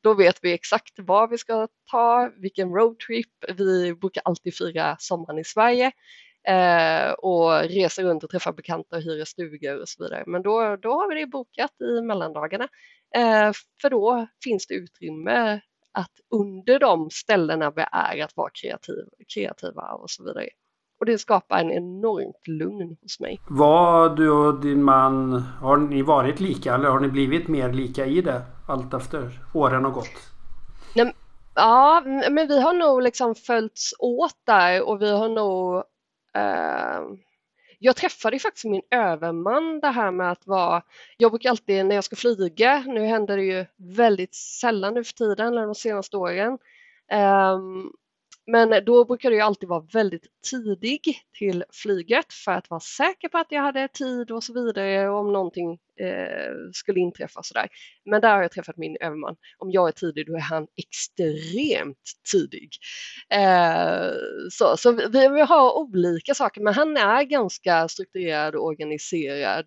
då 0.02 0.14
vet 0.14 0.38
vi 0.42 0.52
exakt 0.52 0.92
vad 0.96 1.30
vi 1.30 1.38
ska 1.38 1.68
ta, 1.90 2.30
vilken 2.36 2.68
roadtrip. 2.68 3.28
Vi 3.56 3.94
brukar 3.94 4.22
alltid 4.24 4.54
fira 4.54 4.96
sommaren 4.98 5.38
i 5.38 5.44
Sverige 5.44 5.92
eh, 6.48 7.10
och 7.10 7.60
resa 7.60 8.02
runt 8.02 8.24
och 8.24 8.30
träffa 8.30 8.52
bekanta 8.52 8.96
och 8.96 9.02
hyra 9.02 9.24
stugor 9.24 9.80
och 9.80 9.88
så 9.88 10.04
vidare. 10.04 10.24
Men 10.26 10.42
då, 10.42 10.76
då 10.76 10.92
har 10.92 11.14
vi 11.14 11.20
det 11.20 11.26
bokat 11.26 11.80
i 11.80 12.00
mellandagarna 12.00 12.68
eh, 13.16 13.52
för 13.82 13.90
då 13.90 14.26
finns 14.44 14.66
det 14.66 14.74
utrymme 14.74 15.60
att 15.94 16.12
under 16.30 16.78
de 16.78 17.10
ställena 17.10 17.70
vi 17.70 17.84
är 17.92 18.24
att 18.24 18.36
vara 18.36 18.50
kreativ, 18.50 19.04
kreativa 19.34 19.82
och 19.82 20.10
så 20.10 20.24
vidare. 20.24 20.48
Och 21.00 21.06
det 21.06 21.18
skapar 21.18 21.58
en 21.58 21.70
enormt 21.70 22.48
lugn 22.48 22.96
hos 23.02 23.20
mig. 23.20 23.40
Var 23.48 24.08
du 24.08 24.30
och 24.30 24.60
din 24.60 24.82
man, 24.82 25.32
har 25.60 25.76
ni 25.76 26.02
varit 26.02 26.40
lika 26.40 26.74
eller 26.74 26.88
har 26.88 27.00
ni 27.00 27.08
blivit 27.08 27.48
mer 27.48 27.72
lika 27.72 28.06
i 28.06 28.20
det 28.20 28.42
allt 28.68 28.94
efter 28.94 29.40
åren 29.54 29.84
har 29.84 29.90
gått? 29.90 30.32
Nej, 30.94 31.14
ja, 31.54 32.02
men 32.30 32.48
vi 32.48 32.60
har 32.60 32.74
nog 32.74 33.02
liksom 33.02 33.34
följts 33.34 33.94
åt 33.98 34.36
där 34.46 34.88
och 34.88 35.02
vi 35.02 35.10
har 35.10 35.28
nog 35.28 35.76
eh, 36.34 37.00
jag 37.84 37.96
träffade 37.96 38.38
faktiskt 38.38 38.64
min 38.64 38.82
överman 38.90 39.80
det 39.80 39.88
här 39.88 40.10
med 40.10 40.30
att 40.30 40.46
vara, 40.46 40.82
jag 41.16 41.30
brukar 41.32 41.50
alltid 41.50 41.86
när 41.86 41.94
jag 41.94 42.04
ska 42.04 42.16
flyga, 42.16 42.84
nu 42.86 43.04
händer 43.04 43.36
det 43.36 43.42
ju 43.44 43.66
väldigt 43.76 44.34
sällan 44.34 44.94
nu 44.94 45.04
för 45.04 45.12
tiden, 45.12 45.46
eller 45.46 45.66
de 45.66 45.74
senaste 45.74 46.16
åren, 46.16 46.58
um, 47.12 47.92
men 48.46 48.84
då 48.84 49.04
brukade 49.04 49.36
jag 49.36 49.46
alltid 49.46 49.68
vara 49.68 49.86
väldigt 49.92 50.26
tidig 50.50 51.00
till 51.38 51.64
flyget 51.72 52.32
för 52.32 52.52
att 52.52 52.70
vara 52.70 52.80
säker 52.80 53.28
på 53.28 53.38
att 53.38 53.46
jag 53.50 53.62
hade 53.62 53.88
tid 53.88 54.30
och 54.30 54.44
så 54.44 54.52
vidare 54.52 55.08
om 55.08 55.32
någonting 55.32 55.78
eh, 56.00 56.52
skulle 56.72 57.00
inträffa. 57.00 57.42
Sådär. 57.42 57.68
Men 58.04 58.20
där 58.20 58.34
har 58.34 58.42
jag 58.42 58.52
träffat 58.52 58.76
min 58.76 58.96
överman. 59.00 59.36
Om 59.58 59.70
jag 59.70 59.88
är 59.88 59.92
tidig 59.92 60.26
då 60.26 60.34
är 60.34 60.40
han 60.40 60.66
extremt 60.76 62.12
tidig. 62.32 62.68
Eh, 63.30 64.12
så 64.50 64.76
så 64.76 64.92
vi, 64.92 65.28
vi 65.28 65.40
har 65.40 65.78
olika 65.78 66.34
saker 66.34 66.60
men 66.60 66.74
han 66.74 66.96
är 66.96 67.22
ganska 67.22 67.88
strukturerad 67.88 68.54
och 68.54 68.64
organiserad. 68.64 69.66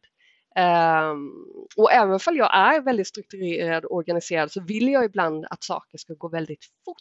Um, 0.57 1.31
och 1.77 1.91
även 1.91 2.19
om 2.27 2.35
jag 2.37 2.57
är 2.57 2.81
väldigt 2.81 3.07
strukturerad 3.07 3.85
och 3.85 3.95
organiserad 3.95 4.51
så 4.51 4.61
vill 4.61 4.87
jag 4.87 5.05
ibland 5.05 5.45
att 5.49 5.63
saker 5.63 5.97
ska 5.97 6.13
gå 6.13 6.29
väldigt 6.29 6.65
fort. 6.85 6.97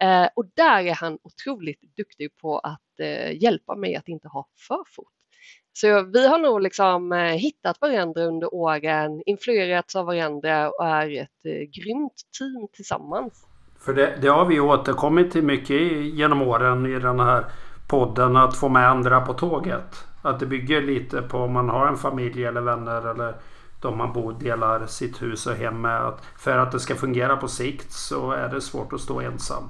Eh, 0.00 0.28
och 0.36 0.44
där 0.56 0.84
är 0.84 0.94
han 0.94 1.18
otroligt 1.22 1.80
duktig 1.96 2.36
på 2.36 2.58
att 2.58 3.00
eh, 3.00 3.42
hjälpa 3.42 3.76
mig 3.76 3.96
att 3.96 4.08
inte 4.08 4.28
ha 4.28 4.46
för 4.68 4.84
fort. 4.96 5.08
Så 5.72 6.02
vi 6.02 6.28
har 6.28 6.38
nog 6.38 6.60
liksom 6.60 7.12
eh, 7.12 7.18
hittat 7.18 7.80
varandra 7.80 8.22
under 8.22 8.54
åren, 8.54 9.22
influerats 9.26 9.96
av 9.96 10.06
varandra 10.06 10.70
och 10.70 10.86
är 10.86 11.22
ett 11.22 11.44
eh, 11.44 11.52
grymt 11.52 12.12
team 12.38 12.68
tillsammans. 12.72 13.46
För 13.78 13.94
det, 13.94 14.18
det, 14.22 14.28
har 14.28 14.44
vi 14.44 14.60
återkommit 14.60 15.32
till 15.32 15.42
mycket 15.42 15.80
genom 16.14 16.42
åren 16.42 16.86
i 16.86 16.98
den 16.98 17.20
här 17.20 17.44
podden 17.88 18.36
att 18.36 18.56
få 18.56 18.68
med 18.68 18.88
andra 18.88 19.20
på 19.20 19.32
tåget. 19.32 20.04
Att 20.22 20.40
det 20.40 20.46
bygger 20.46 20.82
lite 20.82 21.22
på 21.22 21.38
om 21.38 21.52
man 21.52 21.68
har 21.68 21.86
en 21.86 21.96
familj 21.96 22.44
eller 22.44 22.60
vänner 22.60 23.10
eller 23.10 23.34
de 23.82 23.98
man 23.98 24.12
bor 24.12 24.32
delar 24.32 24.86
sitt 24.86 25.22
hus 25.22 25.46
och 25.46 25.54
hem 25.54 25.80
med. 25.80 26.06
Att 26.06 26.24
för 26.38 26.58
att 26.58 26.72
det 26.72 26.80
ska 26.80 26.94
fungera 26.94 27.36
på 27.36 27.48
sikt 27.48 27.92
så 27.92 28.30
är 28.30 28.48
det 28.48 28.60
svårt 28.60 28.92
att 28.92 29.00
stå 29.00 29.20
ensam. 29.20 29.64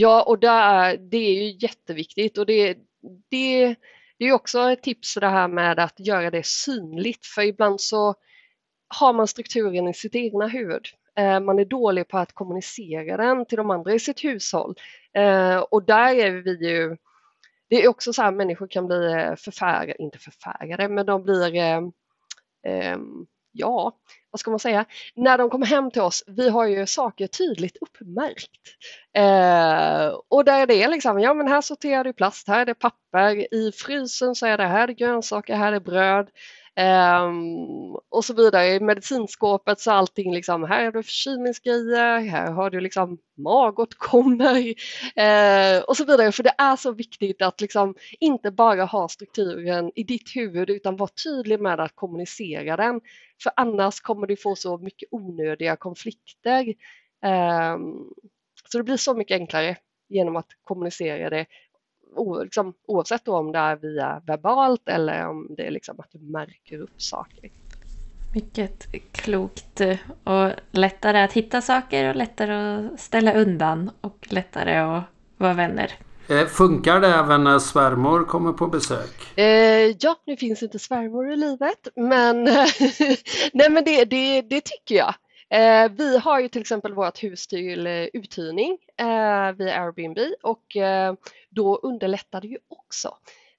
Ja, 0.00 0.22
och 0.22 0.38
där, 0.38 0.96
det 0.96 1.16
är 1.16 1.42
ju 1.42 1.56
jätteviktigt. 1.60 2.38
Och 2.38 2.46
det, 2.46 2.78
det, 3.30 3.74
det 4.18 4.24
är 4.24 4.32
också 4.32 4.70
ett 4.70 4.82
tips 4.82 5.14
det 5.14 5.28
här 5.28 5.48
med 5.48 5.78
att 5.78 6.00
göra 6.00 6.30
det 6.30 6.46
synligt. 6.46 7.26
För 7.26 7.42
ibland 7.42 7.80
så 7.80 8.14
har 8.88 9.12
man 9.12 9.26
strukturen 9.26 9.88
i 9.88 9.94
sitt 9.94 10.14
egna 10.14 10.46
huvud. 10.46 10.86
Eh, 11.16 11.40
man 11.40 11.58
är 11.58 11.64
dålig 11.64 12.08
på 12.08 12.18
att 12.18 12.32
kommunicera 12.32 13.16
den 13.16 13.46
till 13.46 13.56
de 13.56 13.70
andra 13.70 13.94
i 13.94 13.98
sitt 13.98 14.24
hushåll. 14.24 14.74
Eh, 15.12 15.58
och 15.58 15.84
där 15.84 16.14
är 16.14 16.30
vi 16.30 16.68
ju 16.68 16.96
det 17.68 17.84
är 17.84 17.88
också 17.88 18.12
så 18.12 18.22
här 18.22 18.32
människor 18.32 18.66
kan 18.66 18.86
bli 18.86 19.12
eh, 19.12 19.34
förfärade, 19.34 20.02
inte 20.02 20.18
förfärade, 20.18 20.88
men 20.88 21.06
de 21.06 21.22
blir 21.22 21.56
eh, 21.56 21.80
ja, 23.58 23.92
vad 24.30 24.40
ska 24.40 24.50
man 24.50 24.60
säga, 24.60 24.84
när 25.14 25.38
de 25.38 25.50
kommer 25.50 25.66
hem 25.66 25.90
till 25.90 26.02
oss, 26.02 26.24
vi 26.26 26.48
har 26.48 26.66
ju 26.66 26.86
saker 26.86 27.26
tydligt 27.26 27.76
uppmärkt. 27.80 28.50
Eh, 29.16 30.14
och 30.28 30.44
där 30.44 30.66
det 30.66 30.82
är 30.82 30.88
liksom, 30.88 31.20
ja 31.20 31.34
men 31.34 31.48
här 31.48 31.60
sorterar 31.60 32.04
du 32.04 32.12
plast, 32.12 32.48
här 32.48 32.60
är 32.60 32.66
det 32.66 32.74
papper, 32.74 33.54
i 33.54 33.72
frysen 33.72 34.34
så 34.34 34.46
är 34.46 34.58
det 34.58 34.66
här 34.66 34.88
är 34.88 34.92
grönsaker, 34.92 35.54
här 35.54 35.72
är 35.72 35.80
bröd. 35.80 36.28
Um, 36.78 37.96
och 38.08 38.24
så 38.24 38.34
vidare. 38.34 38.66
I 38.66 38.80
medicinskåpet 38.80 39.80
så 39.80 39.90
allting 39.90 40.34
liksom, 40.34 40.64
här 40.64 40.84
har 40.84 40.92
du 40.92 41.02
förkylningsgrejer, 41.02 42.20
här 42.20 42.52
har 42.52 42.70
du 42.70 42.80
liksom 42.80 43.18
magåtkommor 43.36 44.58
uh, 44.58 44.74
ehm, 45.16 45.82
och 45.88 45.96
så 45.96 46.04
vidare. 46.04 46.32
För 46.32 46.42
det 46.42 46.54
är 46.58 46.76
så 46.76 46.92
viktigt 46.92 47.42
att 47.42 47.60
liksom 47.60 47.94
inte 48.20 48.50
bara 48.50 48.84
ha 48.84 49.08
strukturen 49.08 49.92
i 49.94 50.02
ditt 50.02 50.36
huvud 50.36 50.70
utan 50.70 50.96
vara 50.96 51.10
tydlig 51.24 51.60
med 51.60 51.80
att 51.80 51.94
kommunicera 51.94 52.76
den. 52.76 53.00
För 53.42 53.52
annars 53.56 54.00
kommer 54.00 54.26
du 54.26 54.36
få 54.36 54.56
så 54.56 54.78
mycket 54.78 55.08
onödiga 55.12 55.76
konflikter. 55.76 56.74
Um, 57.74 58.12
så 58.72 58.78
det 58.78 58.84
blir 58.84 58.96
så 58.96 59.14
mycket 59.14 59.34
enklare 59.40 59.76
genom 60.08 60.36
att 60.36 60.48
kommunicera 60.64 61.30
det 61.30 61.46
liksom, 62.42 62.74
oavsett 62.86 63.28
om 63.28 63.52
det 63.52 63.58
är 63.58 63.76
via 63.76 64.22
verbalt 64.26 64.88
eller 64.88 65.28
om 65.28 65.46
det 65.56 65.66
är 65.66 65.70
liksom 65.70 66.00
att 66.00 66.12
du 66.12 66.18
märker 66.18 66.80
upp 66.80 67.02
saker. 67.02 67.50
Mycket 68.34 68.86
klokt 69.12 69.80
och 70.24 70.50
lättare 70.70 71.22
att 71.22 71.32
hitta 71.32 71.60
saker 71.60 72.08
och 72.08 72.16
lättare 72.16 72.86
att 72.86 73.00
ställa 73.00 73.34
undan 73.34 73.90
och 74.00 74.26
lättare 74.30 74.76
att 74.76 75.04
vara 75.36 75.54
vänner. 75.54 75.92
Eh, 76.28 76.46
funkar 76.46 77.00
det 77.00 77.08
även 77.08 77.44
när 77.44 77.58
svärmor 77.58 78.24
kommer 78.24 78.52
på 78.52 78.66
besök? 78.66 79.38
Eh, 79.38 79.96
ja, 80.00 80.16
nu 80.26 80.36
finns 80.36 80.62
inte 80.62 80.78
svärmor 80.78 81.32
i 81.32 81.36
livet 81.36 81.88
men, 81.96 82.44
nej, 83.52 83.70
men 83.70 83.84
det, 83.84 84.04
det, 84.04 84.42
det 84.42 84.60
tycker 84.60 84.94
jag. 84.94 85.14
Eh, 85.50 85.90
vi 85.90 86.18
har 86.18 86.40
ju 86.40 86.48
till 86.48 86.60
exempel 86.60 86.94
vårt 86.94 87.22
hus 87.22 87.46
till 87.46 87.86
eh, 87.86 88.04
uthyrning 88.12 88.78
eh, 88.96 89.52
via 89.52 89.80
Airbnb 89.80 90.18
och 90.42 90.76
eh, 90.76 91.14
då 91.50 91.76
underlättar 91.76 92.40
det 92.40 92.48
ju 92.48 92.58
också. 92.68 93.16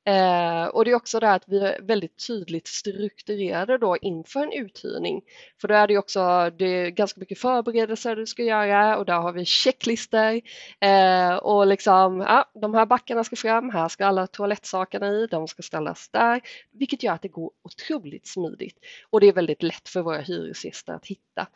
Eh, 0.10 0.66
och 0.66 0.86
det 0.86 0.92
är 0.92 0.96
också 0.96 1.20
det 1.20 1.32
att 1.32 1.44
vi 1.48 1.60
är 1.60 1.82
väldigt 1.82 2.28
tydligt 2.28 2.68
strukturerade 2.68 3.78
då 3.78 3.98
inför 3.98 4.40
en 4.40 4.52
uthyrning. 4.52 5.22
För 5.62 5.68
då 5.68 5.74
är 5.74 5.88
det 5.88 5.98
också 5.98 6.50
det 6.58 6.66
är 6.66 6.90
ganska 6.90 7.20
mycket 7.20 7.40
förberedelser 7.40 8.16
du 8.16 8.26
ska 8.26 8.44
göra 8.44 8.98
och 8.98 9.06
där 9.06 9.20
har 9.20 9.32
vi 9.32 9.46
checklistor 9.46 10.42
eh, 10.80 11.36
och 11.36 11.68
liksom 11.68 12.20
ja, 12.20 12.52
de 12.54 12.74
här 12.74 12.86
backarna 12.86 13.24
ska 13.24 13.36
fram, 13.36 13.70
här 13.70 13.88
ska 13.88 14.06
alla 14.06 14.28
toalettsakerna 14.28 15.08
i, 15.08 15.28
de 15.28 15.48
ska 15.48 15.62
ställas 15.62 16.10
där, 16.10 16.42
vilket 16.72 17.04
gör 17.04 17.14
att 17.14 17.22
det 17.22 17.28
går 17.28 17.52
otroligt 17.62 18.28
smidigt 18.28 18.78
och 19.10 19.20
det 19.20 19.28
är 19.28 19.34
väldigt 19.34 19.64
lätt 19.64 19.90
för 19.90 20.02
våra 20.02 20.22
hyresgäster 20.22 20.94
att 20.94 21.06
hitta. 21.06 21.48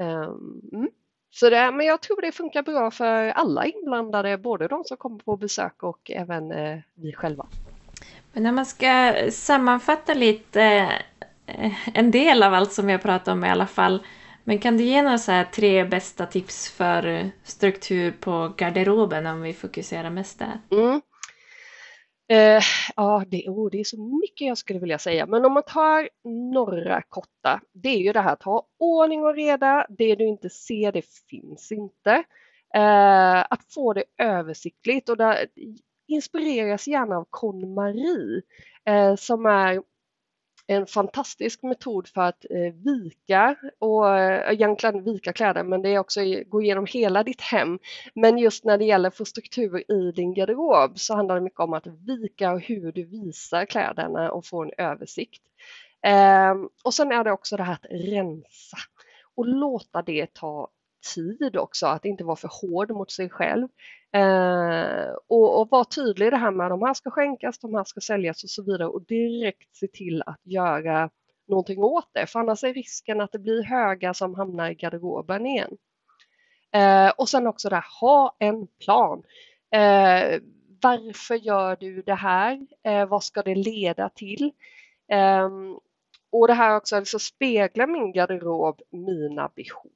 Eh, 0.00 0.32
mm. 0.72 0.88
Så 1.30 1.50
det, 1.50 1.72
men 1.72 1.86
jag 1.86 2.02
tror 2.02 2.20
det 2.20 2.32
funkar 2.32 2.62
bra 2.62 2.90
för 2.90 3.28
alla 3.28 3.66
inblandade, 3.66 4.38
både 4.38 4.68
de 4.68 4.84
som 4.84 4.96
kommer 4.96 5.18
på 5.18 5.36
besök 5.36 5.82
och 5.82 6.10
även 6.10 6.52
eh, 6.52 6.78
vi 6.94 7.12
själva. 7.12 7.46
Men 8.38 8.42
när 8.42 8.52
man 8.52 8.66
ska 8.66 9.14
sammanfatta 9.30 10.14
lite 10.14 10.62
eh, 11.46 11.96
en 11.98 12.10
del 12.10 12.42
av 12.42 12.54
allt 12.54 12.72
som 12.72 12.86
vi 12.86 12.92
har 12.92 12.98
pratat 12.98 13.28
om 13.28 13.44
i 13.44 13.48
alla 13.48 13.66
fall. 13.66 14.02
Men 14.44 14.58
kan 14.58 14.76
du 14.76 14.84
ge 14.84 15.02
några 15.02 15.18
så 15.18 15.44
tre 15.54 15.84
bästa 15.84 16.26
tips 16.26 16.70
för 16.70 17.30
struktur 17.44 18.12
på 18.20 18.54
garderoben 18.56 19.26
om 19.26 19.42
vi 19.42 19.52
fokuserar 19.52 20.10
mest 20.10 20.38
där? 20.38 20.60
Mm. 20.70 21.00
Eh, 22.30 22.62
ja, 22.96 23.24
det, 23.28 23.48
oh, 23.48 23.70
det 23.70 23.80
är 23.80 23.84
så 23.84 24.18
mycket 24.22 24.46
jag 24.46 24.58
skulle 24.58 24.78
vilja 24.78 24.98
säga, 24.98 25.26
men 25.26 25.44
om 25.44 25.52
man 25.52 25.62
tar 25.62 26.08
några 26.54 27.02
korta, 27.02 27.60
det 27.72 27.88
är 27.88 27.98
ju 27.98 28.12
det 28.12 28.20
här 28.20 28.32
att 28.32 28.42
ha 28.42 28.66
ordning 28.78 29.24
och 29.24 29.34
reda. 29.34 29.86
Det 29.88 30.14
du 30.14 30.26
inte 30.26 30.50
ser, 30.50 30.92
det 30.92 31.04
finns 31.30 31.72
inte. 31.72 32.24
Eh, 32.74 33.40
att 33.50 33.72
få 33.74 33.92
det 33.92 34.04
översiktligt 34.18 35.08
och 35.08 35.16
där 35.16 35.46
inspireras 36.08 36.88
gärna 36.88 37.16
av 37.16 37.26
KonMari 37.30 38.42
eh, 38.84 39.14
som 39.14 39.46
är 39.46 39.82
en 40.66 40.86
fantastisk 40.86 41.62
metod 41.62 42.08
för 42.08 42.20
att 42.20 42.44
eh, 42.50 42.74
vika 42.74 43.56
och 43.78 44.16
eh, 44.16 44.52
egentligen 44.52 45.04
vika 45.04 45.32
kläder 45.32 45.62
men 45.62 45.82
det 45.82 45.88
är 45.88 45.98
också 45.98 46.20
gå 46.46 46.62
igenom 46.62 46.86
hela 46.86 47.22
ditt 47.22 47.40
hem. 47.40 47.78
Men 48.14 48.38
just 48.38 48.64
när 48.64 48.78
det 48.78 48.84
gäller 48.84 49.08
att 49.08 49.16
få 49.16 49.24
struktur 49.24 49.92
i 49.92 50.12
din 50.12 50.34
garderob 50.34 50.98
så 50.98 51.14
handlar 51.14 51.34
det 51.34 51.40
mycket 51.40 51.60
om 51.60 51.72
att 51.72 51.86
vika 51.86 52.52
och 52.52 52.60
hur 52.60 52.92
du 52.92 53.04
visar 53.04 53.64
kläderna 53.64 54.30
och 54.30 54.46
få 54.46 54.62
en 54.62 54.72
översikt. 54.78 55.42
Eh, 56.06 56.54
och 56.84 56.94
sen 56.94 57.12
är 57.12 57.24
det 57.24 57.32
också 57.32 57.56
det 57.56 57.62
här 57.62 57.74
att 57.74 57.86
rensa 57.90 58.76
och 59.34 59.46
låta 59.46 60.02
det 60.02 60.34
ta 60.34 60.68
tid 61.14 61.56
också, 61.56 61.86
att 61.86 62.04
inte 62.04 62.24
vara 62.24 62.36
för 62.36 62.50
hård 62.62 62.90
mot 62.90 63.10
sig 63.10 63.30
själv. 63.30 63.68
Eh, 64.12 65.10
och, 65.28 65.60
och 65.60 65.68
vara 65.70 65.84
tydlig 65.84 66.26
i 66.26 66.30
det 66.30 66.36
här 66.36 66.50
med 66.50 66.66
att 66.66 66.70
de 66.70 66.82
här 66.82 66.94
ska 66.94 67.10
skänkas, 67.10 67.58
de 67.58 67.74
här 67.74 67.84
ska 67.84 68.00
säljas 68.00 68.44
och 68.44 68.50
så 68.50 68.62
vidare 68.62 68.86
och 68.86 69.02
direkt 69.02 69.76
se 69.76 69.86
till 69.86 70.22
att 70.26 70.40
göra 70.42 71.10
någonting 71.48 71.82
åt 71.82 72.08
det, 72.12 72.26
för 72.26 72.40
annars 72.40 72.64
är 72.64 72.74
risken 72.74 73.20
att 73.20 73.32
det 73.32 73.38
blir 73.38 73.62
höga 73.62 74.14
som 74.14 74.34
hamnar 74.34 74.70
i 74.70 74.74
garderoben 74.74 75.46
igen. 75.46 75.76
Eh, 76.72 77.12
och 77.16 77.28
sen 77.28 77.46
också 77.46 77.68
det 77.68 77.74
här, 77.74 78.00
ha 78.00 78.36
en 78.38 78.66
plan. 78.66 79.22
Eh, 79.70 80.40
varför 80.82 81.34
gör 81.34 81.76
du 81.80 82.02
det 82.02 82.14
här? 82.14 82.66
Eh, 82.82 83.06
vad 83.06 83.24
ska 83.24 83.42
det 83.42 83.54
leda 83.54 84.08
till? 84.08 84.52
Eh, 85.12 85.50
och 86.30 86.46
det 86.46 86.54
här 86.54 86.76
också, 86.76 86.96
alltså 86.96 87.18
speglar 87.18 87.86
min 87.86 88.12
garderob 88.12 88.80
mina 88.90 89.50
behov? 89.54 89.90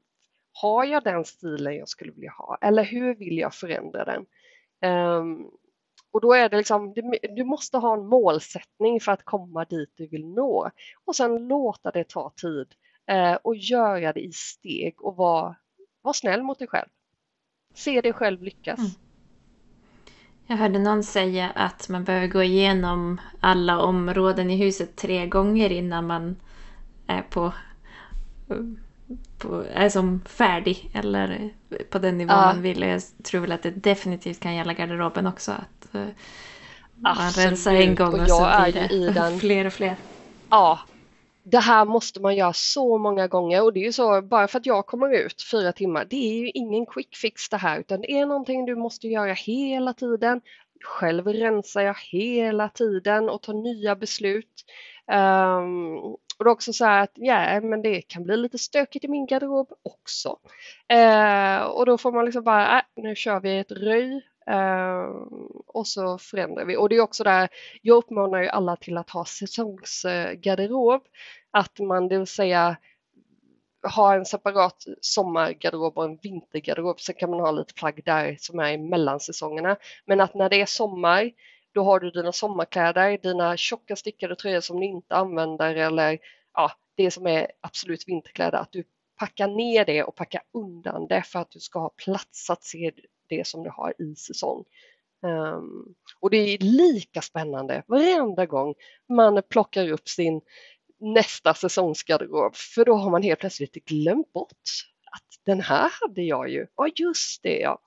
Har 0.53 0.85
jag 0.85 1.05
den 1.05 1.25
stilen 1.25 1.77
jag 1.77 1.89
skulle 1.89 2.13
vilja 2.13 2.33
ha 2.39 2.59
eller 2.61 2.85
hur 2.85 3.15
vill 3.15 3.39
jag 3.39 3.55
förändra 3.55 4.05
den? 4.05 4.27
Um, 4.91 5.51
och 6.11 6.21
då 6.21 6.33
är 6.33 6.49
det 6.49 6.57
liksom, 6.57 6.95
du 7.37 7.45
måste 7.45 7.79
ha 7.79 7.95
en 7.95 8.07
målsättning 8.07 9.01
för 9.01 9.13
att 9.13 9.25
komma 9.25 9.65
dit 9.65 9.93
du 9.95 10.07
vill 10.07 10.27
nå 10.27 10.71
och 11.05 11.17
sen 11.17 11.49
låta 11.49 11.91
det 11.91 12.09
ta 12.09 12.33
tid 12.37 12.67
uh, 13.13 13.35
och 13.43 13.57
göra 13.57 14.13
det 14.13 14.21
i 14.21 14.33
steg 14.33 15.03
och 15.03 15.17
vara 15.17 15.57
var 16.03 16.13
snäll 16.13 16.43
mot 16.43 16.59
dig 16.59 16.69
själv. 16.69 16.89
Se 17.75 18.01
dig 18.01 18.13
själv 18.13 18.43
lyckas. 18.43 18.79
Mm. 18.79 18.91
Jag 20.47 20.57
hörde 20.57 20.79
någon 20.79 21.03
säga 21.03 21.51
att 21.51 21.89
man 21.89 22.05
behöver 22.05 22.27
gå 22.27 22.43
igenom 22.43 23.21
alla 23.41 23.81
områden 23.81 24.51
i 24.51 24.57
huset 24.57 24.97
tre 24.97 25.27
gånger 25.27 25.73
innan 25.73 26.07
man 26.07 26.37
är 27.07 27.23
på 27.23 27.45
eh, 28.51 28.57
på, 29.43 29.65
är 29.75 29.89
som 29.89 30.21
färdig 30.27 30.91
eller 30.95 31.51
på 31.91 31.99
den 31.99 32.19
nivå 32.19 32.33
ja. 32.33 32.47
man 32.47 32.63
vill. 32.63 32.83
Jag 32.83 33.03
tror 33.25 33.41
väl 33.41 33.53
att 33.53 33.63
det 33.63 33.71
definitivt 33.71 34.41
kan 34.41 34.55
gälla 34.55 34.73
garderoben 34.73 35.27
också. 35.27 35.53
Att 35.53 35.95
uh, 35.95 36.07
man 36.95 37.31
rensar 37.31 37.75
en 37.75 37.95
gång 37.95 38.15
och, 38.15 38.21
och 38.21 38.29
så 38.29 38.63
blir 38.63 38.89
det 38.89 39.13
den... 39.13 39.39
fler 39.41 39.67
och 39.67 39.73
fler. 39.73 39.97
Ja, 40.51 40.79
det 41.43 41.59
här 41.59 41.85
måste 41.85 42.21
man 42.21 42.37
göra 42.37 42.53
så 42.53 42.99
många 42.99 43.27
gånger 43.27 43.63
och 43.63 43.73
det 43.73 43.81
är 43.81 43.85
ju 43.85 43.93
så 43.93 44.23
bara 44.23 44.49
för 44.49 44.59
att 44.59 44.67
jag 44.67 44.87
kommer 44.87 45.15
ut 45.15 45.43
fyra 45.51 45.73
timmar. 45.73 46.07
Det 46.11 46.17
är 46.17 46.39
ju 46.39 46.51
ingen 46.51 46.87
quick 46.87 47.17
fix 47.17 47.49
det 47.49 47.57
här 47.57 47.79
utan 47.79 48.01
det 48.01 48.13
är 48.13 48.27
någonting 48.27 48.67
du 48.67 48.77
måste 48.77 49.09
göra 49.09 49.33
hela 49.33 49.93
tiden. 49.93 50.41
Själv 50.85 51.27
rensar 51.29 51.81
jag 51.81 51.97
hela 52.11 52.69
tiden 52.69 53.29
och 53.29 53.43
tar 53.43 53.55
nya 53.55 53.97
beslut. 53.97 54.65
Um, 55.13 56.17
och 56.43 56.45
det 56.45 56.51
är 56.51 56.53
också 56.53 56.73
så 56.73 56.85
här 56.85 57.03
att 57.03 57.13
ja, 57.15 57.61
men 57.61 57.83
det 57.83 58.03
kan 58.03 58.25
bli 58.25 58.37
lite 58.37 58.59
stökigt 58.59 59.05
i 59.05 59.09
min 59.09 59.27
garderob 59.27 59.73
också. 59.83 60.39
Eh, 60.89 61.63
och 61.63 61.87
då 61.87 61.99
får 61.99 62.13
man 62.13 62.25
liksom 62.25 62.45
bara, 62.45 62.79
äh, 62.79 62.85
nu 62.97 63.15
kör 63.15 63.41
vi 63.41 63.59
ett 63.59 63.73
röj 63.73 64.27
eh, 64.47 65.05
och 65.67 65.87
så 65.87 66.19
förändrar 66.19 66.65
vi. 66.65 66.77
Och 66.77 66.89
det 66.89 66.97
är 66.97 67.01
också 67.01 67.25
där, 67.25 67.49
jag 67.83 67.97
uppmanar 67.97 68.43
ju 68.43 68.49
alla 68.49 68.77
till 68.77 68.97
att 68.97 69.11
ha 69.11 69.25
säsongsgarderob. 69.25 71.03
Att 71.51 71.79
man, 71.79 72.09
det 72.09 72.19
vill 72.19 72.27
säga 72.27 72.77
ha 73.95 74.15
en 74.15 74.25
separat 74.25 74.85
sommargarderob 75.01 75.99
och 75.99 76.05
en 76.05 76.19
vintergarderob. 76.23 77.01
Sen 77.01 77.15
kan 77.15 77.31
man 77.31 77.41
ha 77.41 77.51
lite 77.51 77.75
plagg 77.75 78.03
där 78.05 78.37
som 78.41 78.59
är 78.59 78.73
i 78.73 78.79
mellansäsongerna. 78.79 79.77
Men 80.07 80.21
att 80.21 80.35
när 80.35 80.49
det 80.49 80.61
är 80.61 80.67
sommar 80.67 81.31
då 81.75 81.85
har 81.85 82.01
du 82.01 82.11
dina 82.11 82.33
sommarkläder, 82.33 83.19
dina 83.19 83.57
tjocka 83.57 83.97
stickade 83.97 84.37
tröjor 84.37 84.61
som 84.61 84.81
du 84.81 84.87
inte 84.87 85.15
använder 85.15 85.77
eller 85.77 86.19
ja, 86.55 86.73
det 86.95 87.11
som 87.11 87.27
är 87.27 87.47
absolut 87.61 88.09
vinterkläder, 88.09 88.59
att 88.59 88.73
du 88.73 88.85
packar 89.19 89.49
ner 89.49 89.85
det 89.85 90.03
och 90.05 90.17
packar 90.17 90.43
undan 90.53 91.07
det 91.07 91.23
för 91.23 91.39
att 91.39 91.51
du 91.51 91.61
ska 91.61 91.79
ha 91.79 91.89
plats 91.89 92.51
att 92.51 92.65
se 92.65 92.93
det 93.29 93.47
som 93.47 93.63
du 93.63 93.71
har 93.71 93.95
i 94.03 94.15
säsong. 94.17 94.65
Um, 95.23 95.95
och 96.21 96.31
det 96.31 96.37
är 96.37 96.59
lika 96.59 97.21
spännande 97.21 97.83
varenda 97.87 98.47
gång 98.47 98.75
man 99.09 99.43
plockar 99.49 99.89
upp 99.89 100.09
sin 100.09 100.41
nästa 101.01 101.55
säsongsgarderob 101.55 102.57
för 102.57 102.85
då 102.85 102.95
har 102.95 103.11
man 103.11 103.23
helt 103.23 103.41
plötsligt 103.41 103.75
glömt 103.75 104.33
bort 104.33 104.53
att 105.13 105.45
den 105.47 105.61
här 105.61 105.91
hade 106.01 106.23
jag 106.23 106.49
ju. 106.49 106.67
Ja 106.77 106.89
just 106.97 107.43
det 107.43 107.59
ja. 107.59 107.79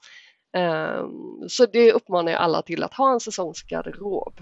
Ehm, 0.56 1.50
så 1.50 1.66
det 1.66 1.94
uppmanar 1.94 2.32
jag 2.32 2.42
alla 2.42 2.62
till 2.62 2.84
att 2.84 2.94
ha 2.94 3.14
en 3.14 3.20
säsongsgarderob. 3.20 4.42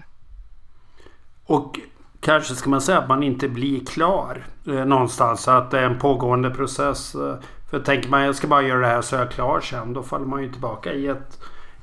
Och 1.46 1.80
kanske 2.20 2.54
ska 2.54 2.70
man 2.70 2.80
säga 2.80 2.98
att 2.98 3.08
man 3.08 3.22
inte 3.22 3.48
blir 3.48 3.84
klar 3.84 4.46
eh, 4.66 4.84
någonstans. 4.84 5.48
Att 5.48 5.70
det 5.70 5.78
är 5.78 5.82
en 5.82 5.98
pågående 5.98 6.50
process. 6.50 7.14
Eh, 7.14 7.36
för 7.70 7.80
tänker 7.80 8.08
man 8.08 8.22
jag 8.22 8.34
ska 8.34 8.46
bara 8.46 8.62
göra 8.62 8.80
det 8.80 8.86
här 8.86 9.02
så 9.02 9.16
är 9.16 9.20
jag 9.20 9.30
klar 9.30 9.60
sen. 9.60 9.92
Då 9.92 10.02
faller 10.02 10.26
man 10.26 10.42
ju 10.42 10.52
tillbaka 10.52 10.92
i 10.92 11.06
ett 11.06 11.38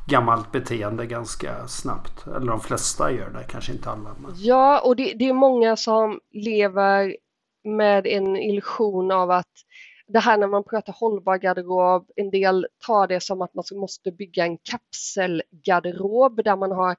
gammalt 0.07 0.51
beteende 0.51 1.05
ganska 1.05 1.67
snabbt. 1.67 2.27
Eller 2.27 2.47
de 2.47 2.59
flesta 2.59 3.11
gör 3.11 3.29
det, 3.29 3.43
kanske 3.43 3.71
inte 3.71 3.89
alla. 3.89 4.09
Men... 4.19 4.31
Ja, 4.35 4.81
och 4.85 4.95
det, 4.95 5.13
det 5.13 5.29
är 5.29 5.33
många 5.33 5.75
som 5.75 6.19
lever 6.33 7.15
med 7.63 8.07
en 8.07 8.37
illusion 8.37 9.11
av 9.11 9.31
att 9.31 9.51
det 10.13 10.19
här 10.19 10.37
när 10.37 10.47
man 10.47 10.63
pratar 10.63 10.93
hållbar 10.93 11.37
garderob, 11.37 12.11
en 12.15 12.29
del 12.29 12.67
tar 12.85 13.07
det 13.07 13.19
som 13.19 13.41
att 13.41 13.53
man 13.53 13.63
måste 13.71 14.11
bygga 14.11 14.45
en 14.45 14.57
kapselgarderob 14.57 16.43
där 16.43 16.55
man 16.55 16.71
har 16.71 16.95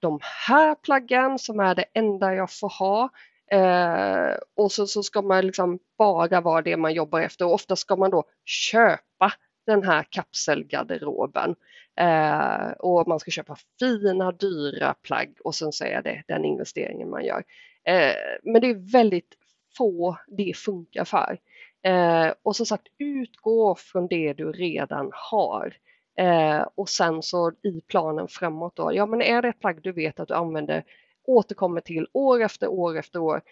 de 0.00 0.18
här 0.22 0.74
plaggen 0.74 1.38
som 1.38 1.60
är 1.60 1.74
det 1.74 1.84
enda 1.94 2.34
jag 2.34 2.50
får 2.52 2.68
ha. 2.78 3.08
Eh, 3.52 4.36
och 4.56 4.72
så, 4.72 4.86
så 4.86 5.02
ska 5.02 5.22
man 5.22 5.46
liksom 5.46 5.78
bara 5.98 6.40
vara 6.40 6.62
det 6.62 6.76
man 6.76 6.94
jobbar 6.94 7.20
efter 7.20 7.46
och 7.46 7.54
ofta 7.54 7.76
ska 7.76 7.96
man 7.96 8.10
då 8.10 8.24
köpa 8.44 9.32
den 9.66 9.82
här 9.82 10.06
kapselgarderoben. 10.10 11.54
Eh, 11.96 12.70
och 12.70 13.08
man 13.08 13.20
ska 13.20 13.30
köpa 13.30 13.56
fina 13.78 14.32
dyra 14.32 14.94
plagg 15.02 15.36
och 15.44 15.54
sen 15.54 15.72
så 15.72 15.84
är 15.84 16.02
det 16.02 16.22
den 16.28 16.44
investeringen 16.44 17.10
man 17.10 17.24
gör. 17.24 17.44
Eh, 17.84 18.14
men 18.42 18.60
det 18.60 18.70
är 18.70 18.92
väldigt 18.92 19.34
få 19.76 20.16
det 20.26 20.56
funkar 20.56 21.04
för. 21.04 21.38
Eh, 21.82 22.32
och 22.42 22.56
som 22.56 22.66
sagt 22.66 22.86
utgå 22.98 23.74
från 23.74 24.06
det 24.06 24.32
du 24.32 24.52
redan 24.52 25.10
har. 25.14 25.76
Eh, 26.18 26.66
och 26.74 26.88
sen 26.88 27.22
så 27.22 27.52
i 27.62 27.80
planen 27.80 28.28
framåt 28.28 28.76
då, 28.76 28.94
ja 28.94 29.06
men 29.06 29.22
är 29.22 29.42
det 29.42 29.48
ett 29.48 29.60
plagg 29.60 29.82
du 29.82 29.92
vet 29.92 30.20
att 30.20 30.28
du 30.28 30.34
använder, 30.34 30.84
återkommer 31.24 31.80
till 31.80 32.06
år 32.12 32.42
efter 32.42 32.68
år 32.68 32.96
efter 32.96 33.18
år, 33.18 33.42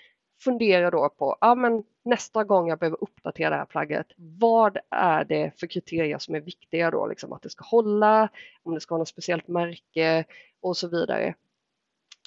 fundera 0.41 0.91
då 0.91 1.09
på, 1.09 1.37
ja 1.41 1.55
men 1.55 1.85
nästa 2.05 2.45
gång 2.45 2.68
jag 2.68 2.79
behöver 2.79 3.03
uppdatera 3.03 3.51
det 3.51 3.57
här 3.57 3.64
plagget, 3.64 4.07
vad 4.16 4.79
är 4.91 5.24
det 5.24 5.61
för 5.61 5.66
kriterier 5.66 6.18
som 6.18 6.35
är 6.35 6.41
viktiga 6.41 6.91
då, 6.91 7.07
liksom 7.07 7.33
att 7.33 7.43
det 7.43 7.51
ska 7.51 7.64
hålla, 7.64 8.29
om 8.62 8.74
det 8.74 8.81
ska 8.81 8.95
ha 8.95 8.99
något 8.99 9.09
speciellt 9.09 9.49
märke 9.49 10.24
och 10.61 10.76
så 10.76 10.89
vidare. 10.89 11.35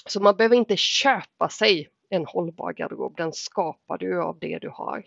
Så 0.06 0.22
man 0.22 0.36
behöver 0.36 0.56
inte 0.56 0.78
köpa 0.78 1.50
sig 1.50 1.90
en 2.10 2.26
hållbar 2.26 2.74
garderob, 2.74 3.18
den 3.18 3.34
skapar 3.34 3.98
du 3.98 4.22
av 4.22 4.40
det 4.40 4.60
du 4.60 4.70
har. 4.70 5.06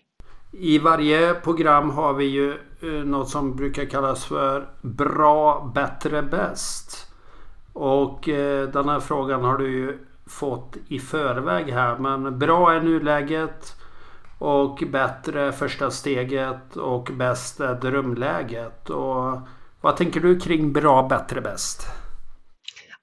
I 0.59 0.79
varje 0.79 1.35
program 1.35 1.91
har 1.91 2.15
vi 2.15 2.25
ju 2.25 2.51
eh, 2.81 3.05
något 3.05 3.29
som 3.29 3.57
brukar 3.57 3.85
kallas 3.85 4.25
för 4.25 4.69
bra, 4.81 5.73
bättre, 5.75 6.23
bäst. 6.23 7.13
Och 7.73 8.29
eh, 8.29 8.69
den 8.69 8.89
här 8.89 9.01
frågan 9.01 9.45
har 9.45 9.59
du 9.59 9.73
ju 9.73 9.99
fått 10.27 10.77
i 10.89 10.99
förväg 10.99 11.73
här. 11.73 11.99
Men 11.99 12.39
bra 12.39 12.73
är 12.73 12.81
nuläget 12.81 13.77
och 14.39 14.83
bättre 14.93 15.53
första 15.53 15.91
steget 15.91 16.77
och 16.77 17.11
bäst 17.13 17.61
är 17.61 17.75
drömläget. 17.75 18.91
Och 18.91 19.39
vad 19.81 19.97
tänker 19.97 20.21
du 20.21 20.41
kring 20.41 20.73
bra, 20.73 21.09
bättre, 21.09 21.41
bäst? 21.41 21.87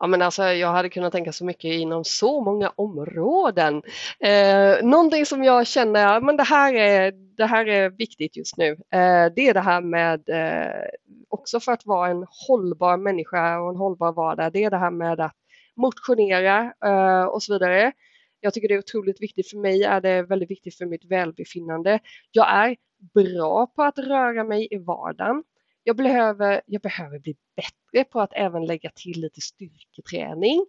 Ja, 0.01 0.07
men 0.07 0.21
alltså, 0.21 0.43
jag 0.43 0.71
hade 0.71 0.89
kunnat 0.89 1.11
tänka 1.11 1.31
så 1.31 1.45
mycket 1.45 1.73
inom 1.73 2.03
så 2.03 2.41
många 2.41 2.73
områden. 2.75 3.81
Eh, 4.19 4.83
någonting 4.83 5.25
som 5.25 5.43
jag 5.43 5.67
känner, 5.67 6.13
ja 6.13 6.19
men 6.19 6.37
det 6.37 6.43
här 6.43 6.73
är, 6.75 7.11
det 7.11 7.45
här 7.45 7.65
är 7.67 7.89
viktigt 7.89 8.37
just 8.37 8.57
nu, 8.57 8.69
eh, 8.71 9.33
det 9.35 9.47
är 9.49 9.53
det 9.53 9.59
här 9.59 9.81
med, 9.81 10.29
eh, 10.29 10.89
också 11.29 11.59
för 11.59 11.71
att 11.71 11.85
vara 11.85 12.09
en 12.09 12.25
hållbar 12.47 12.97
människa 12.97 13.59
och 13.59 13.69
en 13.69 13.75
hållbar 13.75 14.11
vardag, 14.11 14.53
det 14.53 14.63
är 14.63 14.69
det 14.69 14.77
här 14.77 14.91
med 14.91 15.19
att 15.19 15.35
motionera 15.75 16.73
eh, 16.85 17.23
och 17.23 17.43
så 17.43 17.53
vidare. 17.53 17.91
Jag 18.39 18.53
tycker 18.53 18.67
det 18.67 18.73
är 18.73 18.79
otroligt 18.79 19.21
viktigt. 19.21 19.49
För 19.49 19.57
mig 19.57 19.83
är 19.83 20.01
det 20.01 20.23
väldigt 20.23 20.51
viktigt 20.51 20.77
för 20.77 20.85
mitt 20.85 21.05
välbefinnande. 21.05 21.99
Jag 22.31 22.49
är 22.49 22.75
bra 23.13 23.67
på 23.67 23.83
att 23.83 23.99
röra 23.99 24.43
mig 24.43 24.67
i 24.71 24.77
vardagen. 24.77 25.43
Jag 25.83 25.95
behöver, 25.95 26.61
jag 26.65 26.81
behöver 26.81 27.19
bli 27.19 27.35
bättre 27.55 28.03
på 28.11 28.21
att 28.21 28.33
även 28.33 28.65
lägga 28.65 28.89
till 28.95 29.21
lite 29.21 29.41
styrketräning. 29.41 30.65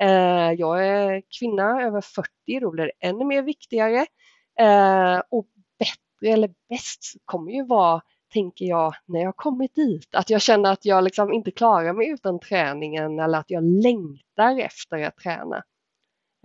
Eh, 0.00 0.52
jag 0.52 0.86
är 0.86 1.22
kvinna 1.38 1.82
över 1.82 2.00
40, 2.00 2.60
då 2.60 2.70
blir 2.70 2.84
det 2.84 3.08
ännu 3.08 3.24
mer 3.24 3.42
viktigare. 3.42 4.06
Eh, 4.60 5.22
och 5.30 5.46
bättre 5.78 6.32
eller 6.32 6.54
bäst 6.68 7.14
kommer 7.24 7.52
ju 7.52 7.66
vara, 7.66 8.02
tänker 8.32 8.64
jag, 8.64 8.94
när 9.06 9.20
jag 9.20 9.36
kommit 9.36 9.74
dit. 9.74 10.14
Att 10.14 10.30
jag 10.30 10.42
känner 10.42 10.72
att 10.72 10.84
jag 10.84 11.04
liksom 11.04 11.32
inte 11.32 11.50
klarar 11.50 11.92
mig 11.92 12.08
utan 12.08 12.40
träningen 12.40 13.18
eller 13.18 13.38
att 13.38 13.50
jag 13.50 13.64
längtar 13.64 14.60
efter 14.60 15.02
att 15.02 15.16
träna. 15.16 15.62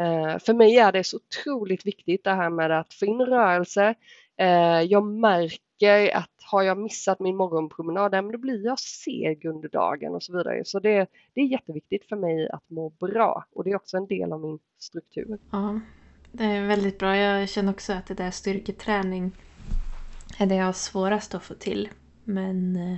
Eh, 0.02 0.40
för 0.40 0.54
mig 0.54 0.78
är 0.78 0.92
det 0.92 1.04
så 1.04 1.18
otroligt 1.18 1.86
viktigt 1.86 2.24
det 2.24 2.34
här 2.34 2.50
med 2.50 2.72
att 2.80 2.94
få 2.94 3.06
in 3.06 3.22
rörelse. 3.22 3.96
Eh, 4.40 4.82
jag 4.82 5.06
märker 5.06 6.18
att 6.18 6.30
har 6.52 6.64
jag 6.64 6.78
missat 6.78 7.20
min 7.20 7.36
morgonpromenad, 7.36 8.12
då 8.12 8.38
blir 8.38 8.66
jag 8.66 8.80
seg 8.80 9.46
under 9.46 9.70
dagen 9.70 10.16
och 10.16 10.24
så 10.24 10.38
vidare. 10.38 10.66
Så 10.66 10.80
det, 10.80 11.08
det 11.34 11.42
är 11.42 11.46
jätteviktigt 11.46 12.06
för 12.06 12.16
mig 12.16 12.50
att 12.50 12.70
må 12.70 12.90
bra 12.90 13.46
och 13.54 13.64
det 13.64 13.72
är 13.72 13.76
också 13.76 13.98
en 13.98 14.08
del 14.08 14.34
av 14.34 14.40
min 14.40 14.60
struktur. 14.80 15.38
Ja, 15.52 15.80
det 16.32 16.44
är 16.44 16.68
väldigt 16.68 17.00
bra. 17.00 17.18
Jag 17.18 17.50
känner 17.50 17.72
också 17.72 17.94
att 17.94 18.08
det 18.08 18.14
där 18.14 18.32
styrketräning 18.32 19.32
är 20.40 20.46
det 20.46 20.56
jag 20.56 20.66
har 20.66 20.74
svårast 20.74 21.36
att 21.36 21.44
få 21.44 21.54
till. 21.54 21.90
Men 22.24 22.76
eh, 22.76 22.98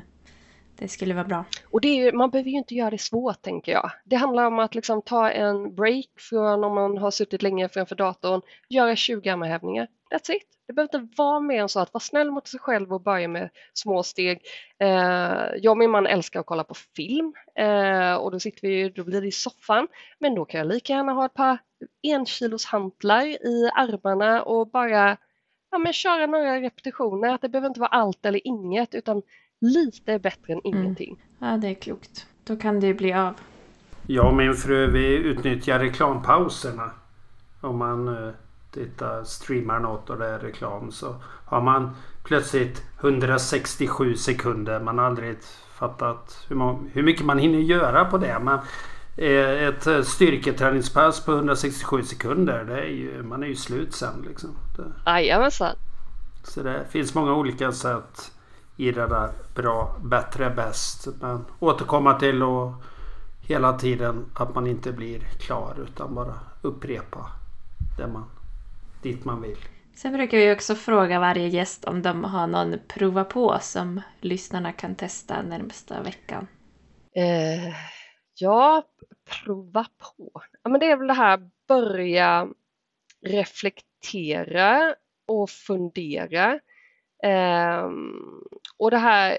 det 0.81 0.87
skulle 0.87 1.13
vara 1.13 1.25
bra. 1.25 1.45
Och 1.71 1.81
det 1.81 1.87
är, 1.87 2.11
man 2.11 2.29
behöver 2.29 2.49
ju 2.49 2.57
inte 2.57 2.75
göra 2.75 2.89
det 2.89 2.97
svårt 2.97 3.41
tänker 3.41 3.71
jag. 3.71 3.91
Det 4.05 4.15
handlar 4.15 4.45
om 4.45 4.59
att 4.59 4.75
liksom 4.75 5.01
ta 5.01 5.29
en 5.29 5.75
break 5.75 6.09
från 6.17 6.63
om 6.63 6.75
man 6.75 6.97
har 6.97 7.11
suttit 7.11 7.41
länge 7.41 7.69
framför 7.69 7.95
datorn, 7.95 8.41
göra 8.69 8.95
20 8.95 9.29
armhävningar. 9.29 9.87
That's 10.13 10.31
it. 10.31 10.47
Det 10.67 10.73
behöver 10.73 10.97
inte 10.97 11.15
vara 11.17 11.39
mer 11.39 11.61
än 11.61 11.69
så 11.69 11.79
att 11.79 11.93
vara 11.93 12.01
snäll 12.01 12.31
mot 12.31 12.47
sig 12.47 12.59
själv 12.59 12.93
och 12.93 13.01
börja 13.01 13.27
med 13.27 13.49
små 13.73 14.03
steg. 14.03 14.41
Eh, 14.79 14.87
jag 15.61 15.71
och 15.71 15.77
min 15.77 15.91
man 15.91 16.07
älskar 16.07 16.39
att 16.39 16.45
kolla 16.45 16.63
på 16.63 16.73
film 16.95 17.33
eh, 17.55 18.13
och 18.13 18.31
då 18.31 18.39
sitter 18.39 18.67
vi 18.67 18.89
då 18.89 19.03
blir 19.03 19.21
det 19.21 19.27
i 19.27 19.31
soffan. 19.31 19.87
Men 20.19 20.35
då 20.35 20.45
kan 20.45 20.57
jag 20.57 20.67
lika 20.67 20.93
gärna 20.93 21.11
ha 21.11 21.25
ett 21.25 21.33
par 21.33 21.57
enkilos 22.03 22.65
hantlar 22.65 23.25
i 23.25 23.71
armarna 23.75 24.43
och 24.43 24.67
bara 24.67 25.17
ja, 25.71 25.77
men 25.77 25.93
köra 25.93 26.25
några 26.25 26.61
repetitioner. 26.61 27.33
Att 27.33 27.41
det 27.41 27.49
behöver 27.49 27.67
inte 27.67 27.79
vara 27.79 27.89
allt 27.89 28.25
eller 28.25 28.47
inget 28.47 28.95
utan 28.95 29.21
lite 29.61 30.13
är 30.13 30.19
bättre 30.19 30.53
än 30.53 30.61
mm. 30.65 30.81
ingenting. 30.81 31.19
Mm. 31.39 31.51
Ja, 31.51 31.57
det 31.57 31.67
är 31.67 31.73
klokt. 31.73 32.27
Då 32.43 32.55
kan 32.55 32.79
det 32.79 32.87
ju 32.87 32.93
bli 32.93 33.13
av. 33.13 33.33
Jag 34.07 34.27
och 34.27 34.33
min 34.33 34.53
fru 34.53 34.91
vi 34.91 35.15
utnyttjar 35.15 35.79
reklampauserna. 35.79 36.91
Om 37.61 37.77
man 37.77 38.07
uh, 38.07 38.31
tittar, 38.71 39.23
streamar 39.23 39.79
något 39.79 40.09
och 40.09 40.17
det 40.17 40.27
är 40.27 40.39
reklam 40.39 40.91
så 40.91 41.15
har 41.45 41.61
man 41.61 41.95
plötsligt 42.23 42.83
167 42.99 44.15
sekunder. 44.15 44.79
Man 44.79 44.97
har 44.97 45.05
aldrig 45.05 45.37
fattat 45.73 46.45
hur, 46.49 46.89
hur 46.93 47.03
mycket 47.03 47.25
man 47.25 47.39
hinner 47.39 47.59
göra 47.59 48.05
på 48.05 48.17
det. 48.17 48.39
Men 48.39 48.59
uh, 49.19 49.67
ett 49.67 49.87
uh, 49.87 50.01
styrketräningspass 50.01 51.25
på 51.25 51.31
167 51.31 52.03
sekunder, 52.03 52.63
det 52.63 52.81
är 52.81 52.89
ju, 52.89 53.23
man 53.23 53.43
är 53.43 53.47
ju 53.47 53.55
slut 53.55 53.93
sen. 53.93 54.25
Liksom. 54.27 54.49
Jajamensan. 55.05 55.75
Så 56.43 56.63
det 56.63 56.85
finns 56.89 57.15
många 57.15 57.33
olika 57.33 57.71
sätt 57.71 58.31
i 58.81 58.91
det 58.91 59.07
där 59.07 59.29
bra, 59.55 59.95
bättre, 60.03 60.49
bäst. 60.49 61.07
Men 61.21 61.45
återkomma 61.59 62.19
till 62.19 62.43
och 62.43 62.73
hela 63.47 63.77
tiden 63.77 64.25
att 64.35 64.55
man 64.55 64.67
inte 64.67 64.91
blir 64.91 65.19
klar 65.19 65.75
utan 65.83 66.15
bara 66.15 66.39
upprepa 66.61 67.31
det 67.97 68.07
man, 68.07 68.25
dit 69.01 69.25
man 69.25 69.41
vill. 69.41 69.57
Sen 69.95 70.13
brukar 70.13 70.37
vi 70.37 70.55
också 70.55 70.75
fråga 70.75 71.19
varje 71.19 71.47
gäst 71.47 71.85
om 71.85 72.01
de 72.01 72.23
har 72.23 72.47
någon 72.47 72.79
prova 72.87 73.23
på 73.23 73.57
som 73.61 74.01
lyssnarna 74.21 74.71
kan 74.71 74.95
testa 74.95 75.41
närmsta 75.41 76.01
veckan. 76.01 76.47
Eh, 77.15 77.73
ja, 78.39 78.83
prova 79.29 79.85
på. 79.97 80.31
Ja, 80.63 80.69
men 80.69 80.79
det 80.79 80.91
är 80.91 80.97
väl 80.97 81.07
det 81.07 81.13
här 81.13 81.49
börja 81.67 82.47
reflektera 83.25 84.95
och 85.27 85.49
fundera. 85.49 86.59
Ehm, 87.23 88.43
och 88.77 88.91
det 88.91 88.97
här, 88.97 89.37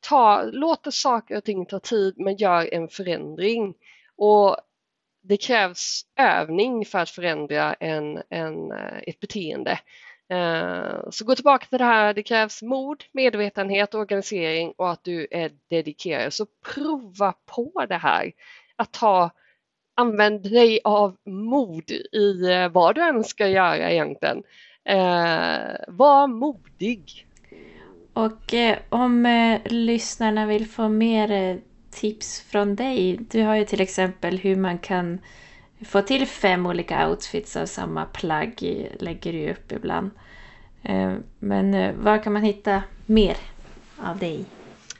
ta, 0.00 0.42
låter 0.42 0.90
saker 0.90 1.36
och 1.36 1.44
ting 1.44 1.66
ta 1.66 1.80
tid 1.80 2.14
men 2.16 2.36
gör 2.36 2.74
en 2.74 2.88
förändring. 2.88 3.74
Och 4.16 4.56
det 5.22 5.36
krävs 5.36 6.02
övning 6.16 6.84
för 6.86 6.98
att 6.98 7.10
förändra 7.10 7.74
en, 7.74 8.22
en, 8.28 8.72
eh, 8.72 8.98
ett 9.06 9.20
beteende. 9.20 9.78
Ehm, 10.28 11.12
så 11.12 11.24
gå 11.24 11.34
tillbaka 11.34 11.66
till 11.66 11.78
det 11.78 11.84
här, 11.84 12.14
det 12.14 12.22
krävs 12.22 12.62
mod, 12.62 13.04
medvetenhet, 13.12 13.94
organisering 13.94 14.72
och 14.76 14.90
att 14.90 15.04
du 15.04 15.26
är 15.30 15.52
dedikerad. 15.70 16.32
Så 16.32 16.46
prova 16.74 17.34
på 17.46 17.86
det 17.88 17.96
här. 17.96 18.32
Att 18.76 18.92
ta, 18.92 19.30
använd 19.94 20.42
dig 20.42 20.80
av 20.84 21.16
mod 21.24 21.90
i 22.12 22.50
eh, 22.50 22.68
vad 22.68 22.94
du 22.94 23.02
än 23.02 23.24
ska 23.24 23.48
göra 23.48 23.90
egentligen. 23.90 24.42
Eh, 24.88 25.76
var 25.88 26.26
modig. 26.26 27.26
Och 28.12 28.54
eh, 28.54 28.78
om 28.88 29.26
eh, 29.26 29.60
lyssnarna 29.64 30.46
vill 30.46 30.66
få 30.66 30.88
mer 30.88 31.30
eh, 31.30 31.56
tips 31.90 32.40
från 32.40 32.76
dig. 32.76 33.18
Du 33.30 33.42
har 33.42 33.54
ju 33.54 33.64
till 33.64 33.80
exempel 33.80 34.38
hur 34.38 34.56
man 34.56 34.78
kan 34.78 35.18
få 35.84 36.02
till 36.02 36.26
fem 36.26 36.66
olika 36.66 37.08
outfits 37.08 37.56
av 37.56 37.66
samma 37.66 38.04
plagg. 38.04 38.86
Lägger 39.00 39.32
du 39.32 39.50
upp 39.50 39.72
ibland. 39.72 40.10
Eh, 40.82 41.14
men 41.38 41.74
eh, 41.74 41.94
var 41.94 42.22
kan 42.22 42.32
man 42.32 42.42
hitta 42.42 42.82
mer 43.06 43.36
av 43.98 44.18
dig? 44.18 44.44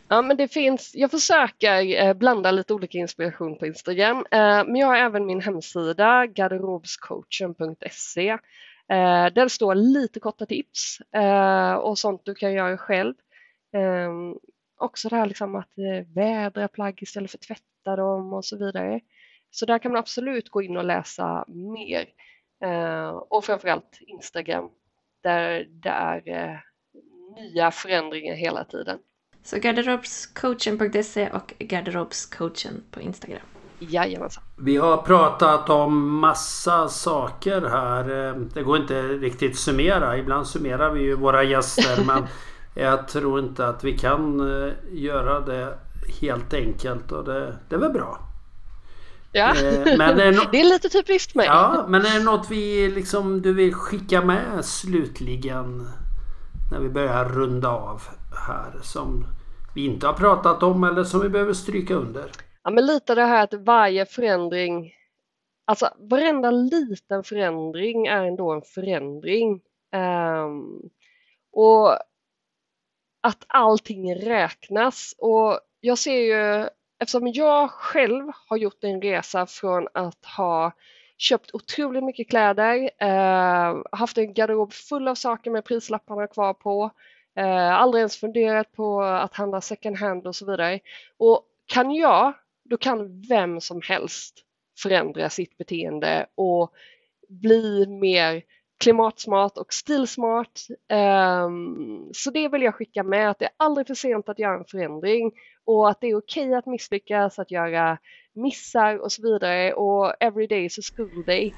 Ja, 0.09 0.23
men 0.23 0.37
det 0.37 0.49
finns, 0.49 0.93
jag 0.95 1.11
försöker 1.11 2.15
blanda 2.15 2.51
lite 2.51 2.75
olika 2.75 2.99
inspiration 2.99 3.59
på 3.59 3.67
Instagram, 3.67 4.25
men 4.67 4.77
jag 4.77 4.87
har 4.87 4.97
även 4.97 5.27
min 5.27 5.41
hemsida 5.41 6.27
garderobscoachen.se. 6.27 8.39
Eh, 8.91 9.27
där 9.35 9.49
står 9.49 9.75
lite 9.75 10.21
korta 10.21 10.47
tips 10.47 11.01
eh, 11.15 11.75
och 11.75 11.99
sånt 11.99 12.25
du 12.25 12.35
kan 12.35 12.53
göra 12.53 12.79
själv. 12.79 13.15
Ehm, 13.73 14.35
Också 14.79 15.09
det 15.09 15.17
här 15.17 15.27
liksom 15.27 15.55
att 15.55 15.79
eh, 15.79 16.07
vädra 16.15 16.69
plagg 16.69 17.03
istället 17.03 17.31
för 17.31 17.39
tvätta 17.39 17.97
dem 17.97 18.33
och 18.33 18.45
så 18.45 18.59
vidare. 18.59 19.01
Så 19.51 19.67
där 19.67 19.79
kan 19.79 19.93
man 19.93 19.99
absolut 19.99 20.49
gå 20.49 20.63
in 20.63 20.77
och 20.77 20.85
läsa 20.85 21.45
mer. 21.49 22.09
Eh, 22.65 23.09
och 23.09 23.45
framförallt 23.45 23.99
Instagram 24.01 24.71
där 25.23 25.67
det 25.71 25.89
är 25.89 26.65
nya 27.37 27.71
förändringar 27.71 28.35
hela 28.35 28.65
tiden. 28.65 28.99
Så 29.43 29.59
garderobscoachen.se 29.59 31.31
och 31.31 31.55
garderobscoachen 31.59 32.85
på 32.91 33.01
Instagram. 33.01 33.58
Jajamensan. 33.79 34.45
Vi 34.57 34.77
har 34.77 34.97
pratat 34.97 35.71
om 35.71 36.21
massa 36.21 36.89
saker 36.89 37.63
här. 37.63 38.35
Det 38.55 38.63
går 38.63 38.77
inte 38.77 39.03
riktigt 39.03 39.59
summera. 39.59 40.19
Ibland 40.19 40.47
summerar 40.47 40.91
vi 40.91 41.01
ju 41.01 41.15
våra 41.15 41.43
gäster 41.43 42.05
men 42.05 42.27
jag 42.75 43.09
tror 43.09 43.41
inte 43.41 43.69
att 43.69 43.85
vi 43.85 43.99
kan 43.99 44.41
eh, 44.41 44.73
göra 44.91 45.41
det 45.41 45.79
helt 46.21 46.55
enkelt 46.55 47.13
och 47.13 47.25
det, 47.25 47.57
det 47.69 47.75
är 47.75 47.81
väl 47.81 47.93
bra. 47.93 48.19
Ja, 49.33 49.55
eh, 49.57 49.97
men 49.99 50.21
är 50.21 50.33
no 50.33 50.41
det 50.53 50.61
är 50.61 50.65
lite 50.65 50.89
typiskt 50.89 51.35
mig. 51.35 51.47
Ja, 51.47 51.87
men 51.89 52.07
är 52.07 52.19
det 52.19 52.25
något 52.25 52.51
vi 52.51 52.89
liksom, 52.89 53.43
du 53.43 53.53
vill 53.53 53.75
skicka 53.75 54.23
med 54.23 54.65
slutligen? 54.65 55.89
När 56.73 56.81
vi 56.81 56.89
börjar 56.89 57.25
runda 57.25 57.69
av 57.69 58.03
här 58.49 58.79
som 58.83 59.27
vi 59.75 59.85
inte 59.85 60.07
har 60.07 60.15
pratat 60.15 60.63
om 60.63 60.85
eller 60.85 61.05
som 61.05 61.21
vi 61.21 61.29
behöver 61.29 61.53
stryka 61.53 61.95
under? 61.95 62.31
Ja, 62.63 62.71
men 62.71 62.87
lite 62.87 63.15
det 63.15 63.25
här 63.25 63.45
att 63.45 63.55
varje 63.55 64.07
förändring, 64.07 64.93
alltså 65.65 65.91
varenda 65.99 66.51
liten 66.51 67.25
förändring 67.25 68.07
är 68.07 68.25
ändå 68.25 68.53
en 68.53 68.63
förändring. 68.63 69.61
Um, 69.93 70.91
och 71.53 71.93
att 73.21 73.45
allting 73.47 74.15
räknas. 74.15 75.15
Och 75.19 75.61
jag 75.81 75.99
ser 75.99 76.21
ju, 76.21 76.69
eftersom 76.99 77.29
jag 77.29 77.71
själv 77.71 78.33
har 78.49 78.57
gjort 78.57 78.85
en 78.85 79.03
resa 79.03 79.47
från 79.47 79.89
att 79.95 80.25
ha 80.37 80.73
köpt 81.19 81.55
otroligt 81.55 82.05
mycket 82.05 82.31
kläder, 82.31 82.91
eh, 82.99 83.83
haft 83.93 84.19
en 84.19 84.35
garderob 84.35 84.73
full 84.73 85.09
av 85.09 85.15
saker 85.15 85.51
med 85.51 85.65
prislapparna 85.65 86.27
kvar 86.27 86.55
på, 86.55 86.91
Eh, 87.39 87.73
aldrig 87.73 88.01
ens 88.01 88.17
funderat 88.17 88.73
på 88.73 89.03
att 89.03 89.35
handla 89.35 89.61
second 89.61 89.97
hand 89.97 90.27
och 90.27 90.37
så 90.37 90.47
vidare. 90.47 90.81
Och 91.17 91.43
kan 91.67 91.91
jag, 91.95 92.35
då 92.71 92.77
kan 92.77 93.23
vem 93.29 93.61
som 93.61 93.81
helst 93.89 94.35
förändra 94.83 95.31
sitt 95.31 95.59
beteende 95.59 96.27
och 96.35 96.73
bli 97.29 97.87
mer 97.87 98.43
klimatsmart 98.79 99.59
och 99.59 99.73
stilsmart. 99.73 100.61
Ehm, 100.89 102.11
så 102.13 102.31
det 102.31 102.49
vill 102.49 102.63
jag 102.63 102.75
skicka 102.75 103.03
med 103.03 103.31
att 103.31 103.39
det 103.39 103.45
är 103.45 103.51
aldrig 103.57 103.87
för 103.87 103.95
sent 103.95 104.29
att 104.29 104.39
göra 104.39 104.59
en 104.59 104.65
förändring 104.65 105.33
och 105.65 105.89
att 105.89 106.01
det 106.01 106.07
är 106.07 106.19
okej 106.19 106.55
att 106.55 106.67
misslyckas, 106.67 107.39
att 107.39 107.51
göra 107.51 107.99
missar 108.33 108.99
och 108.99 109.13
så 109.13 109.23
vidare 109.23 109.73
och 109.73 110.15
every 110.21 110.47
day 110.47 110.65
is 110.65 110.79
a 110.79 110.83
school 110.97 111.25
day. 111.27 111.55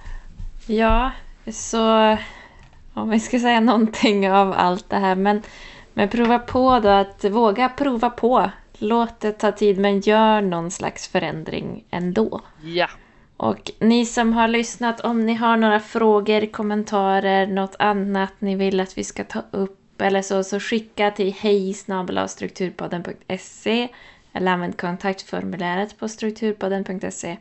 Ja, 0.66 1.10
så 1.52 2.16
om 2.94 3.10
vi 3.10 3.20
ska 3.20 3.38
säga 3.38 3.60
någonting 3.60 4.30
av 4.30 4.52
allt 4.56 4.90
det 4.90 4.96
här. 4.96 5.14
Men, 5.14 5.42
men 5.94 6.08
prova 6.08 6.38
på 6.38 6.80
då 6.80 6.88
att 6.88 7.24
våga 7.24 7.68
prova 7.68 8.10
på. 8.10 8.50
Låt 8.82 9.20
det 9.20 9.32
ta 9.32 9.52
tid 9.52 9.78
men 9.78 10.00
gör 10.00 10.40
någon 10.40 10.70
slags 10.70 11.08
förändring 11.08 11.84
ändå. 11.90 12.40
Ja. 12.62 12.88
Och 13.36 13.70
ni 13.78 14.06
som 14.06 14.32
har 14.32 14.48
lyssnat, 14.48 15.00
om 15.00 15.26
ni 15.26 15.34
har 15.34 15.56
några 15.56 15.80
frågor, 15.80 16.52
kommentarer, 16.52 17.46
något 17.46 17.76
annat 17.78 18.32
ni 18.38 18.56
vill 18.56 18.80
att 18.80 18.98
vi 18.98 19.04
ska 19.04 19.24
ta 19.24 19.42
upp 19.50 20.00
eller 20.00 20.22
så, 20.22 20.44
så 20.44 20.60
skicka 20.60 21.10
till 21.10 21.32
hej 21.32 21.74
strukturpodden.se 22.28 23.88
eller 24.32 24.52
använd 24.52 24.80
kontaktformuläret 24.80 25.98
på 25.98 26.08
strukturpodden.se. 26.08 27.36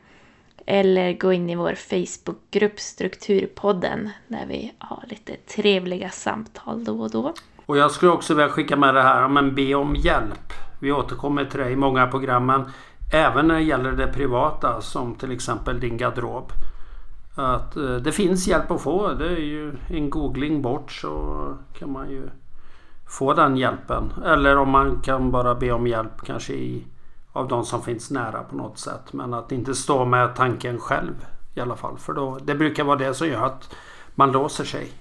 Eller 0.66 1.14
gå 1.14 1.34
in 1.34 1.50
i 1.50 1.56
vår 1.56 1.76
Facebookgrupp 1.76 2.80
Strukturpodden 2.80 4.10
där 4.28 4.46
vi 4.48 4.74
har 4.78 5.04
lite 5.08 5.36
trevliga 5.36 6.10
samtal 6.10 6.84
då 6.84 7.02
och 7.02 7.12
då. 7.12 7.34
Och 7.66 7.78
jag 7.78 7.92
skulle 7.92 8.12
också 8.12 8.34
vilja 8.34 8.50
skicka 8.50 8.76
med 8.76 8.96
det 8.96 9.02
här 9.02 9.26
om 9.26 9.38
en 9.38 9.56
be 9.56 9.76
om 9.76 9.96
hjälp. 9.96 10.54
Vi 10.80 10.92
återkommer 10.92 11.46
till 11.46 11.60
det 11.60 11.70
i 11.70 11.76
många 11.76 12.08
programmen. 12.08 12.66
Även 13.14 13.48
när 13.48 13.56
det 13.56 13.62
gäller 13.62 13.92
det 13.92 14.08
privata 14.08 14.82
som 14.82 15.16
till 15.16 15.32
exempel 15.32 15.80
din 15.80 15.98
garderob. 15.98 16.52
Att 17.36 17.78
eh, 17.78 17.96
det 17.96 18.12
finns 18.12 18.48
hjälp 18.48 18.72
att 18.72 18.82
få. 18.82 19.14
Det 19.14 19.28
är 19.28 19.40
ju 19.40 19.74
en 19.88 20.10
googling 20.10 20.62
bort 20.62 20.92
så 20.92 21.46
kan 21.80 21.92
man 21.92 22.10
ju 22.10 22.30
få 23.10 23.34
den 23.34 23.58
hjälpen. 23.58 24.14
Eller 24.26 24.58
om 24.58 24.70
man 24.70 25.02
kan 25.02 25.32
bara 25.32 25.56
be 25.56 25.72
om 25.72 25.88
hjälp 25.88 26.22
kanske 26.26 26.54
i 26.54 26.86
av 27.34 27.48
de 27.48 27.66
som 27.66 27.82
finns 27.82 28.12
nära 28.12 28.44
på 28.44 28.56
något 28.56 28.78
sätt. 28.78 29.14
Men 29.14 29.34
att 29.34 29.52
inte 29.52 29.76
stå 29.76 30.06
med 30.06 30.36
tanken 30.36 30.80
själv 30.80 31.26
i 31.56 31.60
alla 31.60 31.76
fall. 31.76 31.98
För 31.98 32.14
då, 32.14 32.40
det 32.44 32.56
brukar 32.56 32.84
vara 32.84 32.96
det 32.98 33.14
som 33.14 33.28
gör 33.28 33.46
att 33.46 33.76
man 34.16 34.32
låser 34.32 34.64
sig. 34.64 34.92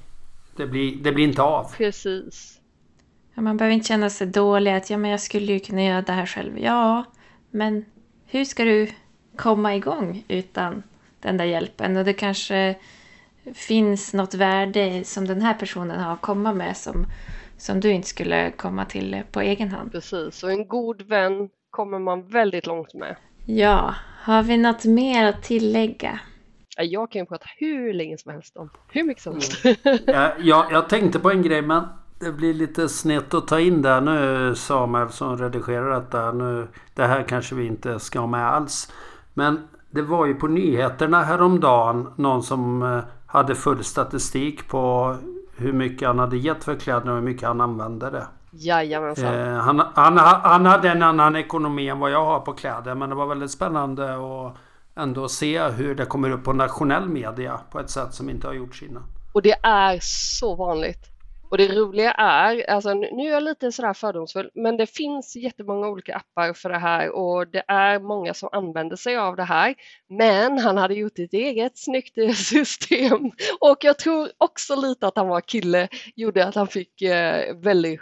Det 0.57 0.67
blir, 0.67 1.03
det 1.03 1.13
blir 1.13 1.25
inte 1.25 1.43
av. 1.43 1.73
Precis. 1.77 2.61
Ja, 3.39 3.43
man 3.43 3.57
behöver 3.57 3.75
inte 3.75 3.89
känna 3.89 4.11
sig 4.11 4.27
dålig 4.27 4.73
att 4.73 4.91
ja, 4.91 4.99
men 4.99 5.11
jag 5.11 5.21
skulle 5.21 5.53
ju 5.53 5.59
kunna 5.59 5.85
göra 5.85 6.03
det 6.03 6.13
här 6.13 6.27
själv. 6.27 6.59
Ja, 6.59 7.05
men 7.51 7.85
hur 8.27 8.45
ska 8.45 8.65
du 8.65 8.89
komma 9.37 9.77
igång 9.77 10.25
utan 10.29 10.83
den 11.21 11.37
där 11.37 11.45
hjälpen? 11.45 11.97
Och 11.97 12.05
det 12.05 12.13
kanske 12.13 12.75
finns 13.55 14.15
något 14.15 14.35
värde 14.35 15.05
som 15.05 15.27
den 15.27 15.43
här 15.43 15.55
personen 15.55 16.01
har 16.01 16.13
att 16.13 16.21
komma 16.21 16.53
med 16.53 16.77
som, 16.77 17.07
som 17.59 17.81
du 17.81 17.91
inte 17.91 18.09
skulle 18.09 18.51
komma 18.51 18.85
till 18.85 19.23
på 19.33 19.41
egen 19.41 19.69
hand. 19.69 19.93
Precis, 19.93 20.43
och 20.43 20.51
en 20.51 20.69
god 20.69 21.03
vän 21.03 21.49
kommer 21.71 21.99
man 21.99 22.29
väldigt 22.29 22.67
långt 22.67 22.95
med. 22.95 23.17
Ja, 23.47 23.95
har 24.23 24.43
vi 24.43 24.57
något 24.57 24.85
mer 24.85 25.25
att 25.25 25.43
tillägga? 25.43 26.21
Jag 26.77 27.11
kan 27.11 27.21
ju 27.21 27.27
prata 27.27 27.47
hur 27.57 27.93
länge 27.93 28.19
som 28.19 28.33
helst 28.33 28.57
om 28.57 28.71
hur 28.93 29.05
mycket 29.05 29.23
som 29.23 29.33
helst. 29.33 29.65
Mm. 29.65 29.99
ja, 30.07 30.33
jag, 30.41 30.73
jag 30.73 30.89
tänkte 30.89 31.19
på 31.19 31.31
en 31.31 31.43
grej 31.43 31.63
men 31.63 31.85
det 32.19 32.33
blir 32.33 32.55
lite 32.55 32.89
snett 32.89 33.35
att 33.35 33.49
ta 33.49 33.61
in 33.61 33.83
där 33.83 34.01
nu 34.01 34.55
Samuel 34.55 35.09
som 35.09 35.37
redigerar 35.37 36.01
detta. 36.01 36.33
Nu, 36.33 36.69
det 36.95 37.07
här 37.07 37.23
kanske 37.23 37.55
vi 37.55 37.67
inte 37.67 37.99
ska 37.99 38.21
ha 38.21 38.27
med 38.27 38.49
alls. 38.49 38.93
Men 39.35 39.69
det 39.91 40.03
var 40.03 40.27
ju 40.27 40.35
på 40.35 40.47
nyheterna 40.47 41.23
häromdagen 41.23 42.13
någon 42.17 42.43
som 42.43 42.83
eh, 42.83 43.01
hade 43.27 43.55
full 43.55 43.85
statistik 43.85 44.69
på 44.69 45.17
hur 45.57 45.73
mycket 45.73 46.09
han 46.09 46.19
hade 46.19 46.37
gett 46.37 46.65
för 46.65 46.75
kläderna 46.75 47.11
och 47.11 47.19
hur 47.19 47.25
mycket 47.25 47.49
han 47.49 47.61
använde 47.61 48.11
det. 48.11 48.27
Jajamensan. 48.51 49.35
Eh, 49.35 49.55
han, 49.55 49.83
han, 49.95 50.19
han 50.19 50.67
hade 50.67 50.89
en 50.89 51.03
annan 51.03 51.37
ekonomi 51.37 51.89
än 51.89 51.99
vad 51.99 52.11
jag 52.11 52.25
har 52.25 52.41
på 52.41 52.53
kläder 52.53 52.95
men 52.95 53.09
det 53.09 53.15
var 53.15 53.27
väldigt 53.27 53.51
spännande 53.51 54.15
att 54.15 54.57
ändå 54.97 55.29
se 55.29 55.69
hur 55.69 55.95
det 55.95 56.05
kommer 56.05 56.31
upp 56.31 56.45
på 56.45 56.53
nationell 56.53 57.09
media 57.09 57.61
på 57.71 57.81
ett 57.81 57.91
sätt 57.91 58.15
som 58.15 58.31
inte 58.31 58.47
har 58.47 58.55
gjorts 58.55 58.83
innan. 58.83 59.03
Och 59.33 59.43
det 59.43 59.55
är 59.63 59.99
så 60.03 60.55
vanligt. 60.55 61.18
Och 61.51 61.59
det 61.59 61.69
roliga 61.69 62.13
är, 62.13 62.71
alltså 62.71 62.95
nu 62.95 63.29
är 63.29 63.31
jag 63.31 63.43
lite 63.43 63.73
sådär 63.73 63.93
fördomsfull, 63.93 64.51
men 64.55 64.77
det 64.77 64.87
finns 64.87 65.37
jättemånga 65.37 65.89
olika 65.89 66.17
appar 66.17 66.53
för 66.53 66.69
det 66.69 66.79
här 66.79 67.11
och 67.11 67.49
det 67.49 67.65
är 67.69 68.01
många 68.01 68.35
som 68.35 68.49
använder 68.53 68.97
sig 68.97 69.17
av 69.17 69.37
det 69.37 69.45
här. 69.45 69.75
Men 70.09 70.59
han 70.59 70.77
hade 70.77 70.95
gjort 70.95 71.19
ett 71.19 71.33
eget 71.33 71.79
snyggt 71.79 72.15
system 72.37 73.31
och 73.61 73.85
jag 73.85 73.99
tror 73.99 74.31
också 74.39 74.77
lite 74.77 75.07
att 75.07 75.17
han 75.17 75.29
var 75.29 75.41
kille 75.41 75.89
gjorde 76.17 76.47
att 76.47 76.55
han 76.55 76.69
fick 76.69 77.03
eh, 77.03 77.57
väldigt 77.57 78.01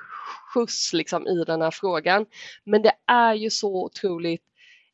skjuts 0.55 0.93
liksom 0.93 1.27
i 1.27 1.45
den 1.45 1.63
här 1.63 1.71
frågan. 1.71 2.27
Men 2.65 2.83
det 2.83 2.93
är 3.07 3.35
ju 3.35 3.51
så 3.51 3.85
otroligt 3.85 4.45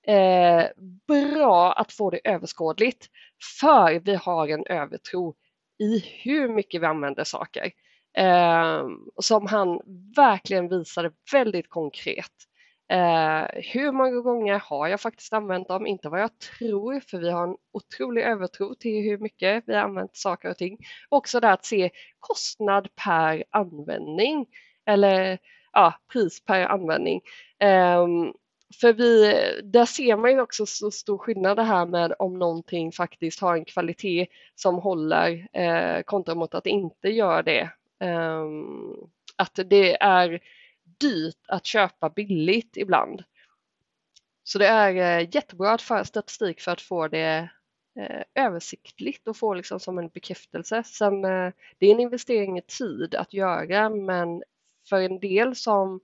eh, 0.07 0.65
bra 1.09 1.73
att 1.73 1.93
få 1.93 2.11
det 2.11 2.21
överskådligt 2.25 3.09
för 3.61 3.99
vi 3.99 4.15
har 4.15 4.49
en 4.49 4.67
övertro 4.67 5.35
i 5.79 6.05
hur 6.23 6.49
mycket 6.49 6.83
vi 6.83 6.87
använder 6.87 7.25
saker. 7.25 7.73
Eh, 8.15 8.87
som 9.19 9.47
han 9.47 9.81
verkligen 10.17 10.69
visade 10.69 11.11
väldigt 11.33 11.69
konkret. 11.69 12.33
Eh, 12.93 13.45
hur 13.73 13.93
många 13.93 14.21
gånger 14.21 14.59
har 14.59 14.89
jag 14.89 15.01
faktiskt 15.01 15.33
använt 15.33 15.69
dem? 15.69 15.87
Inte 15.87 16.09
vad 16.09 16.21
jag 16.21 16.31
tror, 16.39 17.01
för 17.01 17.19
vi 17.19 17.31
har 17.31 17.49
en 17.49 17.57
otrolig 17.73 18.23
övertro 18.23 18.75
till 18.75 19.03
hur 19.03 19.19
mycket 19.19 19.65
vi 19.67 19.75
har 19.75 19.83
använt 19.83 20.17
saker 20.17 20.51
och 20.51 20.59
ting. 20.59 20.79
Också 21.09 21.41
det 21.41 21.51
att 21.51 21.65
se 21.65 21.91
kostnad 22.21 22.89
per 23.05 23.45
användning 23.51 24.47
eller 24.87 25.39
ja, 25.73 25.95
pris 26.13 26.45
per 26.45 26.67
användning. 26.67 27.21
Eh, 27.59 28.07
för 28.81 28.93
vi, 28.93 29.35
där 29.65 29.85
ser 29.85 30.17
man 30.17 30.31
ju 30.31 30.41
också 30.41 30.67
så 30.67 30.91
stor 30.91 31.19
skillnad 31.19 31.57
det 31.57 31.63
här 31.63 31.87
med 31.87 32.15
om 32.19 32.39
någonting 32.39 32.93
faktiskt 32.93 33.41
har 33.41 33.57
en 33.57 33.65
kvalitet 33.65 34.27
som 34.55 34.75
håller 34.75 35.49
eh, 35.53 36.03
kontra 36.03 36.35
mot 36.35 36.55
att 36.55 36.65
det 36.65 36.71
inte 36.71 37.09
gör 37.09 37.43
det. 37.43 37.71
Um, 38.03 39.11
att 39.37 39.59
det 39.67 40.03
är 40.03 40.41
dyrt 41.01 41.45
att 41.49 41.67
köpa 41.67 42.11
billigt 42.11 42.77
ibland. 42.77 43.25
Så 44.45 44.59
det 44.59 44.67
är 44.67 45.21
eh, 45.21 45.29
jättebra 45.35 45.73
att 45.73 45.83
föra 45.83 46.05
statistik 46.05 46.61
för 46.61 46.73
att 46.73 46.81
få 46.81 47.09
det 47.09 47.49
eh, 47.99 48.45
översiktligt 48.45 49.29
och 49.29 49.37
få 49.37 49.55
liksom 49.55 49.81
som 49.81 49.99
en 49.99 50.09
bekräftelse. 50.09 50.83
Sen, 50.83 51.25
eh, 51.25 51.53
det 51.79 51.87
är 51.87 51.95
en 51.95 52.01
investering 52.01 52.59
i 52.59 52.63
tid 52.63 53.15
att 53.15 53.33
göra 53.33 53.91
men 53.91 54.43
för 54.89 55.01
en 55.01 55.21
del 55.21 55.57
som 55.57 56.01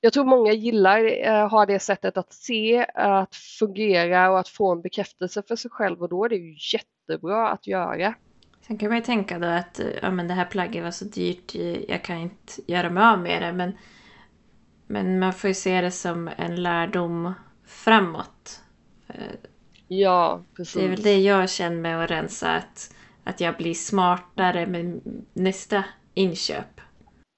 jag 0.00 0.12
tror 0.12 0.24
många 0.24 0.52
gillar 0.52 1.48
har 1.48 1.66
det 1.66 1.78
sättet 1.78 2.16
att 2.16 2.32
se, 2.32 2.86
att 2.94 3.34
fungera 3.34 4.30
och 4.30 4.38
att 4.38 4.48
få 4.48 4.72
en 4.72 4.82
bekräftelse 4.82 5.42
för 5.42 5.56
sig 5.56 5.70
själv 5.70 6.02
och 6.02 6.08
då 6.08 6.24
är 6.24 6.28
det 6.28 6.36
ju 6.36 6.56
jättebra 6.72 7.48
att 7.48 7.66
göra. 7.66 8.14
Sen 8.60 8.78
kan 8.78 8.88
man 8.88 8.98
ju 8.98 9.04
tänka 9.04 9.38
då 9.38 9.46
att 9.46 9.80
ja, 10.02 10.10
men 10.10 10.28
det 10.28 10.34
här 10.34 10.44
plagget 10.44 10.84
var 10.84 10.90
så 10.90 11.04
dyrt, 11.04 11.54
jag 11.88 12.04
kan 12.04 12.16
inte 12.16 12.52
göra 12.66 12.90
mig 12.90 13.04
av 13.04 13.18
med 13.18 13.42
det. 13.42 13.52
Men, 13.52 13.72
men 14.86 15.18
man 15.18 15.32
får 15.32 15.48
ju 15.48 15.54
se 15.54 15.80
det 15.80 15.90
som 15.90 16.30
en 16.36 16.62
lärdom 16.62 17.34
framåt. 17.66 18.62
Ja, 19.88 20.42
precis. 20.56 20.74
Det 20.74 20.84
är 20.84 20.88
väl 20.88 21.02
det 21.02 21.18
jag 21.18 21.50
känner 21.50 21.76
med 21.76 22.04
att 22.04 22.10
rensa, 22.10 22.50
att, 22.50 22.94
att 23.24 23.40
jag 23.40 23.56
blir 23.56 23.74
smartare 23.74 24.66
med 24.66 25.00
nästa 25.32 25.84
inköp. 26.14 26.80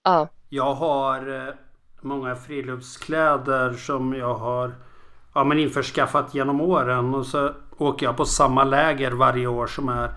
Ja. 0.04 0.28
Jag 0.48 0.74
har 0.74 1.48
eh, 1.48 1.54
många 2.00 2.34
friluftskläder 2.36 3.72
som 3.72 4.14
jag 4.14 4.34
har 4.34 4.74
ja, 5.34 5.44
men 5.44 5.58
införskaffat 5.58 6.34
genom 6.34 6.60
åren 6.60 7.14
och 7.14 7.26
så 7.26 7.54
åker 7.78 8.06
jag 8.06 8.16
på 8.16 8.24
samma 8.24 8.64
läger 8.64 9.10
varje 9.10 9.46
år 9.46 9.66
som 9.66 9.88
är 9.88 10.10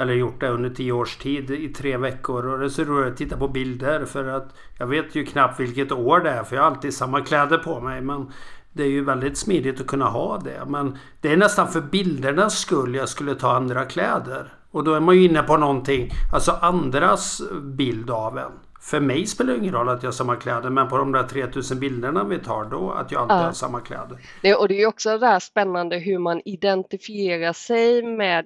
eller 0.00 0.14
gjort 0.14 0.40
det 0.40 0.48
under 0.48 0.70
tio 0.70 0.92
års 0.92 1.16
tid 1.16 1.50
i 1.50 1.68
tre 1.68 1.96
veckor. 1.96 2.46
Och 2.46 2.58
det 2.58 2.64
är 2.64 2.68
så 2.68 2.84
roligt 2.84 3.12
att 3.12 3.18
titta 3.18 3.36
på 3.36 3.48
bilder 3.48 4.04
för 4.04 4.28
att 4.28 4.54
jag 4.78 4.86
vet 4.86 5.14
ju 5.14 5.24
knappt 5.24 5.60
vilket 5.60 5.92
år 5.92 6.20
det 6.20 6.30
är 6.30 6.44
för 6.44 6.56
jag 6.56 6.62
har 6.62 6.70
alltid 6.70 6.94
samma 6.94 7.20
kläder 7.20 7.58
på 7.58 7.80
mig. 7.80 8.00
Men 8.00 8.32
det 8.72 8.82
är 8.82 8.88
ju 8.88 9.04
väldigt 9.04 9.38
smidigt 9.38 9.80
att 9.80 9.86
kunna 9.86 10.04
ha 10.04 10.38
det. 10.38 10.62
Men 10.66 10.98
det 11.20 11.32
är 11.32 11.36
nästan 11.36 11.68
för 11.68 11.80
bildernas 11.80 12.58
skull 12.58 12.94
jag 12.94 13.08
skulle 13.08 13.34
ta 13.34 13.52
andra 13.52 13.84
kläder. 13.84 14.52
Och 14.70 14.84
då 14.84 14.94
är 14.94 15.00
man 15.00 15.16
ju 15.16 15.24
inne 15.24 15.42
på 15.42 15.56
någonting, 15.56 16.10
alltså 16.32 16.52
andras 16.60 17.42
bild 17.62 18.10
av 18.10 18.38
en. 18.38 18.52
För 18.80 19.00
mig 19.00 19.26
spelar 19.26 19.52
det 19.52 19.58
ingen 19.58 19.74
roll 19.74 19.88
att 19.88 20.02
jag 20.02 20.08
har 20.08 20.12
samma 20.12 20.36
kläder 20.36 20.70
men 20.70 20.88
på 20.88 20.96
de 20.96 21.12
där 21.12 21.22
3000 21.22 21.80
bilderna 21.80 22.24
vi 22.24 22.38
tar 22.38 22.64
då 22.64 22.90
att 22.90 23.12
jag 23.12 23.22
alltid 23.22 23.36
ja. 23.36 23.42
har 23.42 23.52
samma 23.52 23.80
kläder. 23.80 24.18
Det, 24.42 24.54
och 24.54 24.68
det 24.68 24.82
är 24.82 24.86
också 24.86 25.18
det 25.18 25.26
här 25.26 25.38
spännande 25.38 25.98
hur 25.98 26.18
man 26.18 26.40
identifierar 26.44 27.52
sig 27.52 28.02
med 28.02 28.44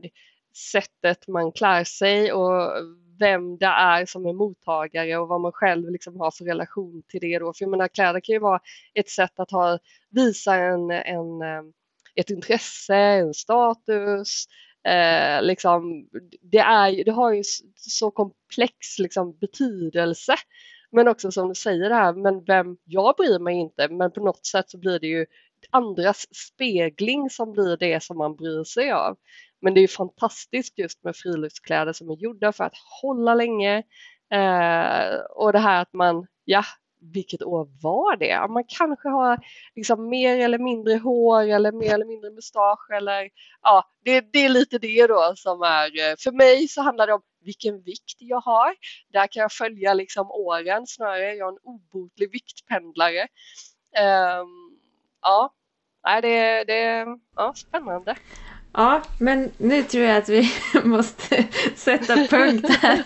sättet 0.57 1.29
man 1.29 1.53
klär 1.53 1.85
sig 1.85 2.33
och 2.33 2.73
vem 3.19 3.59
det 3.59 3.67
är 3.67 4.07
som 4.07 4.27
är 4.27 4.33
mottagare 4.33 5.17
och 5.17 5.29
vad 5.29 5.41
man 5.41 5.53
själv 5.53 5.91
liksom 5.91 6.21
har 6.21 6.31
för 6.31 6.45
relation 6.45 7.03
till 7.09 7.21
det. 7.21 7.39
Då. 7.39 7.53
För 7.53 7.65
jag 7.65 7.71
menar, 7.71 7.89
kläder 7.89 8.21
kan 8.21 8.33
ju 8.33 8.39
vara 8.39 8.61
ett 8.95 9.09
sätt 9.09 9.33
att 9.37 9.51
ha, 9.51 9.79
visa 10.11 10.55
en, 10.55 10.91
en, 10.91 11.43
eh, 11.43 11.63
ett 12.15 12.31
intresse, 12.31 12.97
en 12.97 13.35
status. 13.35 14.45
Eh, 14.89 15.43
liksom, 15.43 16.09
det, 16.41 16.59
är, 16.59 17.05
det 17.05 17.11
har 17.11 17.33
ju 17.33 17.43
så 17.77 18.11
komplex 18.11 18.99
liksom, 18.99 19.39
betydelse. 19.41 20.35
Men 20.91 21.09
också 21.09 21.31
som 21.31 21.49
du 21.49 21.55
säger 21.55 21.89
det 21.89 21.95
här, 21.95 22.13
men 22.13 22.45
vem, 22.45 22.77
jag 22.85 23.17
bryr 23.17 23.39
mig 23.39 23.55
inte, 23.55 23.89
men 23.89 24.11
på 24.11 24.21
något 24.25 24.47
sätt 24.47 24.71
så 24.71 24.79
blir 24.79 24.99
det 24.99 25.07
ju 25.07 25.27
andras 25.71 26.27
spegling 26.37 27.31
som 27.31 27.53
blir 27.53 27.77
det 27.77 28.03
som 28.03 28.19
man 28.19 28.37
bryr 28.37 28.65
sig 28.65 28.93
av. 28.93 29.17
Men 29.65 29.75
det 29.75 29.81
är 29.81 29.89
fantastiskt 29.89 30.79
just 30.79 31.05
med 31.05 31.17
friluftskläder 31.17 31.93
som 31.93 32.11
är 32.11 32.17
gjorda 32.17 32.53
för 32.53 32.65
att 32.65 32.75
hålla 33.03 33.35
länge. 33.35 33.83
Eh, 34.33 35.15
och 35.31 35.53
det 35.53 35.59
här 35.59 35.83
att 35.83 35.93
man, 35.93 36.27
ja, 36.45 36.65
vilket 37.01 37.43
år 37.43 37.69
var 37.83 38.17
det? 38.17 38.49
Man 38.49 38.65
kanske 38.69 39.09
har 39.09 39.39
liksom 39.77 40.09
mer 40.09 40.39
eller 40.39 40.59
mindre 40.59 40.97
hår 40.97 41.43
eller 41.43 41.73
mer 41.73 41.95
eller 41.95 42.05
mindre 42.05 42.31
mustasch 42.31 42.91
eller 42.91 43.31
ja, 43.63 43.85
det, 44.05 44.21
det 44.33 44.39
är 44.39 44.49
lite 44.49 44.79
det 44.79 45.07
då 45.07 45.33
som 45.37 45.63
är, 45.63 46.11
eh, 46.11 46.15
för 46.19 46.33
mig 46.33 46.69
så 46.69 46.83
handlar 46.83 47.07
det 47.07 47.13
om 47.13 47.23
vilken 47.45 47.83
vikt 47.83 48.17
jag 48.19 48.41
har. 48.41 48.75
Där 49.13 49.27
kan 49.27 49.41
jag 49.41 49.53
följa 49.53 49.95
liksom 49.95 50.31
åren 50.31 50.87
snarare, 50.87 51.35
jag 51.35 51.49
är 51.49 51.53
en 51.53 51.59
obotlig 51.63 52.33
viktpendlare. 52.33 53.23
Um, 54.41 54.79
ja, 55.23 55.55
det, 56.23 56.65
det 56.65 56.85
är 56.85 57.07
ja, 57.37 57.55
spännande. 57.55 58.17
Ja, 58.77 59.03
men 59.19 59.51
nu 59.59 59.83
tror 59.83 60.05
jag 60.05 60.17
att 60.17 60.29
vi 60.29 60.51
måste 60.85 61.47
sätta 61.77 62.15
punkt 62.17 62.69
här. 62.69 63.03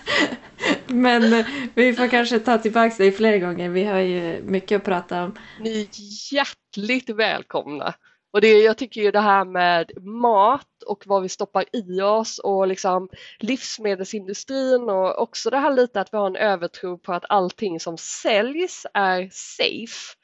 Men 0.87 1.33
eh, 1.33 1.47
vi 1.75 1.95
får 1.95 2.09
kanske 2.09 2.39
ta 2.39 2.59
tillbaka 2.59 2.95
dig 2.99 3.12
fler 3.12 3.39
gånger. 3.39 3.69
Vi 3.69 3.85
har 3.85 3.99
ju 3.99 4.43
mycket 4.43 4.77
att 4.77 4.85
prata 4.85 5.25
om. 5.25 5.39
Ni 5.61 5.81
är 5.81 5.87
hjärtligt 6.35 7.11
välkomna. 7.11 7.95
Och 8.33 8.41
det, 8.41 8.53
jag 8.53 8.79
tycker 8.79 9.01
ju 9.01 9.11
det 9.11 9.21
här 9.21 9.45
med 9.45 10.05
mat 10.05 10.83
och 10.87 11.03
vad 11.07 11.23
vi 11.23 11.29
stoppar 11.29 11.64
i 11.73 12.01
oss 12.01 12.39
och 12.39 12.66
liksom 12.66 13.09
livsmedelsindustrin 13.39 14.83
och 14.83 15.23
också 15.23 15.51
det 15.51 15.59
här 15.59 15.73
lite 15.73 16.01
att 16.01 16.12
vi 16.12 16.16
har 16.19 16.27
en 16.27 16.37
övertro 16.37 16.99
på 16.99 17.12
att 17.12 17.25
allting 17.29 17.81
som 17.81 17.99
säljs 17.99 18.87
är 18.95 19.29
safe. 19.33 20.14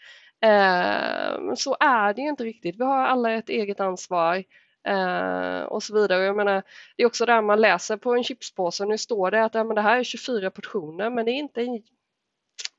Eh, 0.45 1.55
så 1.55 1.77
är 1.81 2.15
det 2.15 2.23
ju 2.23 2.29
inte 2.29 2.45
riktigt. 2.45 2.77
Vi 2.79 2.85
har 2.85 3.07
alla 3.07 3.33
ett 3.33 3.49
eget 3.49 3.81
ansvar 3.81 4.45
eh, 4.85 5.63
och 5.63 5.83
så 5.83 5.95
vidare. 5.95 6.25
Jag 6.25 6.37
menar, 6.37 6.63
det 6.97 7.03
är 7.03 7.07
också 7.07 7.27
där 7.27 7.43
man 7.43 7.61
läser 7.61 7.97
på 7.97 8.15
en 8.15 8.25
chipspåse, 8.25 8.85
nu 8.85 8.99
står 8.99 9.31
det 9.31 9.45
att 9.45 9.55
ja, 9.55 9.65
men 9.65 9.75
det 9.75 9.83
här 9.83 9.99
är 9.99 10.05
24 10.05 10.51
portioner 10.51 11.11
men 11.11 11.25
det 11.25 11.31
är 11.31 11.39
inte 11.39 11.83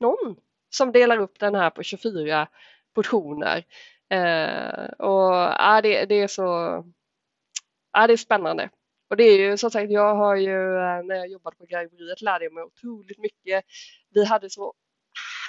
någon 0.00 0.36
som 0.70 0.92
delar 0.92 1.18
upp 1.18 1.38
den 1.38 1.54
här 1.54 1.70
på 1.70 1.82
24 1.82 2.48
portioner. 2.94 3.64
Eh, 4.10 4.88
och 4.98 5.32
ja, 5.34 5.80
det, 5.82 6.04
det, 6.04 6.14
är 6.14 6.28
så 6.28 6.42
ja, 7.92 8.06
det 8.06 8.12
är 8.12 8.16
spännande. 8.16 8.70
Och 9.10 9.16
det 9.16 9.24
är 9.24 9.38
ju 9.38 9.56
som 9.56 9.70
sagt, 9.70 9.90
jag 9.90 10.14
har 10.14 10.36
ju 10.36 10.76
eh, 10.76 11.02
när 11.04 11.14
jag 11.14 11.28
jobbade 11.28 11.56
på 11.56 11.64
garveriet 11.64 12.22
lärde 12.22 12.44
jag 12.44 12.52
mig 12.52 12.64
otroligt 12.64 13.18
mycket. 13.18 13.64
Vi 14.10 14.24
hade 14.24 14.50
så 14.50 14.74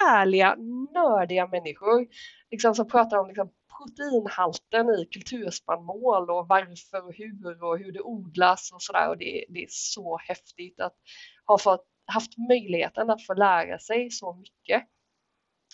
härliga, 0.00 0.56
nördiga 0.94 1.46
människor 1.46 2.06
liksom, 2.50 2.74
som 2.74 2.88
pratar 2.88 3.16
om 3.18 3.28
liksom, 3.28 3.50
proteinhalten 3.78 4.90
i 4.90 5.04
kulturspannmål 5.04 6.30
och 6.30 6.48
varför 6.48 7.06
och 7.06 7.14
hur 7.14 7.64
och 7.64 7.78
hur 7.78 7.92
det 7.92 8.00
odlas 8.00 8.72
och 8.72 8.82
sådär. 8.82 9.08
Och 9.08 9.18
det, 9.18 9.44
det, 9.48 9.62
är 9.62 9.68
så 9.70 10.18
häftigt 10.18 10.80
att 10.80 10.94
ha 11.46 11.58
fått, 11.58 11.86
haft 12.06 12.38
möjligheten 12.48 13.10
att 13.10 13.26
få 13.26 13.34
lära 13.34 13.78
sig 13.78 14.10
så 14.10 14.34
mycket. 14.34 14.82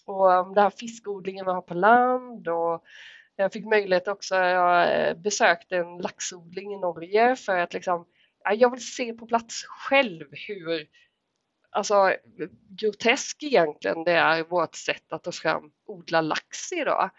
Och 0.06 0.30
um, 0.30 0.54
den 0.54 0.62
här 0.62 0.70
fiskodlingen 0.70 1.46
vi 1.46 1.52
har 1.52 1.62
på 1.62 1.74
land 1.74 2.48
och 2.48 2.84
jag 3.36 3.52
fick 3.52 3.64
möjlighet 3.64 4.08
också, 4.08 4.34
jag 4.34 5.08
eh, 5.08 5.16
besökte 5.16 5.76
en 5.76 5.98
laxodling 5.98 6.72
i 6.72 6.78
Norge 6.78 7.36
för 7.36 7.58
att 7.58 7.74
liksom, 7.74 8.06
jag 8.54 8.70
vill 8.70 8.86
se 8.86 9.12
på 9.12 9.26
plats 9.26 9.64
själv 9.64 10.26
hur 10.30 10.88
alltså, 11.70 12.16
grotesk 12.80 13.42
egentligen 13.42 14.04
det 14.04 14.12
är 14.12 14.44
vårt 14.44 14.74
sätt 14.74 15.12
att 15.12 15.24
ta 15.24 15.32
fram 15.32 15.72
odla 15.86 16.20
lax 16.20 16.72
idag. 16.72 17.10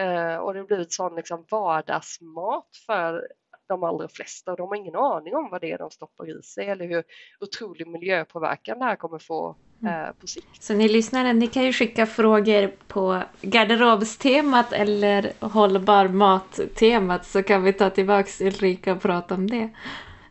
Eh, 0.00 0.36
och 0.36 0.52
det 0.52 0.60
har 0.60 0.66
blivit 0.66 0.92
sån 0.92 1.14
liksom 1.14 1.44
vardagsmat 1.50 2.68
för 2.86 3.26
de 3.68 3.84
allra 3.84 4.08
flesta 4.08 4.50
och 4.50 4.56
de 4.56 4.68
har 4.68 4.76
ingen 4.76 4.96
aning 4.96 5.36
om 5.36 5.48
vad 5.50 5.60
det 5.60 5.72
är 5.72 5.78
de 5.78 5.90
stoppar 5.90 6.38
i 6.38 6.42
sig 6.42 6.68
eller 6.68 6.88
hur 6.88 7.04
otrolig 7.40 7.86
miljöpåverkan 7.86 8.78
det 8.78 8.84
här 8.84 8.96
kommer 8.96 9.18
få 9.18 9.56
mm. 9.82 10.04
eh, 10.04 10.12
på 10.20 10.26
sikt. 10.26 10.62
Så 10.62 10.74
ni 10.74 10.88
lyssnare, 10.88 11.32
ni 11.32 11.46
kan 11.46 11.62
ju 11.62 11.72
skicka 11.72 12.06
frågor 12.06 12.72
på 12.88 13.22
garderobstemat 13.40 14.72
eller 14.72 15.32
hållbar 15.40 16.08
mat-temat 16.08 17.26
så 17.26 17.42
kan 17.42 17.62
vi 17.62 17.72
ta 17.72 17.90
tillbaks 17.90 18.40
Ulrika 18.40 18.92
och 18.92 19.02
prata 19.02 19.34
om 19.34 19.50
det. 19.50 19.70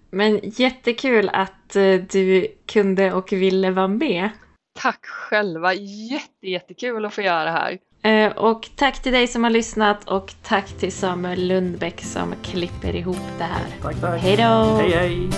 Men 0.09 0.39
jättekul 0.43 1.29
att 1.33 1.75
eh, 1.75 1.93
du 1.93 2.47
kunde 2.65 3.13
och 3.13 3.33
ville 3.33 3.71
vara 3.71 3.87
med. 3.87 4.29
Tack 4.79 5.05
själva, 5.05 5.73
jätte, 5.73 6.47
jättekul 6.47 7.05
att 7.05 7.13
få 7.13 7.21
göra 7.21 7.43
det 7.43 7.51
här. 7.51 7.79
Eh, 8.01 8.31
och 8.31 8.69
tack 8.75 9.03
till 9.03 9.11
dig 9.11 9.27
som 9.27 9.43
har 9.43 9.51
lyssnat 9.51 10.09
och 10.09 10.33
tack 10.43 10.67
till 10.67 10.91
Samuel 10.91 11.47
Lundbäck 11.47 12.01
som 12.01 12.33
klipper 12.43 12.95
ihop 12.95 13.17
det 13.37 13.43
här. 13.43 13.65
Tack, 13.81 14.01
tack. 14.01 14.21
Hej 14.21 14.37
då! 14.37 14.77
Hej, 14.81 14.91
hej! 14.91 15.29